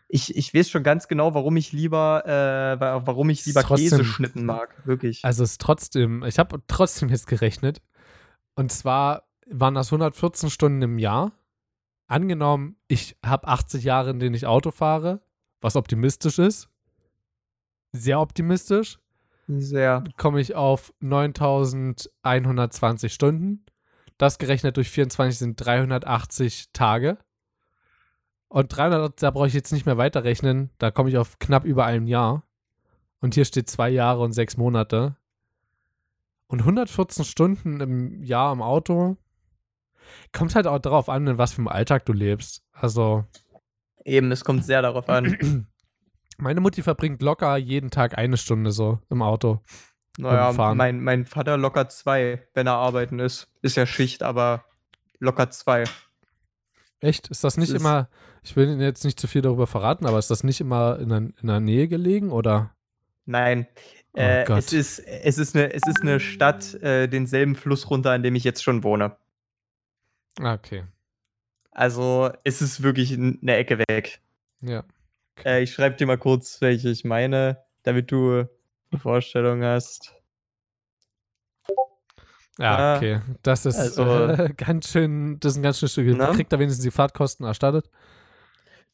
Ich, 0.08 0.34
ich 0.36 0.52
weiß 0.52 0.70
schon 0.70 0.82
ganz 0.82 1.06
genau, 1.06 1.34
warum 1.34 1.56
ich 1.56 1.70
lieber, 1.70 2.24
äh, 2.26 2.80
wa- 2.80 3.02
warum 3.06 3.30
ich 3.30 3.46
lieber 3.46 3.62
Trotzdem- 3.62 3.90
Käseschnitten 3.90 4.44
mag. 4.44 4.74
Wirklich. 4.86 5.24
Also 5.24 5.44
es 5.44 5.52
ist 5.52 5.60
trotzdem, 5.60 6.24
ich 6.24 6.40
habe 6.40 6.60
trotzdem 6.66 7.08
jetzt 7.08 7.28
gerechnet. 7.28 7.80
Und 8.56 8.72
zwar 8.72 9.28
waren 9.48 9.74
das 9.76 9.92
114 9.92 10.50
Stunden 10.50 10.82
im 10.82 10.98
Jahr. 10.98 11.30
Angenommen, 12.08 12.76
ich 12.88 13.16
habe 13.24 13.46
80 13.46 13.84
Jahre, 13.84 14.10
in 14.10 14.18
denen 14.18 14.34
ich 14.34 14.46
Auto 14.46 14.72
fahre, 14.72 15.22
was 15.60 15.76
optimistisch 15.76 16.40
ist. 16.40 16.68
Sehr 17.92 18.18
optimistisch. 18.18 18.98
Sehr. 19.48 20.04
Komme 20.16 20.40
ich 20.40 20.54
auf 20.54 20.94
9120 21.00 23.12
Stunden. 23.12 23.66
Das 24.18 24.38
gerechnet 24.38 24.76
durch 24.76 24.90
24 24.90 25.38
sind 25.38 25.56
380 25.56 26.70
Tage. 26.72 27.18
Und 28.48 28.76
300, 28.76 29.22
da 29.22 29.30
brauche 29.30 29.46
ich 29.48 29.54
jetzt 29.54 29.72
nicht 29.72 29.86
mehr 29.86 29.96
weiterrechnen. 29.98 30.70
Da 30.78 30.90
komme 30.90 31.10
ich 31.10 31.18
auf 31.18 31.38
knapp 31.38 31.64
über 31.64 31.84
einem 31.84 32.06
Jahr. 32.06 32.42
Und 33.20 33.34
hier 33.34 33.44
steht 33.44 33.68
zwei 33.68 33.90
Jahre 33.90 34.22
und 34.22 34.32
sechs 34.32 34.56
Monate. 34.56 35.16
Und 36.48 36.60
114 36.60 37.24
Stunden 37.24 37.80
im 37.80 38.22
Jahr 38.22 38.52
im 38.52 38.62
Auto. 38.62 39.16
Kommt 40.32 40.54
halt 40.54 40.68
auch 40.68 40.78
darauf 40.78 41.08
an, 41.08 41.26
in 41.26 41.38
was 41.38 41.52
für 41.52 41.58
einem 41.58 41.68
Alltag 41.68 42.06
du 42.06 42.12
lebst. 42.12 42.62
Also, 42.72 43.24
Eben, 44.04 44.30
es 44.30 44.44
kommt 44.44 44.64
sehr 44.64 44.82
darauf 44.82 45.08
an. 45.08 45.36
meine 46.38 46.60
Mutti 46.60 46.82
verbringt 46.82 47.22
locker 47.22 47.56
jeden 47.56 47.90
Tag 47.90 48.16
eine 48.18 48.36
Stunde 48.36 48.72
so 48.72 49.00
im 49.10 49.22
Auto. 49.22 49.62
Naja, 50.18 50.74
mein, 50.74 51.00
mein 51.02 51.24
Vater 51.26 51.56
locker 51.58 51.88
zwei, 51.88 52.46
wenn 52.54 52.66
er 52.66 52.74
arbeiten 52.74 53.18
ist. 53.18 53.48
Ist 53.62 53.76
ja 53.76 53.84
Schicht, 53.86 54.22
aber 54.22 54.64
locker 55.18 55.50
zwei. 55.50 55.84
Echt? 57.00 57.28
Ist 57.28 57.44
das 57.44 57.56
nicht 57.58 57.70
ist- 57.70 57.80
immer, 57.80 58.08
ich 58.42 58.56
will 58.56 58.66
Ihnen 58.68 58.80
jetzt 58.80 59.04
nicht 59.04 59.20
zu 59.20 59.26
viel 59.28 59.42
darüber 59.42 59.66
verraten, 59.66 60.06
aber 60.06 60.18
ist 60.18 60.30
das 60.30 60.42
nicht 60.44 60.60
immer 60.60 60.98
in 60.98 61.08
der, 61.10 61.18
in 61.18 61.46
der 61.46 61.60
Nähe 61.60 61.88
gelegen 61.88 62.30
oder? 62.32 62.74
Nein. 63.26 63.66
Oh 64.14 64.20
äh, 64.20 64.44
es, 64.52 64.72
ist, 64.72 64.98
es, 65.00 65.36
ist 65.36 65.54
eine, 65.54 65.72
es 65.74 65.82
ist 65.86 66.00
eine 66.00 66.20
Stadt, 66.20 66.72
äh, 66.74 67.06
denselben 67.08 67.54
Fluss 67.54 67.90
runter, 67.90 68.12
an 68.12 68.22
dem 68.22 68.34
ich 68.34 68.44
jetzt 68.44 68.62
schon 68.64 68.82
wohne. 68.82 69.16
Ah, 70.40 70.54
okay. 70.54 70.84
Also 71.70 72.30
es 72.44 72.62
ist 72.62 72.82
wirklich 72.82 73.12
eine 73.12 73.56
Ecke 73.56 73.78
weg. 73.88 74.22
Ja. 74.62 74.84
Äh, 75.44 75.62
ich 75.62 75.72
schreibe 75.72 75.96
dir 75.96 76.06
mal 76.06 76.18
kurz, 76.18 76.60
welche 76.60 76.88
ich 76.90 77.04
meine, 77.04 77.62
damit 77.82 78.10
du 78.10 78.46
eine 78.90 79.00
Vorstellung 79.00 79.62
hast. 79.62 80.12
Ja, 82.58 82.94
Ah, 82.94 82.96
okay. 82.96 83.20
Das 83.42 83.66
ist 83.66 83.76
also- 83.78 84.28
äh, 84.28 84.48
ganz 84.56 84.90
schön, 84.90 85.38
das 85.40 85.52
ist 85.52 85.58
ein 85.58 85.62
ganz 85.62 85.78
schön 85.78 85.88
Stück. 85.90 86.16
Na? 86.16 86.32
Kriegt 86.32 86.52
er 86.52 86.58
wenigstens 86.58 86.84
die 86.84 86.90
Fahrtkosten 86.90 87.44
erstattet? 87.44 87.90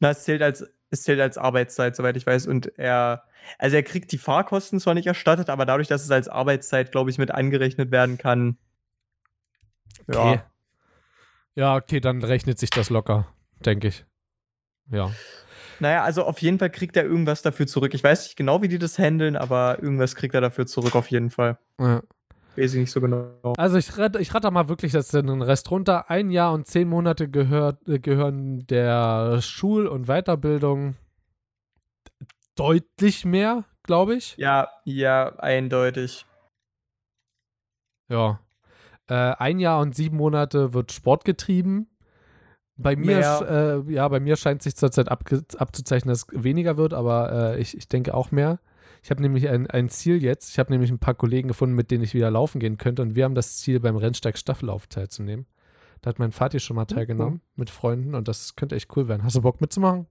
Na, 0.00 0.10
es 0.10 0.24
zählt 0.24 0.42
als, 0.42 0.66
es 0.90 1.04
zählt 1.04 1.20
als 1.20 1.38
Arbeitszeit, 1.38 1.94
soweit 1.94 2.16
ich 2.16 2.26
weiß. 2.26 2.48
Und 2.48 2.76
er, 2.76 3.22
also 3.58 3.76
er 3.76 3.84
kriegt 3.84 4.10
die 4.10 4.18
Fahrkosten 4.18 4.80
zwar 4.80 4.94
nicht 4.94 5.06
erstattet, 5.06 5.48
aber 5.48 5.64
dadurch, 5.64 5.86
dass 5.86 6.02
es 6.02 6.10
als 6.10 6.28
Arbeitszeit, 6.28 6.90
glaube 6.90 7.10
ich, 7.10 7.18
mit 7.18 7.30
angerechnet 7.30 7.92
werden 7.92 8.18
kann. 8.18 8.58
Okay. 10.08 10.34
Ja. 10.34 10.46
Ja, 11.54 11.76
okay, 11.76 12.00
dann 12.00 12.24
rechnet 12.24 12.58
sich 12.58 12.70
das 12.70 12.88
locker, 12.90 13.28
denke 13.60 13.88
ich. 13.88 14.04
Ja. 14.90 15.12
Naja, 15.82 16.04
also 16.04 16.22
auf 16.22 16.40
jeden 16.40 16.60
Fall 16.60 16.70
kriegt 16.70 16.96
er 16.96 17.04
irgendwas 17.04 17.42
dafür 17.42 17.66
zurück. 17.66 17.92
Ich 17.92 18.04
weiß 18.04 18.22
nicht 18.22 18.36
genau, 18.36 18.62
wie 18.62 18.68
die 18.68 18.78
das 18.78 19.00
handeln, 19.00 19.34
aber 19.34 19.82
irgendwas 19.82 20.14
kriegt 20.14 20.32
er 20.32 20.40
dafür 20.40 20.64
zurück, 20.64 20.94
auf 20.94 21.10
jeden 21.10 21.28
Fall. 21.28 21.58
ja. 21.80 22.00
Weiß 22.54 22.74
ich 22.74 22.80
nicht 22.80 22.92
so 22.92 23.00
genau. 23.00 23.32
Also 23.56 23.78
ich 23.78 23.98
rate, 23.98 24.20
ich 24.20 24.32
rate 24.32 24.50
mal 24.52 24.68
wirklich 24.68 24.92
jetzt 24.92 25.12
den 25.12 25.42
Rest 25.42 25.70
runter. 25.70 26.08
Ein 26.08 26.30
Jahr 26.30 26.52
und 26.52 26.68
zehn 26.68 26.86
Monate 26.86 27.28
gehört, 27.28 27.88
äh, 27.88 27.98
gehören 27.98 28.64
der 28.66 29.40
Schul- 29.40 29.88
und 29.88 30.06
Weiterbildung 30.06 30.94
deutlich 32.54 33.24
mehr, 33.24 33.64
glaube 33.82 34.14
ich. 34.14 34.36
Ja, 34.36 34.68
ja, 34.84 35.34
eindeutig. 35.38 36.26
Ja. 38.08 38.38
Äh, 39.08 39.14
ein 39.14 39.58
Jahr 39.58 39.80
und 39.80 39.96
sieben 39.96 40.18
Monate 40.18 40.74
wird 40.74 40.92
Sport 40.92 41.24
getrieben. 41.24 41.88
Bei 42.76 42.96
mir, 42.96 43.84
äh, 43.86 43.92
ja, 43.92 44.08
bei 44.08 44.18
mir 44.18 44.36
scheint 44.36 44.62
sich 44.62 44.76
zurzeit 44.76 45.08
abzuzeichnen, 45.08 46.12
dass 46.12 46.26
es 46.28 46.44
weniger 46.44 46.76
wird, 46.76 46.94
aber 46.94 47.54
äh, 47.54 47.60
ich, 47.60 47.76
ich 47.76 47.88
denke 47.88 48.14
auch 48.14 48.30
mehr. 48.30 48.60
Ich 49.02 49.10
habe 49.10 49.20
nämlich 49.20 49.48
ein, 49.48 49.68
ein 49.68 49.88
Ziel 49.88 50.22
jetzt. 50.22 50.50
Ich 50.50 50.58
habe 50.58 50.72
nämlich 50.72 50.90
ein 50.90 50.98
paar 50.98 51.14
Kollegen 51.14 51.48
gefunden, 51.48 51.74
mit 51.74 51.90
denen 51.90 52.04
ich 52.04 52.14
wieder 52.14 52.30
laufen 52.30 52.60
gehen 52.60 52.78
könnte. 52.78 53.02
Und 53.02 53.14
wir 53.14 53.24
haben 53.24 53.34
das 53.34 53.56
Ziel, 53.58 53.80
beim 53.80 53.96
Rennsteig 53.96 54.38
Staffellauf 54.38 54.86
teilzunehmen. 54.86 55.46
Da 56.00 56.08
hat 56.08 56.18
mein 56.18 56.32
Vati 56.32 56.60
schon 56.60 56.76
mal 56.76 56.86
teilgenommen 56.86 57.42
mit 57.54 57.70
Freunden 57.70 58.14
und 58.14 58.26
das 58.26 58.56
könnte 58.56 58.74
echt 58.74 58.96
cool 58.96 59.08
werden. 59.08 59.22
Hast 59.22 59.36
du 59.36 59.42
Bock 59.42 59.60
mitzumachen? 59.60 60.06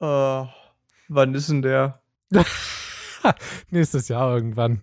Äh, 0.00 0.44
wann 1.08 1.34
ist 1.34 1.48
denn 1.48 1.62
der? 1.62 2.02
Nächstes 3.70 4.08
Jahr 4.08 4.34
irgendwann. 4.34 4.82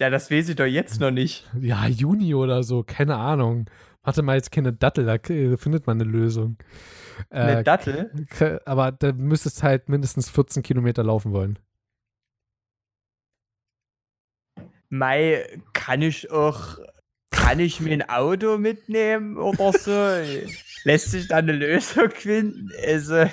Ja, 0.00 0.10
das 0.10 0.30
weiß 0.30 0.48
ich 0.48 0.56
doch 0.56 0.64
jetzt 0.64 1.00
noch 1.00 1.10
nicht. 1.10 1.48
Ja, 1.60 1.86
Juni 1.86 2.34
oder 2.34 2.62
so, 2.62 2.84
keine 2.84 3.16
Ahnung. 3.16 3.66
Warte 4.08 4.22
mal, 4.22 4.36
jetzt 4.36 4.50
keine 4.52 4.72
Dattel, 4.72 5.04
da 5.04 5.18
k- 5.18 5.58
findet 5.58 5.86
man 5.86 6.00
eine 6.00 6.10
Lösung. 6.10 6.56
Eine 7.28 7.58
Äh, 7.58 7.62
Dattel? 7.62 8.10
k- 8.30 8.58
aber 8.64 8.90
da 8.90 9.12
müsstest 9.12 9.62
halt 9.62 9.90
mindestens 9.90 10.30
14 10.30 10.62
Kilometer 10.62 11.04
laufen 11.04 11.32
wollen. 11.32 11.58
Mei, 14.88 15.44
kann 15.74 16.00
ich 16.00 16.30
auch, 16.30 16.78
kann 17.30 17.60
ich 17.60 17.80
mir 17.80 17.92
ein 17.92 18.08
Auto 18.08 18.56
mitnehmen 18.56 19.36
oder 19.36 19.74
so? 19.74 19.90
Lässt 20.84 21.10
sich 21.10 21.28
da 21.28 21.36
eine 21.36 21.52
Lösung 21.52 22.08
finden? 22.10 22.70
Also, 22.86 23.26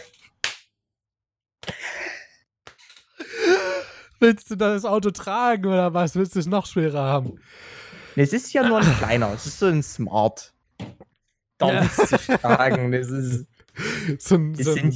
Willst 4.20 4.52
du 4.52 4.58
das 4.58 4.84
Auto 4.84 5.12
tragen 5.12 5.68
oder 5.68 5.94
was? 5.94 6.18
Willst 6.18 6.36
du 6.36 6.40
es 6.40 6.48
noch 6.48 6.66
schwerer 6.66 7.04
haben? 7.04 7.40
es 8.18 8.34
ist 8.34 8.52
ja 8.52 8.68
nur 8.68 8.80
ein 8.80 8.98
kleiner, 8.98 9.32
es 9.34 9.46
ist 9.46 9.60
so 9.60 9.68
ein 9.68 9.82
Smart. 9.82 10.52
Da 11.58 11.72
Ja. 11.74 11.84
ich 11.84 12.28
tragen, 12.42 12.92
das 12.92 13.10
ist, 13.10 13.48
So 14.20 14.36
ein, 14.36 14.56
so 14.56 14.74
ein, 14.74 14.96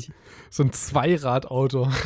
so 0.50 0.64
ein 0.64 0.72
Zweiradauto. 0.74 1.90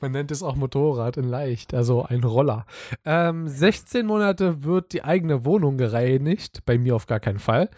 Man 0.00 0.10
nennt 0.12 0.32
es 0.32 0.42
auch 0.42 0.56
Motorrad 0.56 1.16
in 1.16 1.24
leicht, 1.28 1.74
also 1.74 2.02
ein 2.04 2.24
Roller. 2.24 2.66
Ähm, 3.04 3.46
16 3.46 4.04
Monate 4.04 4.64
wird 4.64 4.92
die 4.92 5.04
eigene 5.04 5.44
Wohnung 5.44 5.76
gereinigt, 5.78 6.60
bei 6.66 6.76
mir 6.76 6.96
auf 6.96 7.06
gar 7.06 7.20
keinen 7.20 7.38
Fall. 7.38 7.68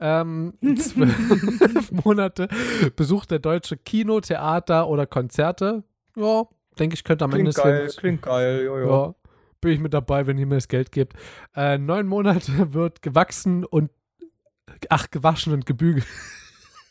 Ähm, 0.00 0.54
12 0.76 1.92
Monate 2.04 2.48
besucht 2.96 3.30
der 3.30 3.38
deutsche 3.38 3.76
Kino, 3.76 4.20
Theater 4.20 4.88
oder 4.88 5.06
Konzerte. 5.06 5.84
Ja, 6.16 6.44
denke 6.80 6.94
ich, 6.94 7.04
könnte 7.04 7.24
am 7.24 7.30
Ende 7.32 7.44
klingt 7.44 7.56
des 7.56 7.62
geil, 7.62 7.78
Lebens- 7.82 7.96
klingt 7.96 8.22
geil, 8.22 8.62
jo, 8.64 8.78
jo. 8.78 8.88
Ja, 8.90 9.14
bin 9.60 9.70
ich 9.72 9.78
mit 9.80 9.94
dabei, 9.94 10.26
wenn 10.26 10.38
ihr 10.38 10.46
mir 10.46 10.56
das 10.56 10.68
Geld 10.68 10.90
gebt. 10.90 11.12
Äh, 11.54 11.78
neun 11.78 12.08
Monate 12.08 12.72
wird 12.74 13.02
gewachsen 13.02 13.64
und 13.64 13.90
ach, 14.88 15.10
gewaschen 15.10 15.52
und 15.52 15.66
gebügelt. 15.66 16.06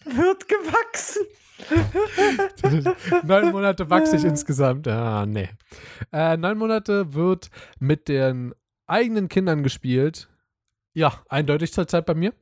Wird 0.05 0.47
gewachsen. 0.47 1.23
neun 3.23 3.51
Monate 3.51 3.89
wachse 3.89 4.17
ich 4.17 4.23
insgesamt. 4.25 4.87
Ah, 4.87 5.25
nee. 5.25 5.49
Äh, 6.11 6.37
neun 6.37 6.57
Monate 6.57 7.13
wird 7.13 7.49
mit 7.79 8.07
den 8.07 8.53
eigenen 8.87 9.29
Kindern 9.29 9.63
gespielt. 9.63 10.29
Ja, 10.93 11.21
eindeutig 11.29 11.73
zurzeit 11.73 12.05
bei 12.05 12.13
mir. 12.13 12.33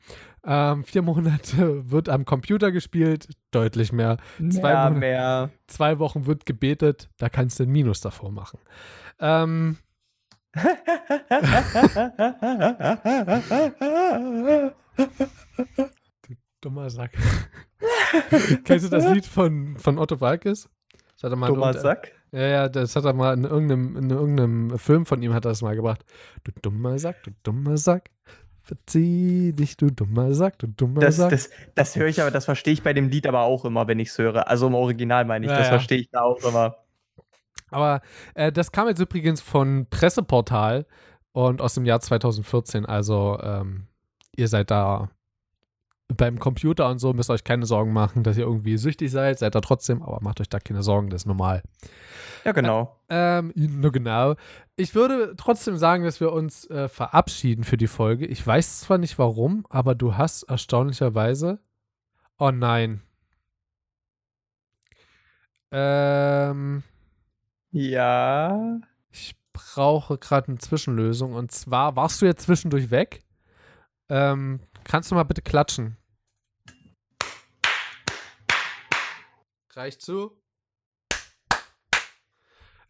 Ähm, 0.45 0.83
vier 0.83 1.01
Monate 1.01 1.89
wird 1.89 2.09
am 2.09 2.25
Computer 2.25 2.71
gespielt, 2.71 3.29
deutlich 3.51 3.91
mehr. 3.93 4.17
Zwei 4.37 4.73
Mehr, 4.73 4.83
Monate- 4.83 4.99
mehr. 4.99 5.49
Zwei 5.67 5.99
Wochen 5.99 6.25
wird 6.25 6.45
gebetet, 6.45 7.09
da 7.17 7.29
kannst 7.29 7.59
du 7.59 7.63
ein 7.63 7.69
Minus 7.69 8.01
davor 8.01 8.31
machen. 8.31 8.59
Ähm, 9.19 9.77
dummer 16.61 16.89
Sack. 16.89 17.11
Kennst 18.63 18.85
du 18.85 18.89
das 18.89 19.11
Lied 19.11 19.25
von, 19.25 19.77
von 19.77 19.99
Otto 19.99 20.21
Walkes? 20.21 20.69
Das 21.15 21.23
hat 21.23 21.31
er 21.31 21.35
mal 21.35 21.49
in 21.49 21.55
Dummer 21.55 21.73
Sack. 21.73 22.11
Ja, 22.31 22.47
ja, 22.47 22.69
das 22.69 22.95
hat 22.95 23.05
er 23.05 23.13
mal 23.13 23.33
in 23.33 23.43
irgendeinem, 23.43 23.97
in 23.97 24.09
irgendeinem 24.09 24.79
Film 24.79 25.05
von 25.05 25.21
ihm 25.21 25.33
hat 25.33 25.45
er 25.45 25.49
das 25.49 25.61
mal 25.61 25.75
gebracht. 25.75 26.03
Du 26.43 26.51
dummer 26.61 26.97
Sack, 26.97 27.21
du 27.23 27.31
dummer 27.43 27.77
Sack. 27.77 28.09
Verzieh 28.61 29.51
dich, 29.53 29.75
du 29.75 29.91
dummer 29.91 30.33
Sack, 30.33 30.57
du 30.59 30.67
dummer 30.67 31.01
Das, 31.01 31.17
Sack. 31.17 31.31
das, 31.31 31.49
das 31.75 31.95
höre 31.95 32.07
ich 32.07 32.21
aber, 32.21 32.31
das 32.31 32.45
verstehe 32.45 32.73
ich 32.73 32.81
bei 32.81 32.93
dem 32.93 33.09
Lied 33.09 33.27
aber 33.27 33.41
auch 33.41 33.65
immer, 33.65 33.87
wenn 33.87 33.99
ich 33.99 34.09
es 34.09 34.17
höre. 34.17 34.47
Also 34.47 34.67
im 34.67 34.73
Original 34.73 35.25
meine 35.25 35.45
ich, 35.45 35.51
Ja, 35.51 35.57
das 35.57 35.67
ja. 35.67 35.73
verstehe 35.73 35.99
ich 35.99 36.09
da 36.09 36.21
auch 36.21 36.41
immer. 36.43 36.77
Aber 37.73 38.01
äh, 38.35 38.51
das 38.51 38.71
kam 38.71 38.87
jetzt 38.87 38.99
übrigens 38.99 39.41
von 39.41 39.87
Presseportal 39.89 40.85
und 41.31 41.61
aus 41.61 41.73
dem 41.73 41.85
Jahr 41.85 41.99
2014. 41.99 42.85
Also 42.85 43.39
ähm, 43.41 43.87
ihr 44.35 44.47
seid 44.47 44.71
da 44.71 45.09
beim 46.15 46.39
Computer 46.39 46.89
und 46.89 46.99
so, 46.99 47.13
müsst 47.13 47.29
euch 47.29 47.43
keine 47.43 47.65
Sorgen 47.65 47.93
machen, 47.93 48.23
dass 48.23 48.37
ihr 48.37 48.43
irgendwie 48.43 48.77
süchtig 48.77 49.11
seid. 49.11 49.39
Seid 49.39 49.55
da 49.55 49.61
trotzdem, 49.61 50.01
aber 50.01 50.19
macht 50.21 50.41
euch 50.41 50.49
da 50.49 50.59
keine 50.59 50.83
Sorgen, 50.83 51.09
das 51.09 51.23
ist 51.23 51.25
normal. 51.25 51.63
Ja, 52.45 52.51
genau. 52.51 52.99
Ähm, 53.09 53.51
nur 53.55 53.91
genau. 53.91 54.35
Ich 54.75 54.95
würde 54.95 55.35
trotzdem 55.37 55.77
sagen, 55.77 56.03
dass 56.03 56.19
wir 56.19 56.31
uns 56.33 56.69
äh, 56.69 56.87
verabschieden 56.89 57.63
für 57.63 57.77
die 57.77 57.87
Folge. 57.87 58.25
Ich 58.25 58.45
weiß 58.45 58.81
zwar 58.81 58.97
nicht 58.97 59.17
warum, 59.17 59.65
aber 59.69 59.95
du 59.95 60.17
hast 60.17 60.43
erstaunlicherweise. 60.43 61.59
Oh 62.37 62.51
nein. 62.51 63.01
Ähm, 65.71 66.83
Ja. 67.73 68.79
ich 69.09 69.35
brauche 69.51 70.19
gerade 70.19 70.49
eine 70.49 70.59
Zwischenlösung. 70.59 71.33
Und 71.33 71.51
zwar, 71.51 71.95
warst 71.95 72.21
du 72.21 72.27
jetzt 72.27 72.43
zwischendurch 72.43 72.91
weg? 72.91 73.23
Ähm, 74.09 74.59
kannst 74.83 75.09
du 75.09 75.15
mal 75.15 75.23
bitte 75.23 75.41
klatschen? 75.41 75.97
Reicht 79.71 80.01
zu? 80.01 80.39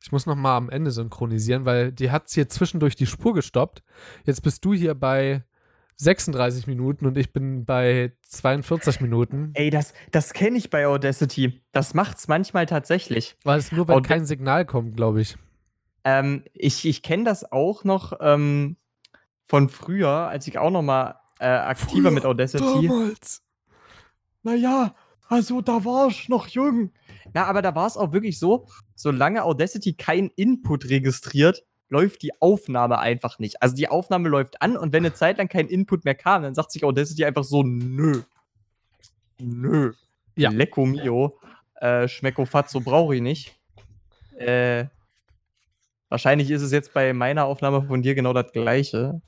Ich 0.01 0.11
muss 0.11 0.25
noch 0.25 0.35
mal 0.35 0.57
am 0.57 0.69
Ende 0.69 0.91
synchronisieren, 0.91 1.63
weil 1.63 1.93
die 1.93 2.11
hat 2.11 2.29
hier 2.29 2.49
zwischendurch 2.49 2.97
die 2.97 3.07
Spur 3.07 3.33
gestoppt. 3.33 3.83
Jetzt 4.25 4.43
bist 4.43 4.65
du 4.65 4.73
hier 4.73 4.95
bei 4.95 5.45
36 5.95 6.67
Minuten 6.67 7.05
und 7.05 7.17
ich 7.17 7.31
bin 7.33 7.65
bei 7.65 8.13
42 8.27 9.01
Minuten. 9.01 9.51
Ey, 9.53 9.69
das, 9.69 9.93
das 10.11 10.33
kenne 10.33 10.57
ich 10.57 10.69
bei 10.69 10.87
Audacity. 10.87 11.61
Das 11.71 11.93
macht's 11.93 12.27
manchmal 12.27 12.65
tatsächlich. 12.65 13.35
Weil 13.43 13.59
es 13.59 13.71
nur, 13.71 13.87
weil 13.87 13.97
Aud- 13.97 14.05
kein 14.07 14.25
Signal 14.25 14.65
kommt, 14.65 14.95
glaube 14.95 15.21
ich. 15.21 15.37
Ähm, 16.03 16.43
ich 16.53 16.85
ich 16.85 17.01
kenne 17.01 17.23
das 17.23 17.51
auch 17.51 17.83
noch 17.83 18.13
ähm, 18.19 18.75
von 19.45 19.69
früher, 19.69 20.09
als 20.09 20.47
ich 20.47 20.57
auch 20.57 20.71
noch 20.71 20.81
mal 20.81 21.19
äh, 21.39 21.45
aktiver 21.47 22.11
mit 22.11 22.25
Audacity. 22.25 22.87
Damals. 22.87 23.41
Naja, 24.43 24.95
also 25.29 25.61
da 25.61 25.85
war 25.85 26.07
ich 26.09 26.27
noch 26.29 26.47
jung. 26.47 26.91
Na, 27.33 27.45
aber 27.45 27.61
da 27.61 27.73
war 27.75 27.87
es 27.87 27.97
auch 27.97 28.11
wirklich 28.11 28.37
so, 28.39 28.67
solange 28.95 29.43
Audacity 29.43 29.93
keinen 29.93 30.29
Input 30.35 30.89
registriert, 30.89 31.63
läuft 31.93 32.23
die 32.23 32.41
Aufnahme 32.41 32.97
einfach 32.97 33.37
nicht. 33.37 33.61
Also 33.61 33.75
die 33.75 33.87
Aufnahme 33.87 34.27
läuft 34.27 34.61
an 34.61 34.75
und 34.75 34.91
wenn 34.91 35.05
eine 35.05 35.13
Zeit 35.13 35.37
lang 35.37 35.47
kein 35.47 35.67
Input 35.67 36.05
mehr 36.05 36.15
kam, 36.15 36.41
dann 36.41 36.55
sagt 36.55 36.71
sich 36.71 36.83
Audacity 36.83 37.23
einfach 37.23 37.43
so, 37.43 37.61
nö. 37.63 38.23
Nö. 39.39 39.93
Ja. 40.35 40.49
Lecco 40.49 40.85
mio. 40.85 41.39
Äh, 41.75 42.07
Schmecko 42.07 42.45
Fatzo 42.45 42.79
brauche 42.79 43.15
ich 43.15 43.21
nicht. 43.21 43.55
Äh, 44.37 44.85
wahrscheinlich 46.09 46.49
ist 46.49 46.63
es 46.63 46.71
jetzt 46.71 46.93
bei 46.93 47.13
meiner 47.13 47.45
Aufnahme 47.45 47.83
von 47.83 48.01
dir 48.01 48.15
genau 48.15 48.33
das 48.33 48.51
gleiche. 48.51 49.21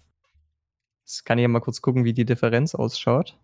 Jetzt 1.03 1.23
kann 1.23 1.37
ich 1.37 1.43
ja 1.43 1.47
mal 1.47 1.59
kurz 1.59 1.81
gucken, 1.81 2.03
wie 2.03 2.13
die 2.13 2.25
Differenz 2.25 2.73
ausschaut. 2.73 3.37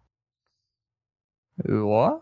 Ja. 1.57 2.21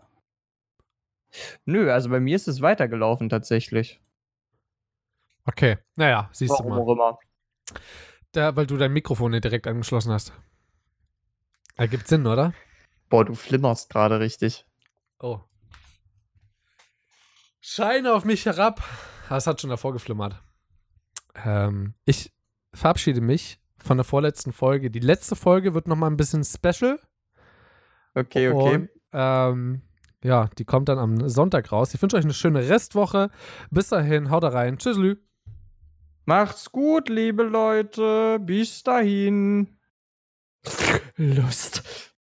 Nö, 1.64 1.90
also 1.90 2.10
bei 2.10 2.20
mir 2.20 2.36
ist 2.36 2.48
es 2.48 2.60
weitergelaufen 2.60 3.30
tatsächlich. 3.30 4.00
Okay, 5.46 5.78
naja, 5.96 6.28
siehst 6.32 6.50
du 6.52 6.58
Warum 6.64 6.70
mal. 6.70 6.80
auch 6.80 6.92
immer. 6.92 7.18
Da, 8.32 8.54
weil 8.56 8.66
du 8.66 8.76
dein 8.76 8.92
Mikrofon 8.92 9.32
nicht 9.32 9.44
direkt 9.44 9.66
angeschlossen 9.66 10.12
hast. 10.12 10.32
Ergibt 11.76 12.06
Sinn, 12.08 12.26
oder? 12.26 12.52
Boah, 13.08 13.24
du 13.24 13.34
flimmerst 13.34 13.90
gerade 13.90 14.20
richtig. 14.20 14.66
Oh. 15.18 15.40
Scheine 17.60 18.12
auf 18.14 18.24
mich 18.24 18.46
herab. 18.46 18.82
Ah, 19.28 19.36
Es 19.36 19.46
hat 19.46 19.60
schon 19.60 19.70
davor 19.70 19.92
geflimmert. 19.92 20.40
Ähm, 21.44 21.94
ich 22.04 22.32
verabschiede 22.72 23.20
mich 23.20 23.60
von 23.78 23.96
der 23.96 24.04
vorletzten 24.04 24.52
Folge. 24.52 24.90
Die 24.90 25.00
letzte 25.00 25.36
Folge 25.36 25.74
wird 25.74 25.88
nochmal 25.88 26.10
ein 26.10 26.16
bisschen 26.16 26.44
special. 26.44 26.98
Okay, 28.14 28.48
okay. 28.50 28.74
Und, 28.74 28.88
ähm, 29.12 29.82
ja, 30.22 30.48
die 30.58 30.64
kommt 30.64 30.88
dann 30.88 30.98
am 30.98 31.28
Sonntag 31.28 31.72
raus. 31.72 31.94
Ich 31.94 32.02
wünsche 32.02 32.16
euch 32.16 32.24
eine 32.24 32.34
schöne 32.34 32.68
Restwoche. 32.68 33.30
Bis 33.70 33.88
dahin, 33.88 34.30
haut 34.30 34.44
rein. 34.44 34.78
Tschüss. 34.78 34.98
Macht's 36.30 36.70
gut, 36.70 37.08
liebe 37.08 37.42
Leute. 37.42 38.38
Bis 38.38 38.84
dahin. 38.84 39.66
Lust. 41.16 41.82